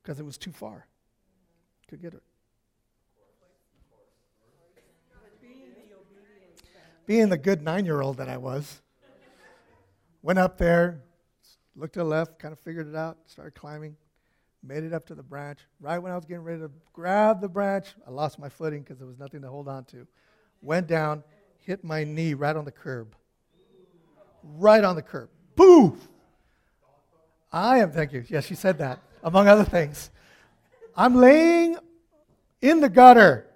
because 0.02 0.20
it 0.20 0.24
was 0.24 0.38
too 0.38 0.52
far. 0.52 0.88
Could 1.90 2.02
get 2.02 2.14
it. 2.14 2.24
being 7.06 7.30
the 7.30 7.38
good 7.38 7.62
nine 7.62 7.86
year 7.86 8.02
old 8.02 8.18
that 8.18 8.30
I 8.30 8.38
was, 8.38 8.82
went 10.22 10.40
up 10.40 10.58
there, 10.58 11.02
looked 11.76 11.94
to 11.94 12.00
the 12.00 12.06
left, 12.06 12.40
kind 12.40 12.54
of 12.54 12.60
figured 12.60 12.88
it 12.88 12.96
out, 12.96 13.18
started 13.26 13.56
climbing, 13.56 13.96
made 14.64 14.84
it 14.84 14.94
up 14.94 15.06
to 15.08 15.16
the 15.16 15.24
branch. 15.24 15.60
Right 15.80 16.00
when 16.00 16.12
I 16.12 16.16
was 16.16 16.26
getting 16.26 16.44
ready 16.44 16.62
to 16.62 16.72
grab 16.94 17.42
the 17.42 17.50
branch, 17.50 17.88
I 18.08 18.12
lost 18.12 18.40
my 18.40 18.50
footing 18.50 18.82
because 18.82 18.98
there 19.00 19.08
was 19.08 19.20
nothing 19.20 19.42
to 19.42 19.50
hold 19.50 19.68
on 19.68 19.84
to. 19.86 20.08
Went 20.62 20.88
down, 20.88 21.24
hit 21.66 21.84
my 21.84 22.04
knee 22.04 22.34
right 22.34 22.56
on 22.56 22.66
the 22.66 22.72
curb. 22.72 23.16
Right 24.44 24.84
on 24.84 24.96
the 24.96 25.02
curb. 25.02 25.30
Boof! 25.56 25.96
I 27.52 27.80
am, 27.80 27.92
thank 27.92 28.14
you. 28.14 28.24
Yes, 28.28 28.46
she 28.46 28.56
said 28.56 28.80
that, 28.80 29.00
among 29.24 29.48
other 29.48 29.64
things. 29.64 30.10
I'm 30.96 31.16
laying 31.16 31.78
in 32.62 32.80
the 32.80 32.90
gutter, 32.90 33.48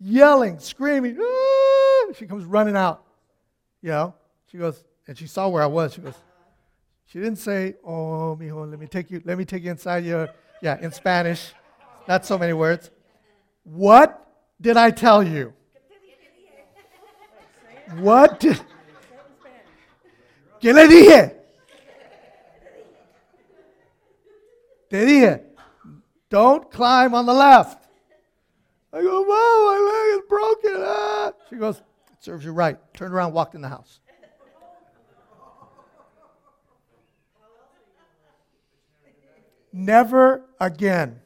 yelling, 0.00 0.58
screaming. 0.58 1.18
Ah! 1.20 2.12
She 2.16 2.26
comes 2.26 2.44
running 2.44 2.76
out. 2.76 3.04
You 3.82 3.90
know, 3.90 4.14
she 4.50 4.58
goes, 4.58 4.82
and 5.06 5.16
she 5.16 5.26
saw 5.26 5.48
where 5.48 5.62
I 5.62 5.66
was. 5.66 5.94
She 5.94 6.00
goes, 6.00 6.14
she 7.06 7.18
didn't 7.18 7.36
say, 7.36 7.76
"Oh, 7.84 8.36
mijo, 8.40 8.68
let 8.68 8.78
me 8.78 8.86
take 8.86 9.10
you, 9.10 9.22
let 9.24 9.38
me 9.38 9.44
take 9.44 9.62
you 9.62 9.70
inside 9.70 10.04
your." 10.04 10.28
Yeah, 10.60 10.78
in 10.80 10.90
Spanish, 10.92 11.52
not 12.08 12.26
so 12.26 12.36
many 12.36 12.52
words. 12.52 12.90
What 13.62 14.26
did 14.60 14.76
I 14.76 14.90
tell 14.90 15.22
you? 15.22 15.54
What? 17.96 18.40
¿Qué 20.60 20.72
le 20.74 20.88
dije? 20.88 21.34
Te 24.90 25.04
dije, 25.04 25.40
don't 26.30 26.70
climb 26.70 27.14
on 27.14 27.26
the 27.26 27.34
left. 27.34 27.86
I 28.92 29.02
go, 29.02 29.20
Mom, 29.20 29.26
my 29.26 29.78
leg 29.92 30.18
is 30.18 30.28
broken. 30.28 30.82
Ah. 30.84 31.32
She 31.50 31.56
goes, 31.56 31.78
it 31.78 31.84
Serves 32.20 32.44
you 32.44 32.52
right. 32.52 32.78
Turned 32.94 33.12
around, 33.12 33.32
walked 33.32 33.54
in 33.54 33.60
the 33.60 33.68
house. 33.68 34.00
Never 39.72 40.44
again. 40.58 41.20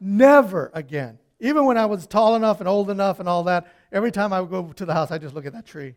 Never 0.00 0.70
again. 0.74 1.18
Even 1.38 1.66
when 1.66 1.76
I 1.76 1.86
was 1.86 2.06
tall 2.06 2.34
enough 2.34 2.60
and 2.60 2.68
old 2.68 2.90
enough 2.90 3.20
and 3.20 3.28
all 3.28 3.44
that, 3.44 3.66
every 3.92 4.10
time 4.10 4.32
I 4.32 4.40
would 4.40 4.50
go 4.50 4.72
to 4.72 4.84
the 4.84 4.94
house, 4.94 5.10
I 5.10 5.18
just 5.18 5.34
look 5.34 5.46
at 5.46 5.52
that 5.52 5.66
tree. 5.66 5.94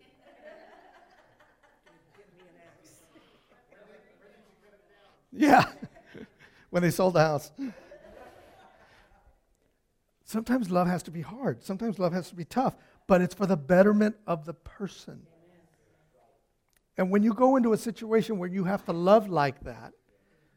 Yeah, 5.31 5.65
when 6.69 6.83
they 6.83 6.91
sold 6.91 7.15
the 7.15 7.21
house. 7.21 7.51
Sometimes 10.23 10.71
love 10.71 10.87
has 10.87 11.03
to 11.03 11.11
be 11.11 11.21
hard. 11.21 11.63
Sometimes 11.63 11.99
love 11.99 12.13
has 12.13 12.29
to 12.29 12.35
be 12.35 12.45
tough 12.45 12.75
but 13.07 13.21
it's 13.21 13.35
for 13.35 13.45
the 13.45 13.57
betterment 13.57 14.15
of 14.27 14.45
the 14.45 14.53
person. 14.53 15.25
And 16.97 17.11
when 17.11 17.23
you 17.23 17.33
go 17.33 17.55
into 17.55 17.73
a 17.73 17.77
situation 17.77 18.37
where 18.37 18.49
you 18.49 18.63
have 18.63 18.85
to 18.85 18.93
love 18.93 19.29
like 19.29 19.61
that, 19.63 19.93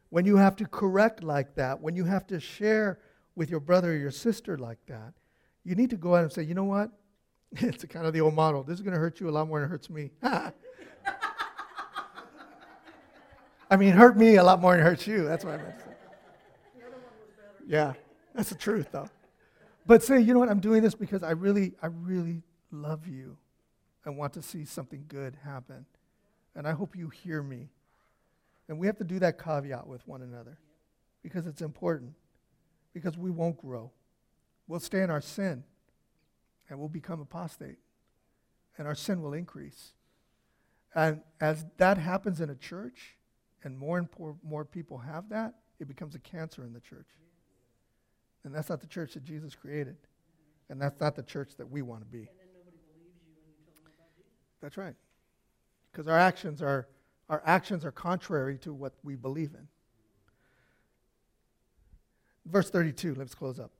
when 0.09 0.25
you 0.25 0.37
have 0.37 0.55
to 0.57 0.65
correct 0.65 1.21
like 1.23 1.55
that, 1.55 1.81
when 1.81 1.95
you 1.95 2.05
have 2.05 2.25
to 2.27 2.39
share 2.39 2.99
with 3.35 3.49
your 3.49 3.59
brother 3.59 3.91
or 3.91 3.97
your 3.97 4.11
sister 4.11 4.57
like 4.57 4.79
that, 4.87 5.13
you 5.63 5.75
need 5.75 5.89
to 5.89 5.97
go 5.97 6.15
out 6.15 6.23
and 6.23 6.31
say, 6.31 6.43
you 6.43 6.55
know 6.55 6.63
what? 6.63 6.91
it's 7.57 7.83
kind 7.85 8.05
of 8.05 8.13
the 8.13 8.21
old 8.21 8.35
model. 8.35 8.63
This 8.63 8.75
is 8.75 8.81
going 8.81 8.93
to 8.93 8.99
hurt 8.99 9.19
you 9.19 9.29
a 9.29 9.31
lot 9.31 9.47
more 9.47 9.59
than 9.59 9.67
it 9.67 9.71
hurts 9.71 9.89
me. 9.89 10.11
I 13.71 13.77
mean, 13.77 13.93
hurt 13.93 14.17
me 14.17 14.35
a 14.35 14.43
lot 14.43 14.61
more 14.61 14.73
than 14.73 14.81
it 14.81 14.83
hurts 14.89 15.07
you. 15.07 15.25
That's 15.25 15.43
what 15.43 15.55
I 15.55 15.57
meant. 15.57 15.75
Yeah, 17.67 17.93
that's 18.33 18.49
the 18.49 18.55
truth, 18.55 18.87
though. 18.91 19.09
But 19.85 20.03
say, 20.03 20.19
you 20.19 20.33
know 20.33 20.39
what, 20.39 20.49
I'm 20.49 20.59
doing 20.59 20.81
this 20.83 20.95
because 20.95 21.23
I 21.23 21.31
really, 21.31 21.73
I 21.81 21.87
really 21.87 22.43
love 22.71 23.07
you 23.07 23.37
and 24.05 24.17
want 24.17 24.33
to 24.33 24.41
see 24.41 24.65
something 24.65 25.05
good 25.07 25.37
happen. 25.43 25.85
And 26.55 26.67
I 26.67 26.71
hope 26.71 26.95
you 26.95 27.09
hear 27.09 27.41
me. 27.43 27.69
And 28.67 28.77
we 28.79 28.87
have 28.87 28.97
to 28.97 29.03
do 29.03 29.19
that 29.19 29.43
caveat 29.43 29.87
with 29.87 30.07
one 30.07 30.21
another 30.21 30.57
because 31.23 31.47
it's 31.47 31.61
important. 31.61 32.13
Because 32.93 33.17
we 33.17 33.29
won't 33.29 33.57
grow. 33.57 33.91
We'll 34.67 34.79
stay 34.79 35.01
in 35.01 35.09
our 35.09 35.21
sin 35.21 35.63
and 36.69 36.79
we'll 36.79 36.89
become 36.89 37.19
apostate. 37.19 37.77
And 38.77 38.87
our 38.87 38.95
sin 38.95 39.21
will 39.21 39.33
increase. 39.33 39.93
And 40.95 41.21
as 41.41 41.65
that 41.77 41.97
happens 41.97 42.41
in 42.41 42.49
a 42.49 42.55
church, 42.55 43.17
and 43.63 43.77
more 43.77 43.97
and 43.97 44.07
more, 44.17 44.35
more 44.43 44.65
people 44.65 44.97
have 44.99 45.29
that, 45.29 45.55
it 45.79 45.87
becomes 45.87 46.15
a 46.15 46.19
cancer 46.19 46.63
in 46.63 46.73
the 46.73 46.79
church. 46.79 47.07
And 48.43 48.55
that's 48.55 48.69
not 48.69 48.79
the 48.79 48.87
church 48.87 49.13
that 49.13 49.23
Jesus 49.23 49.53
created. 49.53 49.97
And 50.69 50.81
that's 50.81 50.99
not 50.99 51.15
the 51.15 51.23
church 51.23 51.55
that 51.57 51.69
we 51.69 51.81
want 51.81 52.01
to 52.01 52.07
be. 52.07 52.29
That's 54.61 54.77
right. 54.77 54.95
Because 55.91 56.07
our 56.07 56.17
actions 56.17 56.61
are 56.61 56.87
our 57.29 57.43
actions 57.45 57.85
are 57.85 57.91
contrary 57.91 58.57
to 58.57 58.73
what 58.73 58.93
we 59.03 59.15
believe 59.15 59.51
in. 59.53 59.67
Verse 62.45 62.71
32, 62.71 63.13
let's 63.13 63.35
close 63.35 63.59
up. 63.59 63.71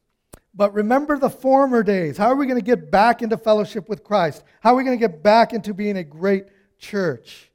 But 0.53 0.73
remember 0.73 1.17
the 1.17 1.29
former 1.29 1.83
days. 1.83 2.17
How 2.17 2.27
are 2.27 2.35
we 2.35 2.47
going 2.47 2.59
to 2.59 2.65
get 2.65 2.91
back 2.91 3.21
into 3.21 3.37
fellowship 3.37 3.87
with 3.87 4.03
Christ? 4.03 4.43
How 4.61 4.73
are 4.73 4.77
we 4.77 4.83
going 4.83 4.97
to 4.97 5.07
get 5.07 5.23
back 5.23 5.53
into 5.53 5.73
being 5.73 5.97
a 5.97 6.03
great 6.03 6.45
church? 6.77 7.51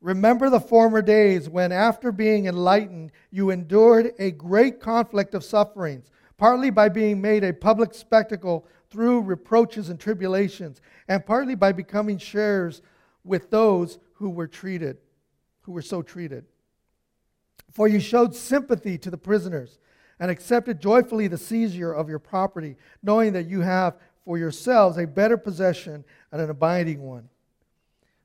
Remember 0.00 0.48
the 0.48 0.60
former 0.60 1.02
days 1.02 1.48
when, 1.48 1.72
after 1.72 2.12
being 2.12 2.46
enlightened, 2.46 3.12
you 3.30 3.50
endured 3.50 4.12
a 4.18 4.30
great 4.30 4.80
conflict 4.80 5.34
of 5.34 5.44
sufferings, 5.44 6.10
partly 6.36 6.70
by 6.70 6.88
being 6.88 7.20
made 7.20 7.42
a 7.42 7.52
public 7.52 7.94
spectacle 7.94 8.66
through 8.90 9.22
reproaches 9.22 9.88
and 9.88 9.98
tribulations, 9.98 10.80
and 11.08 11.26
partly 11.26 11.54
by 11.54 11.72
becoming 11.72 12.16
sharers 12.18 12.80
with 13.24 13.50
those 13.50 13.98
who 14.14 14.30
were 14.30 14.46
treated, 14.46 14.98
who 15.62 15.72
were 15.72 15.82
so 15.82 16.00
treated. 16.00 16.44
For 17.72 17.88
you 17.88 18.00
showed 18.00 18.34
sympathy 18.34 18.98
to 18.98 19.10
the 19.10 19.18
prisoners 19.18 19.78
and 20.20 20.30
accepted 20.30 20.80
joyfully 20.80 21.28
the 21.28 21.38
seizure 21.38 21.92
of 21.92 22.08
your 22.08 22.18
property, 22.18 22.76
knowing 23.02 23.32
that 23.32 23.46
you 23.46 23.60
have 23.60 23.96
for 24.24 24.38
yourselves 24.38 24.98
a 24.98 25.06
better 25.06 25.36
possession 25.36 26.04
and 26.32 26.40
an 26.40 26.50
abiding 26.50 27.02
one. 27.02 27.28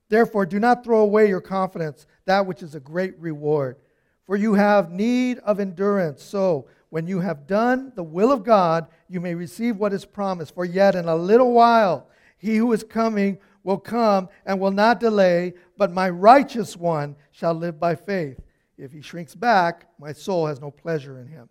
Therefore, 0.10 0.46
do 0.46 0.60
not 0.60 0.84
throw 0.84 1.00
away 1.00 1.28
your 1.28 1.42
confidence, 1.42 2.06
that 2.26 2.46
which 2.46 2.62
is 2.62 2.76
a 2.76 2.80
great 2.80 3.18
reward. 3.20 3.78
For 4.26 4.36
you 4.36 4.54
have 4.54 4.92
need 4.92 5.40
of 5.40 5.60
endurance. 5.60 6.24
So, 6.24 6.68
when 6.90 7.08
you 7.08 7.22
have 7.22 7.48
done 7.48 7.92
the 7.96 8.04
will 8.04 8.32
of 8.32 8.44
God, 8.44 8.88
you 9.10 9.20
may 9.20 9.34
receive 9.34 9.78
what 9.78 9.94
is 9.94 10.06
promised. 10.06 10.54
For 10.54 10.64
yet 10.64 10.94
in 10.94 11.06
a 11.06 11.16
little 11.16 11.52
while, 11.52 12.08
he 12.38 12.58
who 12.58 12.72
is 12.74 12.84
coming 12.84 13.40
will 13.64 13.80
come 13.80 14.30
and 14.46 14.60
will 14.60 14.72
not 14.72 15.00
delay, 15.00 15.54
but 15.78 15.92
my 15.92 16.10
righteous 16.10 16.78
one 16.78 17.16
shall 17.32 17.56
live 17.56 17.80
by 17.80 17.96
faith. 17.96 18.40
If 18.78 18.92
he 18.92 19.02
shrinks 19.02 19.34
back, 19.34 19.88
my 19.98 20.14
soul 20.14 20.46
has 20.46 20.62
no 20.62 20.70
pleasure 20.70 21.20
in 21.20 21.28
him. 21.28 21.50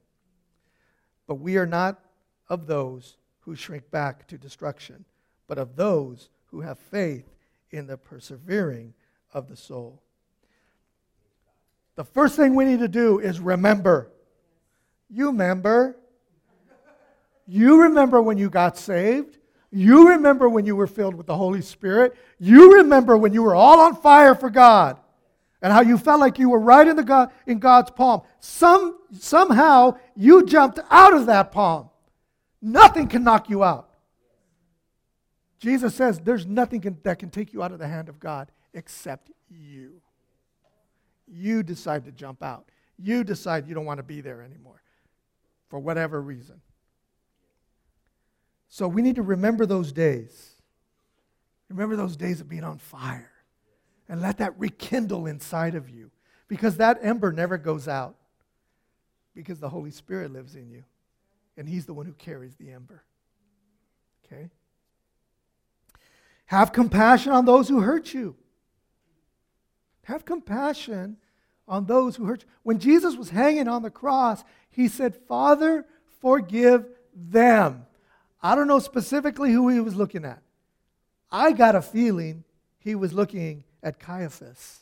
But 1.32 1.40
we 1.40 1.56
are 1.56 1.64
not 1.64 1.98
of 2.50 2.66
those 2.66 3.16
who 3.40 3.54
shrink 3.54 3.90
back 3.90 4.26
to 4.26 4.36
destruction, 4.36 5.06
but 5.46 5.56
of 5.56 5.76
those 5.76 6.28
who 6.48 6.60
have 6.60 6.78
faith 6.78 7.24
in 7.70 7.86
the 7.86 7.96
persevering 7.96 8.92
of 9.32 9.48
the 9.48 9.56
soul. 9.56 10.02
The 11.94 12.04
first 12.04 12.36
thing 12.36 12.54
we 12.54 12.66
need 12.66 12.80
to 12.80 12.88
do 12.88 13.18
is 13.18 13.40
remember. 13.40 14.12
You 15.08 15.28
remember. 15.28 15.96
You 17.46 17.80
remember 17.84 18.20
when 18.20 18.36
you 18.36 18.50
got 18.50 18.76
saved. 18.76 19.38
You 19.70 20.10
remember 20.10 20.50
when 20.50 20.66
you 20.66 20.76
were 20.76 20.86
filled 20.86 21.14
with 21.14 21.28
the 21.28 21.36
Holy 21.38 21.62
Spirit. 21.62 22.14
You 22.38 22.74
remember 22.74 23.16
when 23.16 23.32
you 23.32 23.42
were 23.42 23.54
all 23.54 23.80
on 23.80 23.96
fire 23.96 24.34
for 24.34 24.50
God 24.50 24.98
and 25.62 25.72
how 25.72 25.80
you 25.80 25.96
felt 25.96 26.20
like 26.20 26.38
you 26.38 26.50
were 26.50 26.58
right 26.58 26.86
in, 26.86 26.96
the 26.96 27.04
God, 27.04 27.30
in 27.46 27.60
God's 27.60 27.90
palm. 27.92 28.22
Some, 28.40 28.98
somehow 29.12 29.96
you 30.16 30.44
jumped 30.44 30.80
out 30.90 31.14
of 31.14 31.26
that 31.26 31.52
palm. 31.52 31.88
Nothing 32.60 33.06
can 33.06 33.22
knock 33.22 33.48
you 33.48 33.62
out. 33.62 33.88
Jesus 35.60 35.94
says 35.94 36.18
there's 36.18 36.44
nothing 36.44 36.80
can, 36.80 36.98
that 37.04 37.20
can 37.20 37.30
take 37.30 37.52
you 37.52 37.62
out 37.62 37.70
of 37.70 37.78
the 37.78 37.86
hand 37.86 38.08
of 38.08 38.18
God 38.18 38.50
except 38.74 39.30
you. 39.48 40.02
You 41.28 41.62
decide 41.62 42.04
to 42.06 42.12
jump 42.12 42.42
out. 42.42 42.68
You 42.98 43.22
decide 43.22 43.68
you 43.68 43.74
don't 43.74 43.84
want 43.84 43.98
to 43.98 44.04
be 44.04 44.20
there 44.20 44.42
anymore 44.42 44.82
for 45.68 45.78
whatever 45.78 46.20
reason. 46.20 46.60
So 48.68 48.88
we 48.88 49.02
need 49.02 49.16
to 49.16 49.22
remember 49.22 49.64
those 49.64 49.92
days. 49.92 50.56
Remember 51.68 51.94
those 51.94 52.16
days 52.16 52.40
of 52.40 52.48
being 52.48 52.64
on 52.64 52.78
fire. 52.78 53.31
And 54.08 54.20
let 54.20 54.38
that 54.38 54.58
rekindle 54.58 55.26
inside 55.26 55.74
of 55.74 55.88
you. 55.88 56.10
Because 56.48 56.76
that 56.76 56.98
ember 57.02 57.32
never 57.32 57.56
goes 57.56 57.88
out. 57.88 58.16
Because 59.34 59.58
the 59.58 59.68
Holy 59.68 59.90
Spirit 59.90 60.32
lives 60.32 60.54
in 60.54 60.70
you. 60.70 60.84
And 61.56 61.68
He's 61.68 61.86
the 61.86 61.94
one 61.94 62.06
who 62.06 62.12
carries 62.12 62.54
the 62.56 62.70
ember. 62.70 63.02
Okay? 64.26 64.50
Have 66.46 66.72
compassion 66.72 67.32
on 67.32 67.44
those 67.44 67.68
who 67.68 67.80
hurt 67.80 68.12
you. 68.12 68.36
Have 70.04 70.24
compassion 70.24 71.16
on 71.66 71.86
those 71.86 72.16
who 72.16 72.24
hurt 72.24 72.42
you. 72.42 72.48
When 72.62 72.78
Jesus 72.78 73.16
was 73.16 73.30
hanging 73.30 73.68
on 73.68 73.82
the 73.82 73.90
cross, 73.90 74.44
he 74.68 74.88
said, 74.88 75.16
Father, 75.28 75.86
forgive 76.20 76.86
them. 77.14 77.86
I 78.42 78.54
don't 78.54 78.66
know 78.66 78.80
specifically 78.80 79.52
who 79.52 79.68
he 79.68 79.80
was 79.80 79.94
looking 79.94 80.24
at. 80.24 80.42
I 81.30 81.52
got 81.52 81.74
a 81.74 81.82
feeling 81.82 82.44
he 82.80 82.94
was 82.94 83.12
looking 83.12 83.64
at 83.82 83.98
Caiaphas. 83.98 84.80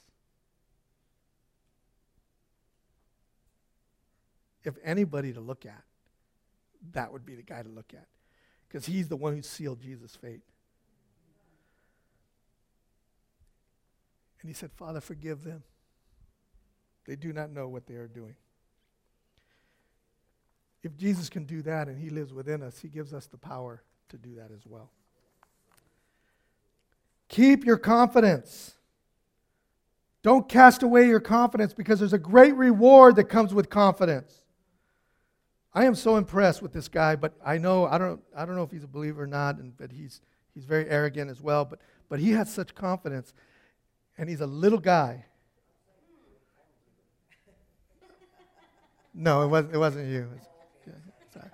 If 4.62 4.74
anybody 4.84 5.32
to 5.32 5.40
look 5.40 5.64
at, 5.64 5.82
that 6.92 7.12
would 7.12 7.24
be 7.24 7.34
the 7.34 7.42
guy 7.42 7.62
to 7.62 7.68
look 7.68 7.92
at 7.94 8.06
because 8.68 8.86
he's 8.86 9.08
the 9.08 9.16
one 9.16 9.34
who 9.34 9.42
sealed 9.42 9.80
Jesus' 9.80 10.16
fate. 10.16 10.42
And 14.40 14.48
he 14.48 14.54
said, 14.54 14.70
Father, 14.72 15.00
forgive 15.00 15.44
them. 15.44 15.62
They 17.06 17.16
do 17.16 17.32
not 17.32 17.50
know 17.50 17.68
what 17.68 17.86
they 17.86 17.94
are 17.94 18.06
doing. 18.06 18.36
If 20.82 20.96
Jesus 20.96 21.28
can 21.28 21.44
do 21.44 21.60
that 21.62 21.88
and 21.88 21.98
he 21.98 22.08
lives 22.08 22.32
within 22.32 22.62
us, 22.62 22.78
he 22.78 22.88
gives 22.88 23.12
us 23.12 23.26
the 23.26 23.36
power 23.36 23.82
to 24.08 24.16
do 24.16 24.34
that 24.36 24.50
as 24.54 24.66
well. 24.66 24.90
Keep 27.28 27.64
your 27.64 27.76
confidence. 27.76 28.74
Don't 30.22 30.48
cast 30.48 30.82
away 30.82 31.06
your 31.06 31.20
confidence 31.20 31.72
because 31.72 31.98
there's 31.98 32.12
a 32.12 32.18
great 32.18 32.54
reward 32.54 33.16
that 33.16 33.24
comes 33.24 33.54
with 33.54 33.70
confidence. 33.70 34.42
I 35.72 35.86
am 35.86 35.94
so 35.94 36.16
impressed 36.16 36.60
with 36.62 36.72
this 36.72 36.88
guy, 36.88 37.16
but 37.16 37.34
I 37.44 37.58
know 37.58 37.86
I 37.86 37.96
don't 37.96 38.20
I 38.36 38.44
don't 38.44 38.56
know 38.56 38.64
if 38.64 38.70
he's 38.70 38.84
a 38.84 38.88
believer 38.88 39.22
or 39.22 39.26
not, 39.26 39.58
and 39.58 39.76
but 39.76 39.92
he's 39.92 40.20
he's 40.52 40.64
very 40.64 40.88
arrogant 40.88 41.30
as 41.30 41.40
well. 41.40 41.64
But 41.64 41.80
but 42.08 42.18
he 42.18 42.32
has 42.32 42.52
such 42.52 42.74
confidence 42.74 43.32
and 44.18 44.28
he's 44.28 44.42
a 44.42 44.46
little 44.46 44.78
guy. 44.78 45.24
No, 49.14 49.42
it 49.42 49.48
wasn't, 49.48 49.74
it 49.74 49.78
wasn't 49.78 50.08
you. 50.08 50.20
It 50.20 50.28
was, 50.30 51.02
sorry. 51.32 51.46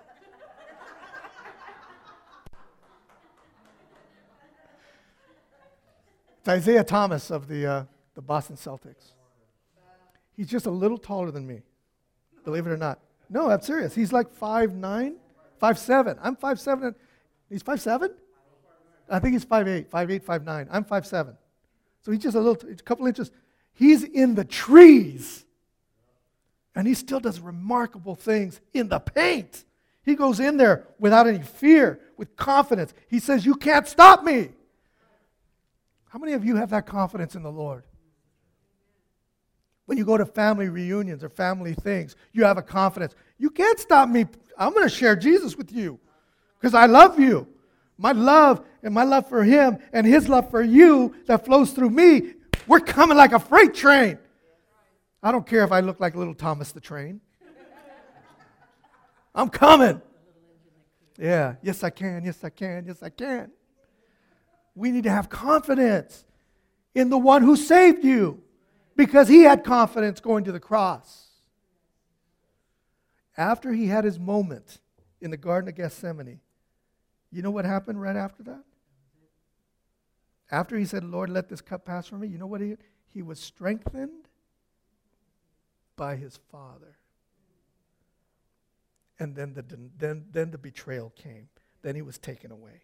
It's 6.39 6.49
Isaiah 6.49 6.83
Thomas 6.83 7.31
of 7.31 7.47
the, 7.47 7.65
uh, 7.65 7.83
the 8.17 8.21
Boston 8.23 8.55
Celtics. 8.55 9.13
He's 10.35 10.47
just 10.47 10.65
a 10.65 10.71
little 10.71 10.97
taller 10.97 11.29
than 11.29 11.45
me, 11.45 11.61
believe 12.43 12.65
it 12.65 12.71
or 12.71 12.77
not. 12.77 12.99
No, 13.29 13.51
I'm 13.51 13.61
serious. 13.61 13.93
He's 13.93 14.11
like 14.11 14.35
5'9", 14.35 15.13
5'7". 15.61 16.17
I'm 16.19 16.35
5'7". 16.35 16.95
He's 17.47 17.61
5'7"? 17.61 18.09
I 19.07 19.19
think 19.19 19.33
he's 19.33 19.45
5'8", 19.45 19.85
5'8", 19.85 20.23
5'9". 20.23 20.67
I'm 20.71 20.83
5'7". 20.83 21.37
So 22.01 22.11
he's 22.11 22.21
just 22.21 22.35
a 22.35 22.39
little, 22.39 22.57
a 22.67 22.75
couple 22.77 23.05
inches. 23.05 23.29
He's 23.73 24.03
in 24.03 24.33
the 24.33 24.45
trees. 24.45 25.45
And 26.73 26.87
he 26.87 26.95
still 26.95 27.19
does 27.19 27.39
remarkable 27.39 28.15
things 28.15 28.59
in 28.73 28.89
the 28.89 28.99
paint. 28.99 29.63
He 30.01 30.15
goes 30.15 30.39
in 30.39 30.57
there 30.57 30.87
without 30.97 31.27
any 31.27 31.43
fear, 31.43 31.99
with 32.17 32.35
confidence. 32.35 32.95
He 33.09 33.19
says, 33.19 33.45
You 33.45 33.53
can't 33.53 33.87
stop 33.87 34.23
me. 34.23 34.49
How 36.09 36.17
many 36.17 36.33
of 36.33 36.43
you 36.43 36.55
have 36.55 36.71
that 36.71 36.87
confidence 36.87 37.35
in 37.35 37.43
the 37.43 37.51
Lord? 37.51 37.83
When 39.87 39.97
you 39.97 40.03
go 40.03 40.17
to 40.17 40.25
family 40.25 40.67
reunions 40.67 41.23
or 41.23 41.29
family 41.29 41.73
things, 41.73 42.17
you 42.33 42.43
have 42.43 42.57
a 42.57 42.61
confidence. 42.61 43.15
You 43.37 43.49
can't 43.49 43.79
stop 43.79 44.09
me. 44.09 44.25
I'm 44.57 44.73
going 44.73 44.83
to 44.83 44.93
share 44.93 45.15
Jesus 45.15 45.55
with 45.55 45.71
you 45.71 45.97
because 46.59 46.73
I 46.73 46.87
love 46.87 47.17
you. 47.17 47.47
My 47.97 48.11
love 48.11 48.63
and 48.83 48.93
my 48.93 49.03
love 49.03 49.29
for 49.29 49.45
him 49.45 49.79
and 49.93 50.05
his 50.05 50.27
love 50.27 50.51
for 50.51 50.61
you 50.61 51.15
that 51.25 51.45
flows 51.45 51.71
through 51.71 51.89
me, 51.89 52.33
we're 52.67 52.81
coming 52.81 53.15
like 53.15 53.31
a 53.31 53.39
freight 53.39 53.73
train. 53.73 54.19
I 55.23 55.31
don't 55.31 55.47
care 55.47 55.63
if 55.63 55.71
I 55.71 55.79
look 55.79 56.01
like 56.01 56.15
little 56.15 56.35
Thomas 56.35 56.73
the 56.73 56.81
train. 56.81 57.21
I'm 59.33 59.49
coming. 59.49 60.01
Yeah, 61.17 61.55
yes, 61.61 61.81
I 61.81 61.91
can. 61.91 62.25
Yes, 62.25 62.43
I 62.43 62.49
can. 62.49 62.85
Yes, 62.85 63.01
I 63.01 63.09
can. 63.09 63.51
We 64.75 64.91
need 64.91 65.05
to 65.05 65.11
have 65.11 65.29
confidence 65.29 66.25
in 66.93 67.09
the 67.09 67.17
one 67.17 67.41
who 67.41 67.55
saved 67.55 68.03
you 68.03 68.43
because 68.97 69.29
he 69.29 69.43
had 69.43 69.63
confidence 69.63 70.19
going 70.19 70.43
to 70.43 70.51
the 70.51 70.59
cross. 70.59 71.27
After 73.37 73.71
he 73.71 73.85
had 73.87 74.03
his 74.03 74.19
moment 74.19 74.79
in 75.21 75.31
the 75.31 75.37
Garden 75.37 75.69
of 75.69 75.75
Gethsemane, 75.75 76.41
you 77.31 77.41
know 77.41 77.51
what 77.51 77.65
happened 77.65 78.01
right 78.01 78.15
after 78.15 78.43
that? 78.43 78.63
After 80.49 80.77
he 80.77 80.85
said, 80.85 81.03
Lord, 81.03 81.29
let 81.29 81.47
this 81.47 81.61
cup 81.61 81.85
pass 81.85 82.07
from 82.07 82.21
me, 82.21 82.27
you 82.27 82.37
know 82.37 82.47
what 82.47 82.61
he? 82.61 82.75
He 83.13 83.21
was 83.21 83.39
strengthened 83.39 84.27
by 85.95 86.15
his 86.15 86.39
Father. 86.51 86.97
And 89.19 89.35
then 89.35 89.53
the, 89.53 89.63
then, 89.97 90.25
then 90.31 90.51
the 90.51 90.57
betrayal 90.57 91.11
came. 91.15 91.49
Then 91.81 91.95
he 91.95 92.01
was 92.01 92.17
taken 92.17 92.51
away. 92.51 92.83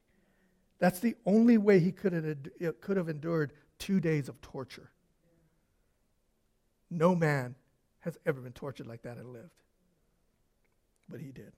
That's 0.80 1.00
the 1.00 1.16
only 1.26 1.58
way 1.58 1.80
he 1.80 1.92
could 1.92 2.14
have, 2.14 2.82
could 2.82 2.98
have 2.98 3.10
endured 3.10 3.54
two 3.80 4.00
days 4.00 4.30
of 4.30 4.42
torture. 4.42 4.93
No 6.98 7.16
man 7.16 7.56
has 8.02 8.18
ever 8.26 8.42
been 8.42 8.54
tortured 8.54 8.88
like 8.88 9.04
that 9.04 9.18
and 9.18 9.34
lived. 9.34 9.50
But 11.10 11.20
he 11.20 11.32
did. 11.32 11.52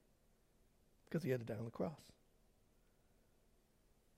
Because 1.05 1.23
he 1.23 1.29
had 1.29 1.39
to 1.39 1.45
die 1.45 1.57
on 1.57 1.65
the 1.65 1.71
cross 1.71 1.99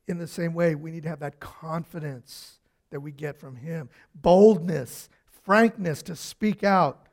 in 0.08 0.18
the 0.18 0.28
same 0.28 0.54
way, 0.54 0.74
we 0.76 0.92
need 0.92 1.04
to 1.04 1.10
have 1.10 1.20
that 1.20 1.40
confidence 1.40 2.60
that 2.90 3.02
we 3.02 3.12
get 3.12 3.38
from 3.38 3.56
Him 3.56 3.90
boldness, 4.16 5.10
frankness 5.44 6.02
to 6.04 6.16
speak 6.16 6.64
out 6.64 7.08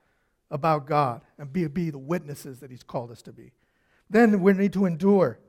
about 0.50 0.86
God 0.86 1.22
and 1.38 1.52
be, 1.52 1.66
be 1.66 1.90
the 1.90 1.98
witnesses 1.98 2.60
that 2.60 2.70
He's 2.70 2.84
called 2.84 3.10
us 3.10 3.22
to 3.22 3.32
be. 3.32 3.52
Then 4.08 4.40
we 4.40 4.52
need 4.52 4.72
to 4.74 4.86
endure, 4.86 5.40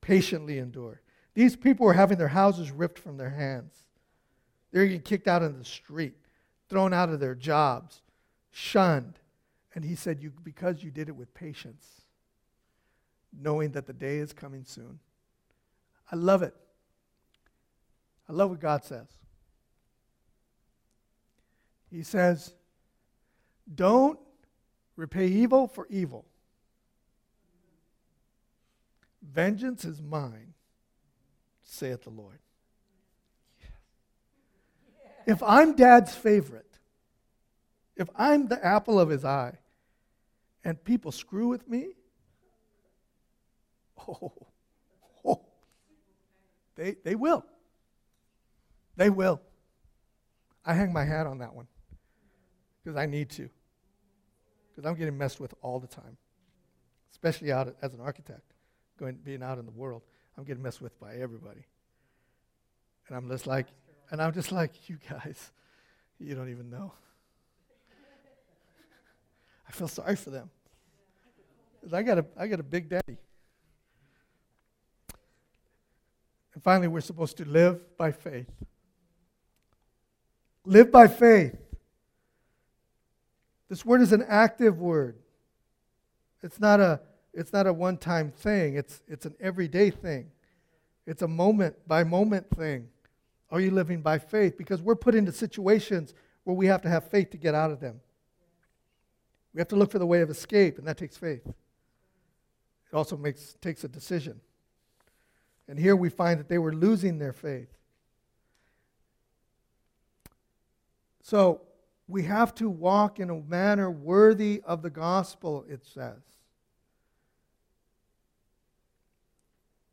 patiently 0.00 0.58
endure. 0.58 1.00
These 1.34 1.56
people 1.56 1.86
were 1.86 1.92
having 1.92 2.18
their 2.18 2.28
houses 2.28 2.70
ripped 2.70 2.98
from 2.98 3.16
their 3.16 3.30
hands. 3.30 3.74
They're 4.72 4.86
getting 4.86 5.02
kicked 5.02 5.28
out 5.28 5.42
in 5.42 5.58
the 5.58 5.64
street, 5.64 6.16
thrown 6.72 6.94
out 6.94 7.10
of 7.10 7.20
their 7.20 7.34
jobs, 7.34 8.00
shunned. 8.50 9.18
And 9.74 9.84
he 9.84 9.94
said, 9.94 10.22
you, 10.22 10.32
Because 10.42 10.82
you 10.82 10.90
did 10.90 11.10
it 11.10 11.14
with 11.14 11.34
patience, 11.34 12.00
knowing 13.38 13.72
that 13.72 13.86
the 13.86 13.92
day 13.92 14.16
is 14.16 14.32
coming 14.32 14.64
soon. 14.64 14.98
I 16.10 16.16
love 16.16 16.42
it. 16.42 16.54
I 18.26 18.32
love 18.32 18.48
what 18.48 18.60
God 18.60 18.84
says. 18.84 19.06
He 21.90 22.02
says, 22.02 22.54
Don't 23.74 24.18
repay 24.96 25.26
evil 25.26 25.66
for 25.66 25.86
evil. 25.90 26.24
Vengeance 29.20 29.84
is 29.84 30.00
mine, 30.00 30.54
saith 31.62 32.04
the 32.04 32.10
Lord. 32.10 32.38
If 35.26 35.42
I'm 35.42 35.74
dad's 35.74 36.14
favorite, 36.14 36.78
if 37.96 38.08
I'm 38.16 38.48
the 38.48 38.64
apple 38.64 38.98
of 38.98 39.08
his 39.08 39.24
eye, 39.24 39.58
and 40.64 40.82
people 40.82 41.12
screw 41.12 41.48
with 41.48 41.68
me, 41.68 41.94
oh, 44.08 44.32
oh 45.24 45.42
they, 46.76 46.96
they 47.04 47.14
will. 47.14 47.44
They 48.96 49.10
will. 49.10 49.40
I 50.64 50.74
hang 50.74 50.92
my 50.92 51.04
hat 51.04 51.26
on 51.26 51.38
that 51.38 51.54
one 51.54 51.66
because 52.82 52.96
I 52.96 53.06
need 53.06 53.30
to. 53.30 53.48
Because 54.70 54.88
I'm 54.88 54.96
getting 54.96 55.18
messed 55.18 55.40
with 55.40 55.54
all 55.60 55.80
the 55.80 55.86
time, 55.86 56.16
especially 57.10 57.52
out 57.52 57.74
as 57.82 57.94
an 57.94 58.00
architect, 58.00 58.54
going 58.98 59.16
being 59.22 59.42
out 59.42 59.58
in 59.58 59.66
the 59.66 59.72
world. 59.72 60.02
I'm 60.36 60.44
getting 60.44 60.62
messed 60.62 60.80
with 60.80 60.98
by 60.98 61.16
everybody, 61.16 61.66
and 63.06 63.16
I'm 63.16 63.28
just 63.28 63.46
like, 63.46 63.66
and 64.12 64.20
I'm 64.20 64.32
just 64.34 64.52
like, 64.52 64.90
you 64.90 64.98
guys, 65.10 65.50
you 66.20 66.34
don't 66.34 66.50
even 66.50 66.68
know. 66.68 66.92
I 69.68 69.72
feel 69.72 69.88
sorry 69.88 70.16
for 70.16 70.28
them. 70.28 70.50
I 71.90 72.02
got 72.02 72.18
a, 72.18 72.26
I 72.36 72.46
got 72.46 72.60
a 72.60 72.62
big 72.62 72.90
daddy. 72.90 73.16
And 76.52 76.62
finally, 76.62 76.88
we're 76.88 77.00
supposed 77.00 77.38
to 77.38 77.46
live 77.46 77.96
by 77.96 78.12
faith. 78.12 78.50
Live 80.66 80.92
by 80.92 81.08
faith. 81.08 81.56
This 83.70 83.84
word 83.84 84.02
is 84.02 84.12
an 84.12 84.24
active 84.28 84.78
word. 84.78 85.16
It's 86.42 86.60
not 86.60 86.80
a, 86.80 87.00
it's 87.32 87.54
not 87.54 87.66
a 87.66 87.72
one 87.72 87.96
time 87.96 88.30
thing, 88.30 88.76
it's, 88.76 89.00
it's 89.08 89.24
an 89.24 89.34
everyday 89.40 89.88
thing. 89.88 90.30
It's 91.06 91.22
a 91.22 91.28
moment 91.28 91.76
by 91.88 92.04
moment 92.04 92.50
thing. 92.50 92.88
Are 93.52 93.60
you 93.60 93.70
living 93.70 94.00
by 94.00 94.18
faith? 94.18 94.56
Because 94.56 94.80
we're 94.80 94.96
put 94.96 95.14
into 95.14 95.30
situations 95.30 96.14
where 96.44 96.56
we 96.56 96.66
have 96.66 96.80
to 96.82 96.88
have 96.88 97.08
faith 97.10 97.30
to 97.30 97.36
get 97.36 97.54
out 97.54 97.70
of 97.70 97.80
them. 97.80 98.00
We 99.52 99.60
have 99.60 99.68
to 99.68 99.76
look 99.76 99.92
for 99.92 99.98
the 99.98 100.06
way 100.06 100.22
of 100.22 100.30
escape, 100.30 100.78
and 100.78 100.86
that 100.88 100.96
takes 100.96 101.18
faith. 101.18 101.46
It 101.46 102.96
also 102.96 103.18
makes, 103.18 103.54
takes 103.60 103.84
a 103.84 103.88
decision. 103.88 104.40
And 105.68 105.78
here 105.78 105.94
we 105.94 106.08
find 106.08 106.40
that 106.40 106.48
they 106.48 106.56
were 106.56 106.72
losing 106.72 107.18
their 107.18 107.34
faith. 107.34 107.68
So 111.22 111.60
we 112.08 112.22
have 112.22 112.54
to 112.56 112.70
walk 112.70 113.20
in 113.20 113.28
a 113.28 113.34
manner 113.34 113.90
worthy 113.90 114.62
of 114.64 114.80
the 114.80 114.90
gospel, 114.90 115.66
it 115.68 115.84
says. 115.84 116.22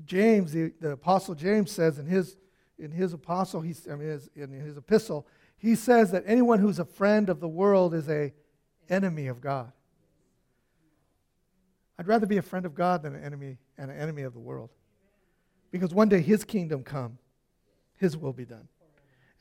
James, 0.05 0.53
the, 0.53 0.71
the 0.79 0.91
apostle 0.91 1.35
James 1.35 1.71
says 1.71 1.99
in 1.99 2.05
his, 2.05 2.37
in 2.79 2.91
his 2.91 3.13
apostle, 3.13 3.61
he, 3.61 3.75
I 3.91 3.95
mean, 3.95 4.09
his, 4.09 4.29
in 4.35 4.51
his 4.51 4.77
epistle, 4.77 5.27
he 5.57 5.75
says 5.75 6.11
that 6.11 6.23
anyone 6.25 6.59
who's 6.59 6.79
a 6.79 6.85
friend 6.85 7.29
of 7.29 7.39
the 7.39 7.47
world 7.47 7.93
is 7.93 8.09
a 8.09 8.33
enemy 8.89 9.27
of 9.27 9.41
God. 9.41 9.71
I'd 11.97 12.07
rather 12.07 12.25
be 12.25 12.37
a 12.37 12.41
friend 12.41 12.65
of 12.65 12.73
God 12.73 13.03
than 13.03 13.13
an 13.13 13.23
enemy 13.23 13.57
and 13.77 13.91
an 13.91 13.97
enemy 13.97 14.21
of 14.21 14.33
the 14.33 14.39
world. 14.39 14.69
Because 15.69 15.93
one 15.93 16.07
day 16.07 16.21
his 16.21 16.45
kingdom 16.45 16.83
come, 16.83 17.17
his 17.97 18.15
will 18.15 18.33
be 18.33 18.45
done. 18.45 18.67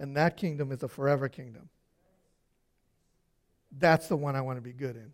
And 0.00 0.16
that 0.16 0.36
kingdom 0.36 0.72
is 0.72 0.82
a 0.82 0.88
forever 0.88 1.28
kingdom. 1.28 1.68
That's 3.78 4.08
the 4.08 4.16
one 4.16 4.34
I 4.34 4.40
want 4.40 4.56
to 4.56 4.62
be 4.62 4.72
good 4.72 4.96
in. 4.96 5.12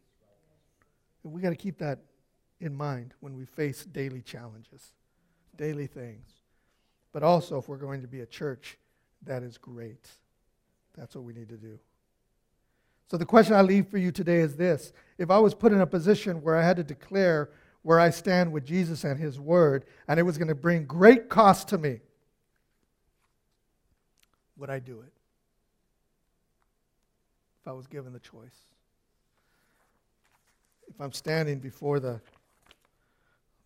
And 1.23 1.33
we 1.33 1.43
got 1.43 1.51
to 1.51 1.57
keep 1.57 1.79
that 1.79 2.01
in 2.61 2.75
mind 2.75 3.15
when 3.21 3.37
we 3.37 3.45
face 3.45 3.85
daily 3.85 4.23
challenges, 4.23 4.93
daily 5.57 5.87
things. 5.87 6.44
But 7.15 7.23
also, 7.23 7.59
if 7.59 7.69
we're 7.69 7.77
going 7.77 8.03
to 8.03 8.09
be 8.09 8.21
a 8.21 8.27
church 8.27 8.77
that 9.23 9.45
is 9.45 9.57
great, 9.57 10.09
that's 10.99 11.15
what 11.15 11.23
we 11.23 11.33
need 11.33 11.49
to 11.49 11.57
do. 11.57 11.79
So, 13.09 13.17
the 13.17 13.25
question 13.25 13.55
I 13.55 13.63
leave 13.63 13.87
for 13.87 13.99
you 13.99 14.11
today 14.11 14.39
is 14.39 14.57
this 14.57 14.93
If 15.17 15.31
I 15.31 15.39
was 15.39 15.55
put 15.55 15.73
in 15.73 15.81
a 15.81 15.87
position 15.87 16.43
where 16.43 16.57
I 16.57 16.63
had 16.63 16.77
to 16.77 16.85
declare 16.85 17.51
where 17.83 18.01
I 18.01 18.11
stand 18.11 18.51
with 18.51 18.67
Jesus 18.67 19.05
and 19.05 19.19
His 19.19 19.39
Word, 19.39 19.85
and 20.09 20.19
it 20.19 20.25
was 20.25 20.37
going 20.37 20.49
to 20.49 20.57
bring 20.57 20.87
great 20.87 21.29
cost 21.29 21.69
to 21.69 21.79
me, 21.79 22.01
would 24.57 24.69
I 24.69 24.81
do 24.81 25.01
it? 25.01 25.13
If 27.63 27.69
I 27.69 27.73
was 27.73 27.87
given 27.87 28.13
the 28.13 28.19
choice. 28.19 28.67
If 30.89 31.01
I'm 31.01 31.13
standing 31.13 31.61
before 31.61 32.01
the, 32.01 32.21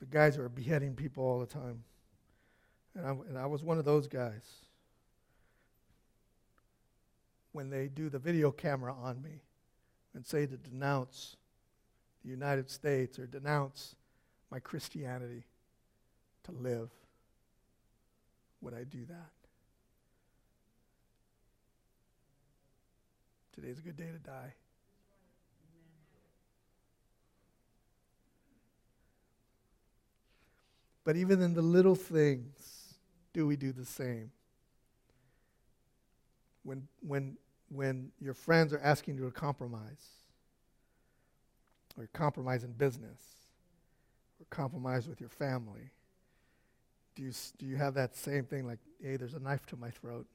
the 0.00 0.06
guys 0.06 0.36
who 0.36 0.42
are 0.42 0.50
beheading 0.50 0.94
people 0.94 1.24
all 1.24 1.40
the 1.40 1.46
time, 1.46 1.82
and 2.94 3.06
I, 3.06 3.10
and 3.10 3.38
I 3.38 3.46
was 3.46 3.62
one 3.62 3.78
of 3.78 3.84
those 3.84 4.06
guys 4.06 4.44
when 7.52 7.70
they 7.70 7.88
do 7.88 8.08
the 8.08 8.18
video 8.18 8.50
camera 8.50 8.94
on 8.94 9.20
me 9.22 9.42
and 10.14 10.26
say 10.26 10.46
to 10.46 10.56
denounce 10.56 11.36
the 12.22 12.30
United 12.30 12.70
States 12.70 13.18
or 13.18 13.26
denounce 13.26 13.94
my 14.50 14.58
Christianity 14.58 15.44
to 16.44 16.52
live, 16.52 16.90
would 18.60 18.74
I 18.74 18.84
do 18.84 19.04
that? 19.06 19.30
Today's 23.54 23.78
a 23.78 23.82
good 23.82 23.96
day 23.96 24.10
to 24.12 24.18
die. 24.18 24.54
But 31.04 31.16
even 31.16 31.40
in 31.42 31.54
the 31.54 31.62
little 31.62 31.94
things, 31.94 32.77
do 33.32 33.46
we 33.46 33.56
do 33.56 33.72
the 33.72 33.84
same? 33.84 34.30
when, 36.68 36.86
when, 37.00 37.36
when 37.70 38.12
your 38.20 38.34
friends 38.34 38.74
are 38.74 38.80
asking 38.80 39.16
you 39.16 39.24
to 39.24 39.30
compromise, 39.30 40.06
or 41.96 42.06
compromise 42.12 42.62
in 42.62 42.72
business, 42.72 43.18
or 44.38 44.46
compromise 44.50 45.08
with 45.08 45.18
your 45.18 45.30
family? 45.30 45.90
Do 47.14 47.22
you, 47.22 47.32
do 47.58 47.66
you 47.66 47.76
have 47.76 47.94
that 47.94 48.16
same 48.16 48.44
thing 48.44 48.66
like, 48.66 48.78
hey, 49.02 49.16
there's 49.16 49.34
a 49.34 49.40
knife 49.40 49.64
to 49.66 49.76
my 49.76 49.90
throat? 49.90 50.26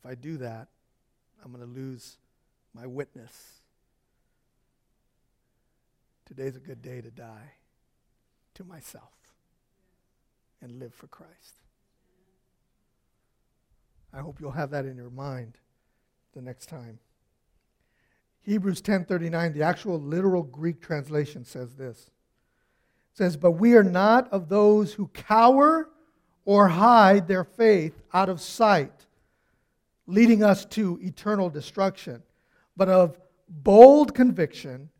If 0.00 0.06
I 0.10 0.14
do 0.14 0.38
that, 0.38 0.68
I'm 1.44 1.52
going 1.52 1.64
to 1.64 1.70
lose 1.70 2.16
my 2.74 2.86
witness. 2.86 3.60
Today's 6.24 6.56
a 6.56 6.60
good 6.60 6.80
day 6.80 7.02
to 7.02 7.10
die 7.10 7.52
to 8.54 8.64
myself 8.64 9.12
and 10.60 10.78
live 10.78 10.94
for 10.94 11.06
Christ. 11.06 11.60
I 14.12 14.20
hope 14.20 14.40
you'll 14.40 14.52
have 14.52 14.70
that 14.70 14.84
in 14.84 14.96
your 14.96 15.10
mind 15.10 15.58
the 16.34 16.42
next 16.42 16.66
time. 16.66 16.98
Hebrews 18.42 18.80
10:39, 18.80 19.52
the 19.52 19.62
actual 19.62 19.98
literal 19.98 20.42
Greek 20.42 20.80
translation 20.80 21.44
says 21.44 21.76
this. 21.76 22.10
It 23.12 23.16
says, 23.16 23.36
"But 23.36 23.52
we 23.52 23.74
are 23.74 23.82
not 23.82 24.30
of 24.32 24.48
those 24.48 24.94
who 24.94 25.08
cower 25.08 25.90
or 26.44 26.68
hide 26.68 27.26
their 27.26 27.44
faith 27.44 28.02
out 28.12 28.28
of 28.28 28.40
sight, 28.40 29.06
leading 30.06 30.42
us 30.42 30.64
to 30.66 30.98
eternal 31.00 31.48
destruction, 31.48 32.22
but 32.76 32.88
of 32.88 33.18
bold 33.48 34.14
conviction, 34.14 34.90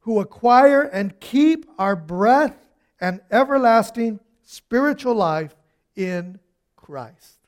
who 0.00 0.20
acquire 0.20 0.82
and 0.82 1.20
keep 1.20 1.68
our 1.78 1.94
breath 1.94 2.66
and 3.00 3.20
everlasting 3.30 4.18
spiritual 4.50 5.14
life 5.14 5.54
in 5.94 6.40
Christ." 6.74 7.38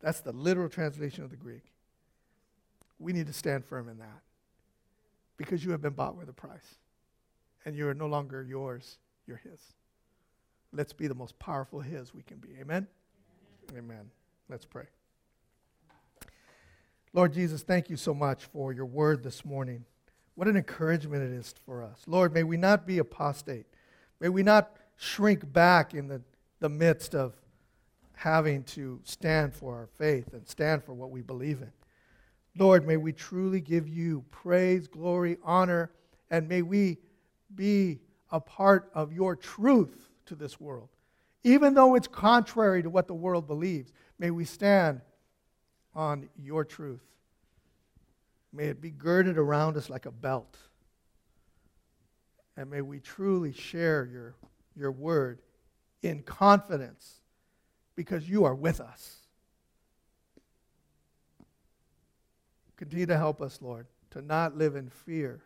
That's 0.00 0.20
the 0.20 0.32
literal 0.32 0.68
translation 0.68 1.24
of 1.24 1.30
the 1.30 1.36
Greek. 1.36 1.72
We 2.98 3.14
need 3.14 3.26
to 3.26 3.32
stand 3.32 3.64
firm 3.64 3.88
in 3.88 3.98
that 3.98 4.22
because 5.38 5.64
you 5.64 5.70
have 5.70 5.80
been 5.80 5.94
bought 5.94 6.16
with 6.16 6.28
a 6.28 6.32
price 6.34 6.76
and 7.64 7.74
you 7.74 7.88
are 7.88 7.94
no 7.94 8.06
longer 8.06 8.42
yours, 8.42 8.98
you're 9.26 9.38
His. 9.38 9.72
Let's 10.70 10.92
be 10.92 11.06
the 11.06 11.14
most 11.14 11.38
powerful 11.38 11.80
His 11.80 12.12
we 12.12 12.22
can 12.22 12.36
be. 12.36 12.50
Amen? 12.60 12.86
Amen. 13.70 13.84
Amen. 13.84 14.10
Let's 14.50 14.66
pray. 14.66 14.86
Lord 17.14 17.32
Jesus, 17.32 17.62
thank 17.62 17.88
you 17.88 17.96
so 17.96 18.12
much 18.12 18.44
for 18.44 18.72
your 18.72 18.86
word 18.86 19.22
this 19.22 19.44
morning. 19.44 19.86
What 20.34 20.48
an 20.48 20.56
encouragement 20.56 21.22
it 21.22 21.30
is 21.30 21.54
for 21.64 21.82
us. 21.82 22.02
Lord, 22.06 22.34
may 22.34 22.42
we 22.42 22.58
not 22.58 22.86
be 22.86 22.98
apostate. 22.98 23.66
May 24.20 24.28
we 24.28 24.42
not 24.42 24.76
shrink 24.96 25.52
back 25.52 25.94
in 25.94 26.08
the, 26.08 26.22
the 26.60 26.68
midst 26.68 27.14
of 27.14 27.34
having 28.14 28.62
to 28.64 29.00
stand 29.04 29.52
for 29.52 29.74
our 29.74 29.88
faith 29.98 30.32
and 30.32 30.46
stand 30.48 30.82
for 30.82 30.94
what 30.94 31.10
we 31.10 31.20
believe 31.20 31.60
in. 31.60 31.72
Lord, 32.56 32.86
may 32.86 32.96
we 32.96 33.12
truly 33.12 33.60
give 33.60 33.88
you 33.88 34.24
praise, 34.30 34.86
glory, 34.86 35.38
honor, 35.42 35.90
and 36.30 36.48
may 36.48 36.62
we 36.62 36.98
be 37.54 38.00
a 38.30 38.40
part 38.40 38.90
of 38.94 39.12
your 39.12 39.34
truth 39.36 40.08
to 40.26 40.34
this 40.34 40.60
world. 40.60 40.88
Even 41.42 41.74
though 41.74 41.94
it's 41.94 42.08
contrary 42.08 42.82
to 42.82 42.88
what 42.88 43.06
the 43.06 43.14
world 43.14 43.46
believes, 43.46 43.92
may 44.18 44.30
we 44.30 44.44
stand 44.44 45.00
on 45.94 46.28
your 46.42 46.64
truth. 46.64 47.04
May 48.52 48.66
it 48.66 48.80
be 48.80 48.90
girded 48.90 49.36
around 49.36 49.76
us 49.76 49.90
like 49.90 50.06
a 50.06 50.10
belt. 50.12 50.56
And 52.56 52.70
may 52.70 52.80
we 52.80 53.00
truly 53.00 53.52
share 53.52 54.08
your, 54.10 54.34
your 54.76 54.92
word 54.92 55.40
in 56.02 56.22
confidence 56.22 57.20
because 57.96 58.28
you 58.28 58.44
are 58.44 58.54
with 58.54 58.80
us. 58.80 59.16
Continue 62.76 63.06
to 63.06 63.16
help 63.16 63.40
us, 63.40 63.60
Lord, 63.62 63.86
to 64.10 64.20
not 64.20 64.56
live 64.56 64.74
in 64.76 64.90
fear, 64.90 65.42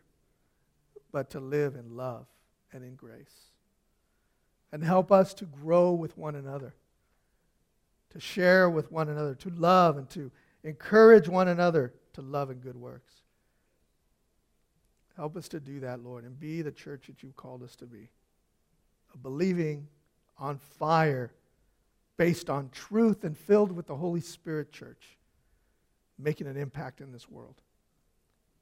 but 1.12 1.30
to 1.30 1.40
live 1.40 1.74
in 1.74 1.96
love 1.96 2.26
and 2.72 2.82
in 2.82 2.94
grace. 2.94 3.52
And 4.72 4.82
help 4.82 5.12
us 5.12 5.34
to 5.34 5.44
grow 5.44 5.92
with 5.92 6.16
one 6.18 6.34
another, 6.34 6.74
to 8.10 8.20
share 8.20 8.68
with 8.68 8.90
one 8.90 9.08
another, 9.08 9.34
to 9.36 9.50
love 9.50 9.96
and 9.96 10.08
to 10.10 10.30
encourage 10.64 11.28
one 11.28 11.48
another 11.48 11.94
to 12.14 12.22
love 12.22 12.50
and 12.50 12.60
good 12.60 12.76
works. 12.76 13.12
Help 15.16 15.36
us 15.36 15.48
to 15.48 15.60
do 15.60 15.80
that, 15.80 16.02
Lord, 16.02 16.24
and 16.24 16.38
be 16.38 16.62
the 16.62 16.72
church 16.72 17.06
that 17.06 17.22
you've 17.22 17.36
called 17.36 17.62
us 17.62 17.74
to 17.76 17.86
be. 17.86 18.08
A 19.14 19.16
believing, 19.16 19.88
on 20.38 20.58
fire, 20.58 21.32
based 22.16 22.50
on 22.50 22.68
truth 22.70 23.24
and 23.24 23.36
filled 23.36 23.72
with 23.72 23.86
the 23.86 23.96
Holy 23.96 24.20
Spirit 24.20 24.72
church, 24.72 25.16
making 26.18 26.46
an 26.46 26.56
impact 26.56 27.00
in 27.00 27.12
this 27.12 27.28
world. 27.28 27.54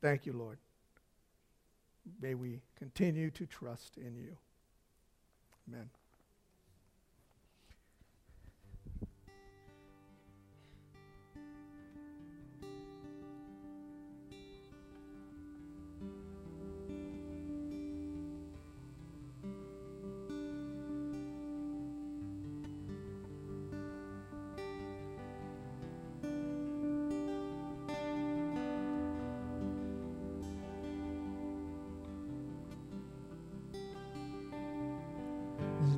Thank 0.00 0.26
you, 0.26 0.32
Lord. 0.32 0.58
May 2.20 2.34
we 2.34 2.60
continue 2.78 3.30
to 3.30 3.46
trust 3.46 3.96
in 3.96 4.14
you. 4.14 4.36
Amen. 5.68 5.90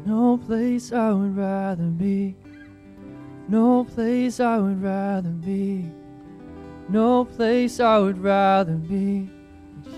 No 0.07 0.38
place 0.38 0.92
I 0.92 1.12
would 1.12 1.36
rather 1.36 1.84
be. 1.84 2.36
No 3.49 3.84
place 3.84 4.40
I 4.40 4.59
would 4.59 4.82
rather 4.82 5.30
be. 5.30 5.90
No 6.88 7.24
place 7.24 7.80
I 7.80 7.99
would 7.99 8.18
rather 8.18 8.74
be. 8.74 9.30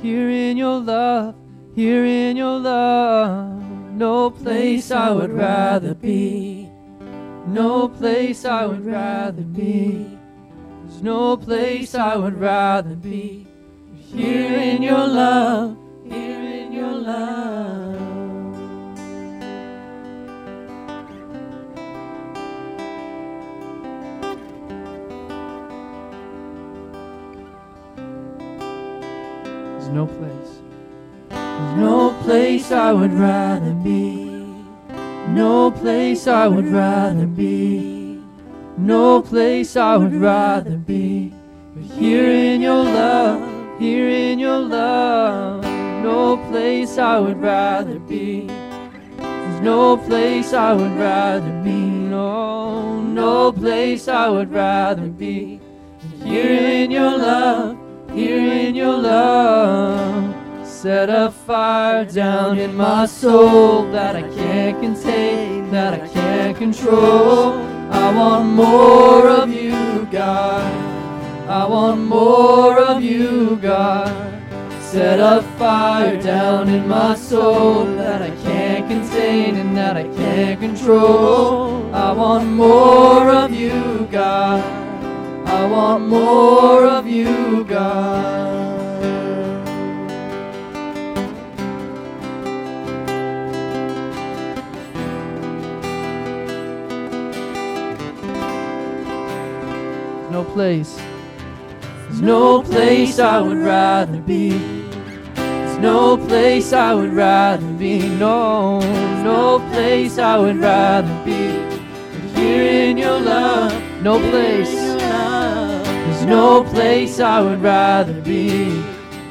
Here 0.03 0.30
in 0.30 0.57
your 0.57 0.78
love, 0.78 1.34
here 1.74 2.05
in 2.05 2.36
your 2.36 2.59
love. 2.59 3.62
No 3.92 4.30
place 4.30 4.90
I 4.90 5.11
would 5.11 5.32
rather 5.32 5.94
be. 5.94 6.68
No 7.46 7.88
place 7.88 8.44
I 8.44 8.66
would 8.66 8.84
rather 8.84 9.42
be. 9.42 10.18
There's 10.84 11.03
no 11.03 11.36
place 11.36 11.94
I 11.94 12.16
would 12.16 12.40
rather 12.40 12.94
be. 12.94 13.46
Here 13.94 14.57
in 14.57 14.82
your 14.82 15.07
love, 15.07 15.76
here 16.05 16.40
in 16.40 16.72
your 16.72 16.92
love. 16.92 17.49
No 29.93 30.07
place. 30.07 30.61
There's 31.28 31.76
no 31.76 32.16
place 32.22 32.72
I 32.72 32.93
would 32.93 33.12
rather 33.12 33.72
be. 33.72 34.30
No 35.28 35.70
place 35.70 36.26
I 36.26 36.47
would 36.49 36.66
rather 36.66 37.26
be. 37.26 38.22
No 38.76 39.22
place 39.22 39.76
I 39.76 39.97
would 39.97 40.14
rather 40.14 40.76
be. 40.76 41.32
But 41.74 41.84
here 41.97 42.30
in 42.30 42.62
your 42.62 42.84
love, 42.84 43.80
here 43.80 44.09
in 44.09 44.38
your 44.38 44.59
love. 44.59 45.62
No 46.03 46.36
place 46.49 46.97
I 46.99 47.18
would 47.18 47.41
rather 47.41 47.99
be. 47.99 48.47
There's 49.18 49.61
no 49.61 49.97
place 49.97 50.53
I 50.53 50.72
would 50.72 50.93
rather 50.93 51.62
be. 51.62 51.70
No, 51.70 53.01
no 53.03 53.53
place 53.53 54.09
I 54.09 54.28
would 54.28 54.51
rather 54.51 55.09
be. 55.09 55.61
Here 56.24 56.51
in 56.51 56.91
your 56.91 57.16
love 57.18 57.80
here 58.12 58.52
in 58.52 58.74
your 58.74 58.96
love. 58.96 60.36
Set 60.66 61.11
a 61.11 61.30
fire 61.30 62.04
down 62.04 62.58
in 62.58 62.74
my 62.74 63.06
soul 63.06 63.90
that 63.92 64.16
I 64.16 64.22
can't 64.22 64.80
contain, 64.80 65.70
that 65.70 65.94
I 65.94 66.08
can't 66.08 66.56
control. 66.56 67.52
I 67.90 68.14
want 68.14 68.46
more 68.46 69.28
of 69.28 69.52
you, 69.52 70.06
God. 70.11 70.72
I 71.48 71.66
want 71.66 72.00
more 72.00 72.78
of 72.78 73.02
you, 73.02 73.56
God. 73.56 74.08
Set 74.80 75.20
a 75.20 75.42
fire 75.58 76.20
down 76.20 76.68
in 76.68 76.88
my 76.88 77.14
soul 77.14 77.84
that 77.96 78.22
I 78.22 78.30
can't 78.42 78.88
contain 78.88 79.56
and 79.56 79.76
that 79.76 79.96
I 79.96 80.04
can't 80.04 80.58
control. 80.58 81.94
I 81.94 82.12
want 82.12 82.48
more 82.48 83.30
of 83.30 83.52
you, 83.52 84.08
God. 84.11 84.80
I 85.53 85.66
want 85.66 86.09
more 86.09 86.84
of 86.86 87.07
you, 87.07 87.64
God. 87.64 88.51
no 100.30 100.44
place. 100.44 100.98
There's 102.09 102.22
no 102.22 102.62
place 102.62 103.18
I 103.18 103.40
would 103.40 103.59
rather 103.59 104.18
be. 104.18 104.51
There's 105.34 105.78
no 105.78 106.16
place 106.16 106.72
I 106.72 106.94
would 106.94 107.12
rather 107.12 107.72
be. 107.74 108.09
No, 108.16 108.80
no 109.22 109.59
place 109.70 110.18
I 110.18 110.38
would 110.38 110.57
rather 110.57 111.24
be. 111.24 111.42
Here 112.34 112.88
in 112.88 112.96
your 112.96 113.20
love, 113.20 113.72
no 114.03 114.18
place 114.30 114.70
There's 114.70 116.24
no 116.24 116.64
place 116.64 117.20
I 117.20 117.42
would 117.42 117.61
rather 117.61 118.18
be. 118.22 118.82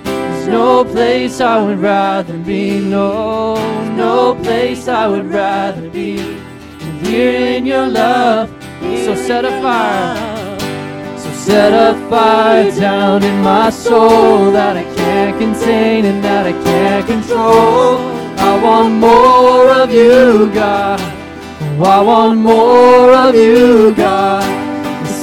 There's 0.03 0.47
no 0.47 0.85
place 0.85 1.41
I 1.41 1.59
would 1.59 1.79
rather 1.79 2.37
be. 2.37 2.79
No, 2.79 3.55
no 3.95 4.35
place 4.35 4.87
I 4.87 5.07
would 5.07 5.25
rather 5.25 5.89
be. 5.89 6.37
Here 7.01 7.57
in 7.57 7.65
your 7.65 7.87
love, 7.87 8.49
so 8.81 9.15
set 9.15 9.43
a 9.43 9.51
fire. 9.61 10.59
So 11.17 11.31
set 11.31 11.73
a 11.73 11.97
fire 12.07 12.71
down 12.71 13.23
in 13.23 13.41
my 13.41 13.71
soul 13.71 14.51
that 14.51 14.77
I 14.77 14.83
can't 14.95 15.39
contain 15.39 16.05
and 16.05 16.23
that 16.23 16.45
I 16.45 16.51
can't 16.51 17.07
control. 17.07 17.97
I 18.37 18.63
want 18.63 18.93
more 18.93 19.69
of 19.71 19.91
you, 19.91 20.51
God. 20.53 20.99
I 21.81 22.01
want 22.01 22.39
more 22.39 23.13
of 23.13 23.33
you, 23.33 23.95
God 23.95 24.58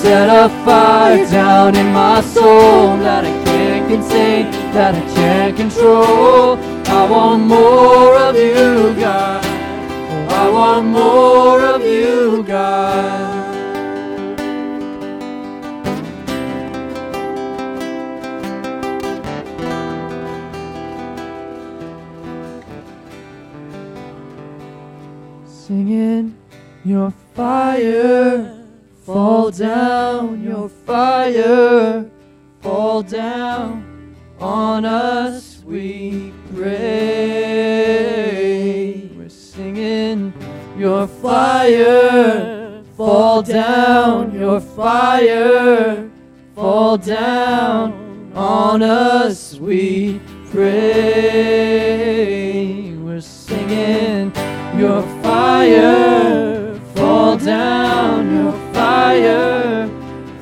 set 0.07 0.28
a 0.28 0.48
fire 0.64 1.26
down 1.32 1.74
in 1.74 1.92
my 1.92 2.20
soul 2.20 2.96
that 2.98 3.24
I 3.24 3.34
can't 3.44 3.88
contain, 3.90 4.52
that 4.72 4.94
I 4.94 5.04
can't 5.16 5.57
control. 5.57 6.57
I 6.98 7.11
want 7.11 7.42
more 7.42 8.14
of 8.16 8.36
you, 8.36 8.94
God. 9.00 9.44
I 10.42 10.48
want 10.48 10.86
more 10.86 11.61
of 11.74 11.82
you, 11.82 12.44
God. 12.44 13.34
Singing 25.46 26.36
your 26.84 27.11
fire 27.34 28.66
Fall 29.07 29.52
down, 29.52 30.42
your 30.42 30.68
fire, 30.68 32.11
fall 32.61 33.04
down 33.04 34.16
on 34.40 34.84
us, 34.84 35.62
we 35.64 36.32
pray. 36.52 36.72
We're 39.16 39.28
singing, 39.28 40.32
your 40.76 41.07
fire, 41.07 42.82
fall 42.96 43.42
down, 43.42 44.34
your 44.34 44.59
fire, 44.59 46.11
fall 46.57 46.98
down 46.98 48.32
on 48.34 48.82
us, 48.82 49.54
we 49.61 50.20
pray. 50.50 51.76
We're 52.96 53.20
singing, 53.20 54.32
your 54.76 55.02
fire, 55.22 56.74
fall 56.96 57.36
down, 57.36 58.34
your 58.34 58.50
fire, 58.50 58.66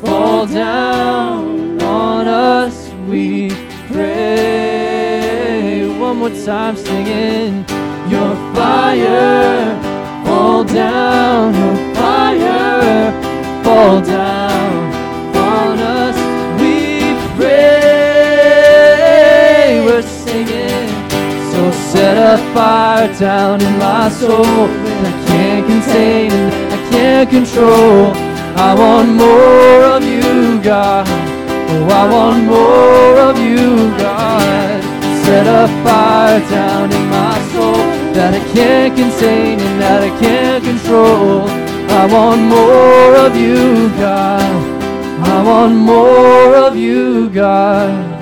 fall 0.01 0.47
down 0.47 1.81
on 1.83 2.27
us, 2.27 2.91
we 3.09 3.51
pray. 3.93 5.87
One 5.99 6.17
more 6.19 6.31
time, 6.31 6.77
singing, 6.77 7.65
your 8.09 8.35
fire, 8.55 9.79
fall 10.25 10.65
down, 10.65 11.55
your 11.55 11.77
fire, 11.95 13.13
fall 13.63 14.01
down 14.01 14.95
on 15.37 15.79
us, 15.79 16.17
we 16.61 16.75
pray. 17.37 18.65
We're 19.85 20.03
singing, 20.03 20.89
so 21.53 21.71
set 21.93 22.17
a 22.17 22.39
fire 22.55 23.13
down 23.19 23.61
in 23.61 23.79
my 23.79 24.09
soul 24.09 24.69
that 24.85 25.05
I 25.11 25.13
can't 25.27 25.67
contain 25.67 26.33
and 26.33 26.73
I 26.73 26.77
can't 26.91 27.29
control. 27.31 28.24
I 28.57 28.73
want 28.73 29.09
more 29.11 29.83
of 29.97 30.05
you, 30.05 30.63
God. 30.63 31.07
Oh, 31.09 31.89
I 31.89 32.09
want 32.09 32.45
more 32.45 33.19
of 33.19 33.37
you, 33.39 33.91
God. 33.99 34.83
Set 35.25 35.47
a 35.47 35.67
fire 35.83 36.39
down 36.51 36.93
in 36.93 37.09
my 37.11 37.37
soul 37.53 37.75
that 38.15 38.33
I 38.33 38.53
can't 38.53 38.97
contain 38.97 39.59
and 39.59 39.81
that 39.81 40.03
I 40.03 40.11
can't 40.21 40.63
control. 40.63 41.49
I 41.91 42.07
want 42.07 42.43
more 42.43 43.17
of 43.27 43.37
you, 43.37 43.89
God. 43.99 44.41
I 45.27 45.43
want 45.43 45.75
more 45.75 46.55
of 46.55 46.77
you, 46.77 47.31
God. 47.31 48.13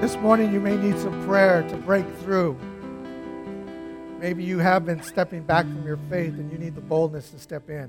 This 0.00 0.16
morning, 0.16 0.52
you 0.54 0.60
may 0.60 0.76
need 0.76 0.98
some 0.98 1.22
prayer 1.26 1.68
to 1.68 1.76
break 1.76 2.06
through. 2.20 2.56
Maybe 4.18 4.42
you 4.42 4.58
have 4.58 4.84
been 4.84 5.02
stepping 5.02 5.42
back 5.42 5.64
from 5.64 5.86
your 5.86 5.98
faith 6.10 6.34
and 6.34 6.50
you 6.50 6.58
need 6.58 6.74
the 6.74 6.80
boldness 6.80 7.30
to 7.30 7.38
step 7.38 7.70
in, 7.70 7.88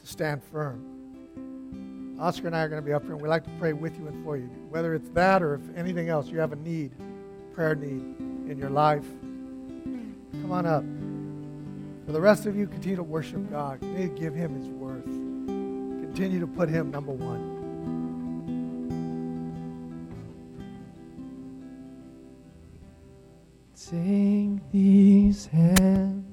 to 0.00 0.06
stand 0.06 0.42
firm. 0.44 2.18
Oscar 2.20 2.48
and 2.48 2.56
I 2.56 2.60
are 2.60 2.68
going 2.68 2.82
to 2.82 2.86
be 2.86 2.92
up 2.92 3.02
here 3.02 3.12
and 3.12 3.22
we'd 3.22 3.28
like 3.28 3.44
to 3.44 3.50
pray 3.58 3.72
with 3.72 3.98
you 3.98 4.06
and 4.06 4.22
for 4.22 4.36
you. 4.36 4.50
Whether 4.68 4.94
it's 4.94 5.08
that 5.10 5.42
or 5.42 5.54
if 5.54 5.62
anything 5.76 6.10
else, 6.10 6.28
you 6.28 6.38
have 6.38 6.52
a 6.52 6.56
need, 6.56 6.92
prayer 7.54 7.74
need 7.74 8.02
in 8.50 8.58
your 8.58 8.68
life, 8.68 9.06
come 10.42 10.52
on 10.52 10.66
up. 10.66 10.84
For 12.04 12.12
the 12.12 12.20
rest 12.20 12.44
of 12.44 12.56
you, 12.56 12.66
continue 12.66 12.96
to 12.96 13.02
worship 13.02 13.50
God. 13.50 13.80
Continue 13.80 14.08
to 14.08 14.20
give 14.20 14.34
Him 14.34 14.54
His 14.54 14.68
worth. 14.68 15.04
Continue 15.04 16.40
to 16.40 16.46
put 16.46 16.68
Him 16.68 16.90
number 16.90 17.12
one. 17.12 17.49
Take 23.90 24.70
these 24.70 25.46
hands. 25.46 26.24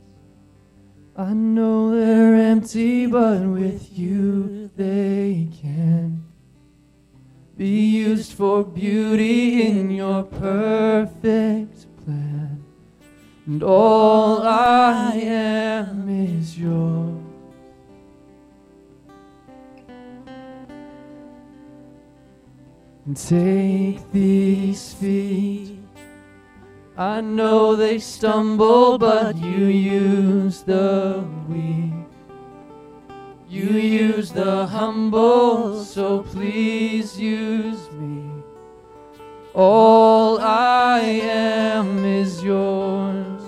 I 1.16 1.34
know 1.34 1.90
they're 1.90 2.36
empty, 2.36 3.08
but 3.08 3.42
with 3.48 3.98
you 3.98 4.70
they 4.76 5.50
can 5.60 6.24
be 7.58 7.88
used 7.88 8.34
for 8.34 8.64
beauty 8.64 9.66
in 9.66 9.90
your 9.90 10.22
perfect 10.22 11.88
plan. 12.06 12.64
And 13.48 13.64
all 13.64 14.44
I 14.44 15.14
am 15.16 16.08
is 16.10 16.60
yours. 16.60 17.24
And 23.08 23.18
take 23.18 24.12
these 24.12 24.94
feet. 24.94 25.77
I 27.00 27.22
know 27.22 27.76
they 27.76 28.00
stumble, 28.00 28.98
but 28.98 29.36
you 29.36 29.68
use 29.68 30.64
the 30.64 31.24
weak. 31.48 31.94
You 33.48 33.70
use 33.70 34.32
the 34.32 34.66
humble, 34.66 35.84
so 35.84 36.24
please 36.24 37.20
use 37.20 37.92
me. 37.92 38.32
All 39.54 40.40
I 40.42 41.02
am 41.02 42.04
is 42.04 42.44
yours. 42.44 43.44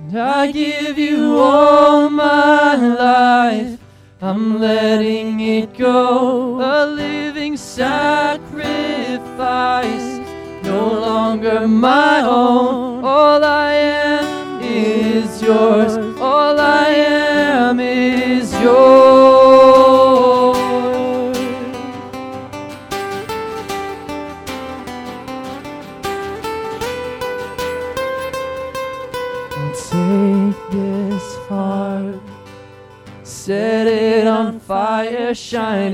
And 0.00 0.18
I 0.18 0.52
give 0.52 0.98
you 0.98 1.38
all 1.38 2.10
my 2.10 2.76
life. 2.76 3.87
I'm 4.20 4.58
letting 4.58 5.38
it 5.38 5.78
go, 5.78 6.60
a 6.60 6.86
living 6.86 7.56
sacrifice, 7.56 8.42
no 10.64 10.88
longer 10.92 11.68
my 11.68 12.22
own. 12.22 13.04
All 13.04 13.44
I 13.44 13.74
am 13.74 14.60
is 14.60 15.40
yours, 15.40 15.96
all 16.20 16.58
I 16.58 16.88
am 16.88 17.78
is 17.78 18.52
yours. 18.60 19.77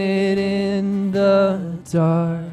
It 0.01 0.39
in 0.39 1.11
the 1.11 1.61
dark. 1.91 2.45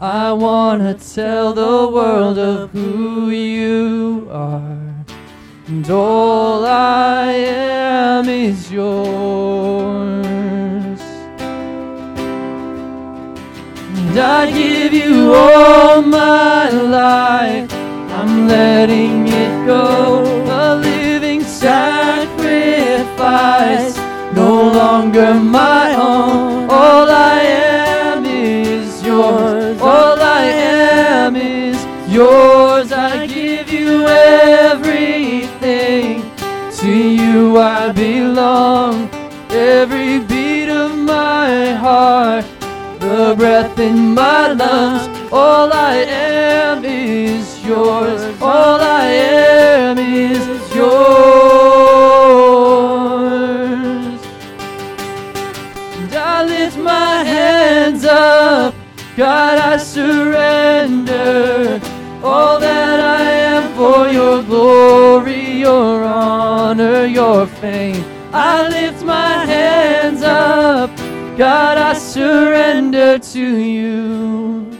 I 0.00 0.32
wanna 0.32 0.94
tell 0.94 1.52
the 1.54 1.88
world 1.88 2.38
of 2.38 2.70
who 2.70 3.30
you 3.30 4.28
are. 4.30 5.04
And 5.66 5.90
all 5.90 6.64
I 6.66 7.32
am 7.32 8.28
is 8.28 8.70
yours. 8.70 8.88
And 13.96 14.18
I 14.18 14.50
give 14.50 14.92
you 14.92 15.34
all 15.34 16.02
my 16.02 16.70
life. 16.70 17.72
I'm 18.20 18.46
letting 18.46 19.28
it 19.28 19.66
go, 19.66 20.22
a 20.46 20.76
living 20.76 21.42
sacrifice, 21.42 22.38
no 24.34 24.70
longer 24.72 25.34
my 25.34 25.94
own. 25.94 26.68
All 26.70 27.08
I 27.10 27.40
am 27.42 28.24
is 28.24 29.02
yours, 29.02 29.80
all 29.80 30.20
I 30.20 30.44
am 30.44 31.36
is 31.36 31.76
yours. 32.12 32.92
I 32.92 33.26
give 33.26 33.70
you 33.72 34.06
everything, 34.68 36.22
to 36.78 36.90
you 36.90 37.58
I 37.58 37.92
belong. 37.92 39.08
Every 39.50 40.18
beat 40.20 40.68
of 40.68 40.94
my 40.96 41.72
heart, 41.72 42.44
the 43.00 43.34
breath 43.36 43.78
in 43.78 44.14
my 44.14 44.48
lungs, 44.52 45.08
all 45.32 45.72
I 45.72 45.94
am 45.96 46.84
is 46.84 47.64
yours. 47.64 48.20
All 48.42 48.80
I 48.80 49.06
am 49.06 49.98
is 49.98 50.74
yours. 50.74 51.37
God, 59.18 59.58
I 59.58 59.76
surrender 59.78 61.10
all 62.22 62.60
that 62.60 63.00
I 63.00 63.22
am 63.50 63.74
for 63.74 64.06
your 64.06 64.44
glory, 64.44 65.58
your 65.58 66.04
honor, 66.04 67.04
your 67.04 67.48
fame. 67.48 68.04
I 68.32 68.68
lift 68.68 69.02
my 69.04 69.44
hands 69.44 70.22
up, 70.22 70.96
God, 71.36 71.78
I 71.78 71.94
surrender 71.94 73.18
to 73.18 73.56
you. 73.56 74.70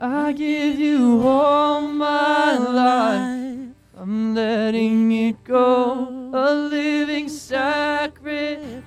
I 0.00 0.32
give 0.32 0.78
you 0.78 1.20
all 1.28 1.82
my 1.82 2.56
life. 2.56 3.74
I'm 3.98 4.34
letting 4.34 5.12
it 5.12 5.44
go, 5.44 6.30
a 6.32 6.54
living 6.54 7.28
sacrifice, 7.28 8.80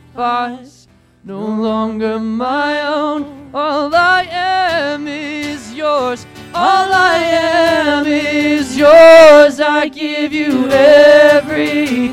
no 1.26 1.40
longer 1.40 2.20
my 2.20 2.82
own. 2.82 3.50
All 3.54 3.96
I 3.96 4.28
am 4.30 5.08
is 5.08 5.74
yours. 5.74 6.26
All 6.54 6.92
I 6.92 7.16
am 7.18 8.06
is 8.06 8.78
yours. 8.78 9.62
I 9.62 9.88
give 9.88 10.34
you 10.34 10.68
everything. 10.70 12.10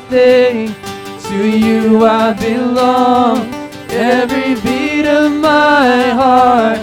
To 1.25 1.49
you 1.49 2.07
I 2.07 2.35
belong. 2.35 3.53
Every 3.91 4.55
beat 4.63 5.07
of 5.07 5.33
my 5.33 6.11
heart, 6.11 6.79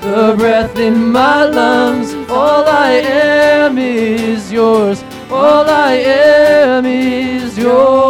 the 0.00 0.34
breath 0.36 0.76
in 0.76 1.12
my 1.12 1.44
lungs. 1.44 2.12
All 2.28 2.66
I 2.66 2.90
am 2.90 3.78
is 3.78 4.50
yours. 4.50 5.04
All 5.30 5.68
I 5.68 5.92
am 5.92 6.84
is 6.84 7.56
yours. 7.56 8.07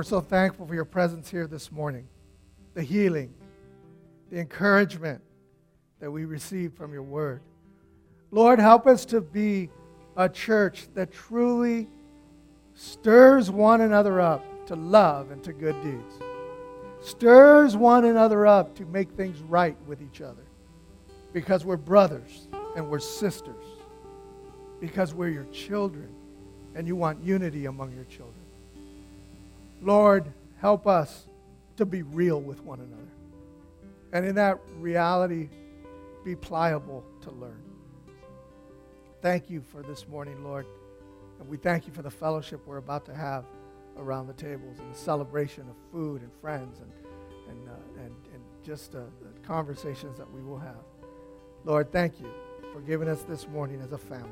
We're 0.00 0.04
so 0.04 0.22
thankful 0.22 0.66
for 0.66 0.74
your 0.74 0.86
presence 0.86 1.30
here 1.30 1.46
this 1.46 1.70
morning, 1.70 2.08
the 2.72 2.82
healing, 2.82 3.34
the 4.30 4.38
encouragement 4.38 5.20
that 5.98 6.10
we 6.10 6.24
receive 6.24 6.72
from 6.72 6.90
your 6.90 7.02
word. 7.02 7.42
Lord, 8.30 8.58
help 8.58 8.86
us 8.86 9.04
to 9.04 9.20
be 9.20 9.68
a 10.16 10.26
church 10.26 10.88
that 10.94 11.12
truly 11.12 11.86
stirs 12.72 13.50
one 13.50 13.82
another 13.82 14.22
up 14.22 14.42
to 14.68 14.74
love 14.74 15.32
and 15.32 15.44
to 15.44 15.52
good 15.52 15.76
deeds, 15.82 16.14
stirs 17.02 17.76
one 17.76 18.06
another 18.06 18.46
up 18.46 18.74
to 18.76 18.86
make 18.86 19.10
things 19.10 19.42
right 19.42 19.76
with 19.86 20.00
each 20.00 20.22
other 20.22 20.46
because 21.34 21.66
we're 21.66 21.76
brothers 21.76 22.48
and 22.74 22.88
we're 22.88 23.00
sisters, 23.00 23.66
because 24.80 25.12
we're 25.12 25.28
your 25.28 25.44
children 25.52 26.08
and 26.74 26.86
you 26.86 26.96
want 26.96 27.22
unity 27.22 27.66
among 27.66 27.94
your 27.94 28.04
children. 28.04 28.39
Lord, 29.80 30.32
help 30.60 30.86
us 30.86 31.26
to 31.76 31.86
be 31.86 32.02
real 32.02 32.40
with 32.40 32.62
one 32.62 32.80
another. 32.80 33.02
And 34.12 34.26
in 34.26 34.34
that 34.34 34.58
reality, 34.76 35.48
be 36.24 36.36
pliable 36.36 37.04
to 37.22 37.30
learn. 37.30 37.62
Thank 39.22 39.48
you 39.48 39.62
for 39.62 39.82
this 39.82 40.06
morning, 40.08 40.44
Lord. 40.44 40.66
And 41.38 41.48
we 41.48 41.56
thank 41.56 41.86
you 41.86 41.92
for 41.92 42.02
the 42.02 42.10
fellowship 42.10 42.60
we're 42.66 42.76
about 42.76 43.06
to 43.06 43.14
have 43.14 43.44
around 43.96 44.26
the 44.26 44.34
tables 44.34 44.78
and 44.78 44.92
the 44.92 44.98
celebration 44.98 45.68
of 45.68 45.76
food 45.90 46.22
and 46.22 46.30
friends 46.40 46.80
and, 46.80 46.92
and, 47.48 47.68
uh, 47.68 48.02
and, 48.02 48.14
and 48.32 48.42
just 48.62 48.94
uh, 48.94 49.00
the 49.22 49.46
conversations 49.46 50.18
that 50.18 50.30
we 50.30 50.42
will 50.42 50.58
have. 50.58 50.84
Lord, 51.64 51.90
thank 51.92 52.20
you 52.20 52.30
for 52.72 52.80
giving 52.80 53.08
us 53.08 53.22
this 53.22 53.48
morning 53.48 53.80
as 53.80 53.92
a 53.92 53.98
family. 53.98 54.28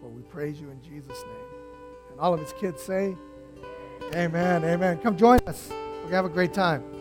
For 0.00 0.08
we 0.08 0.22
praise 0.22 0.60
you 0.60 0.70
in 0.70 0.82
Jesus' 0.82 1.22
name. 1.22 1.60
And 2.10 2.20
all 2.20 2.34
of 2.34 2.40
his 2.40 2.52
kids 2.54 2.82
say, 2.82 3.16
Amen. 4.14 4.64
Amen. 4.64 4.98
Come 4.98 5.16
join 5.16 5.38
us. 5.46 5.68
We're 5.70 5.76
going 5.76 6.10
to 6.10 6.16
have 6.16 6.24
a 6.24 6.28
great 6.30 6.54
time. 6.54 6.97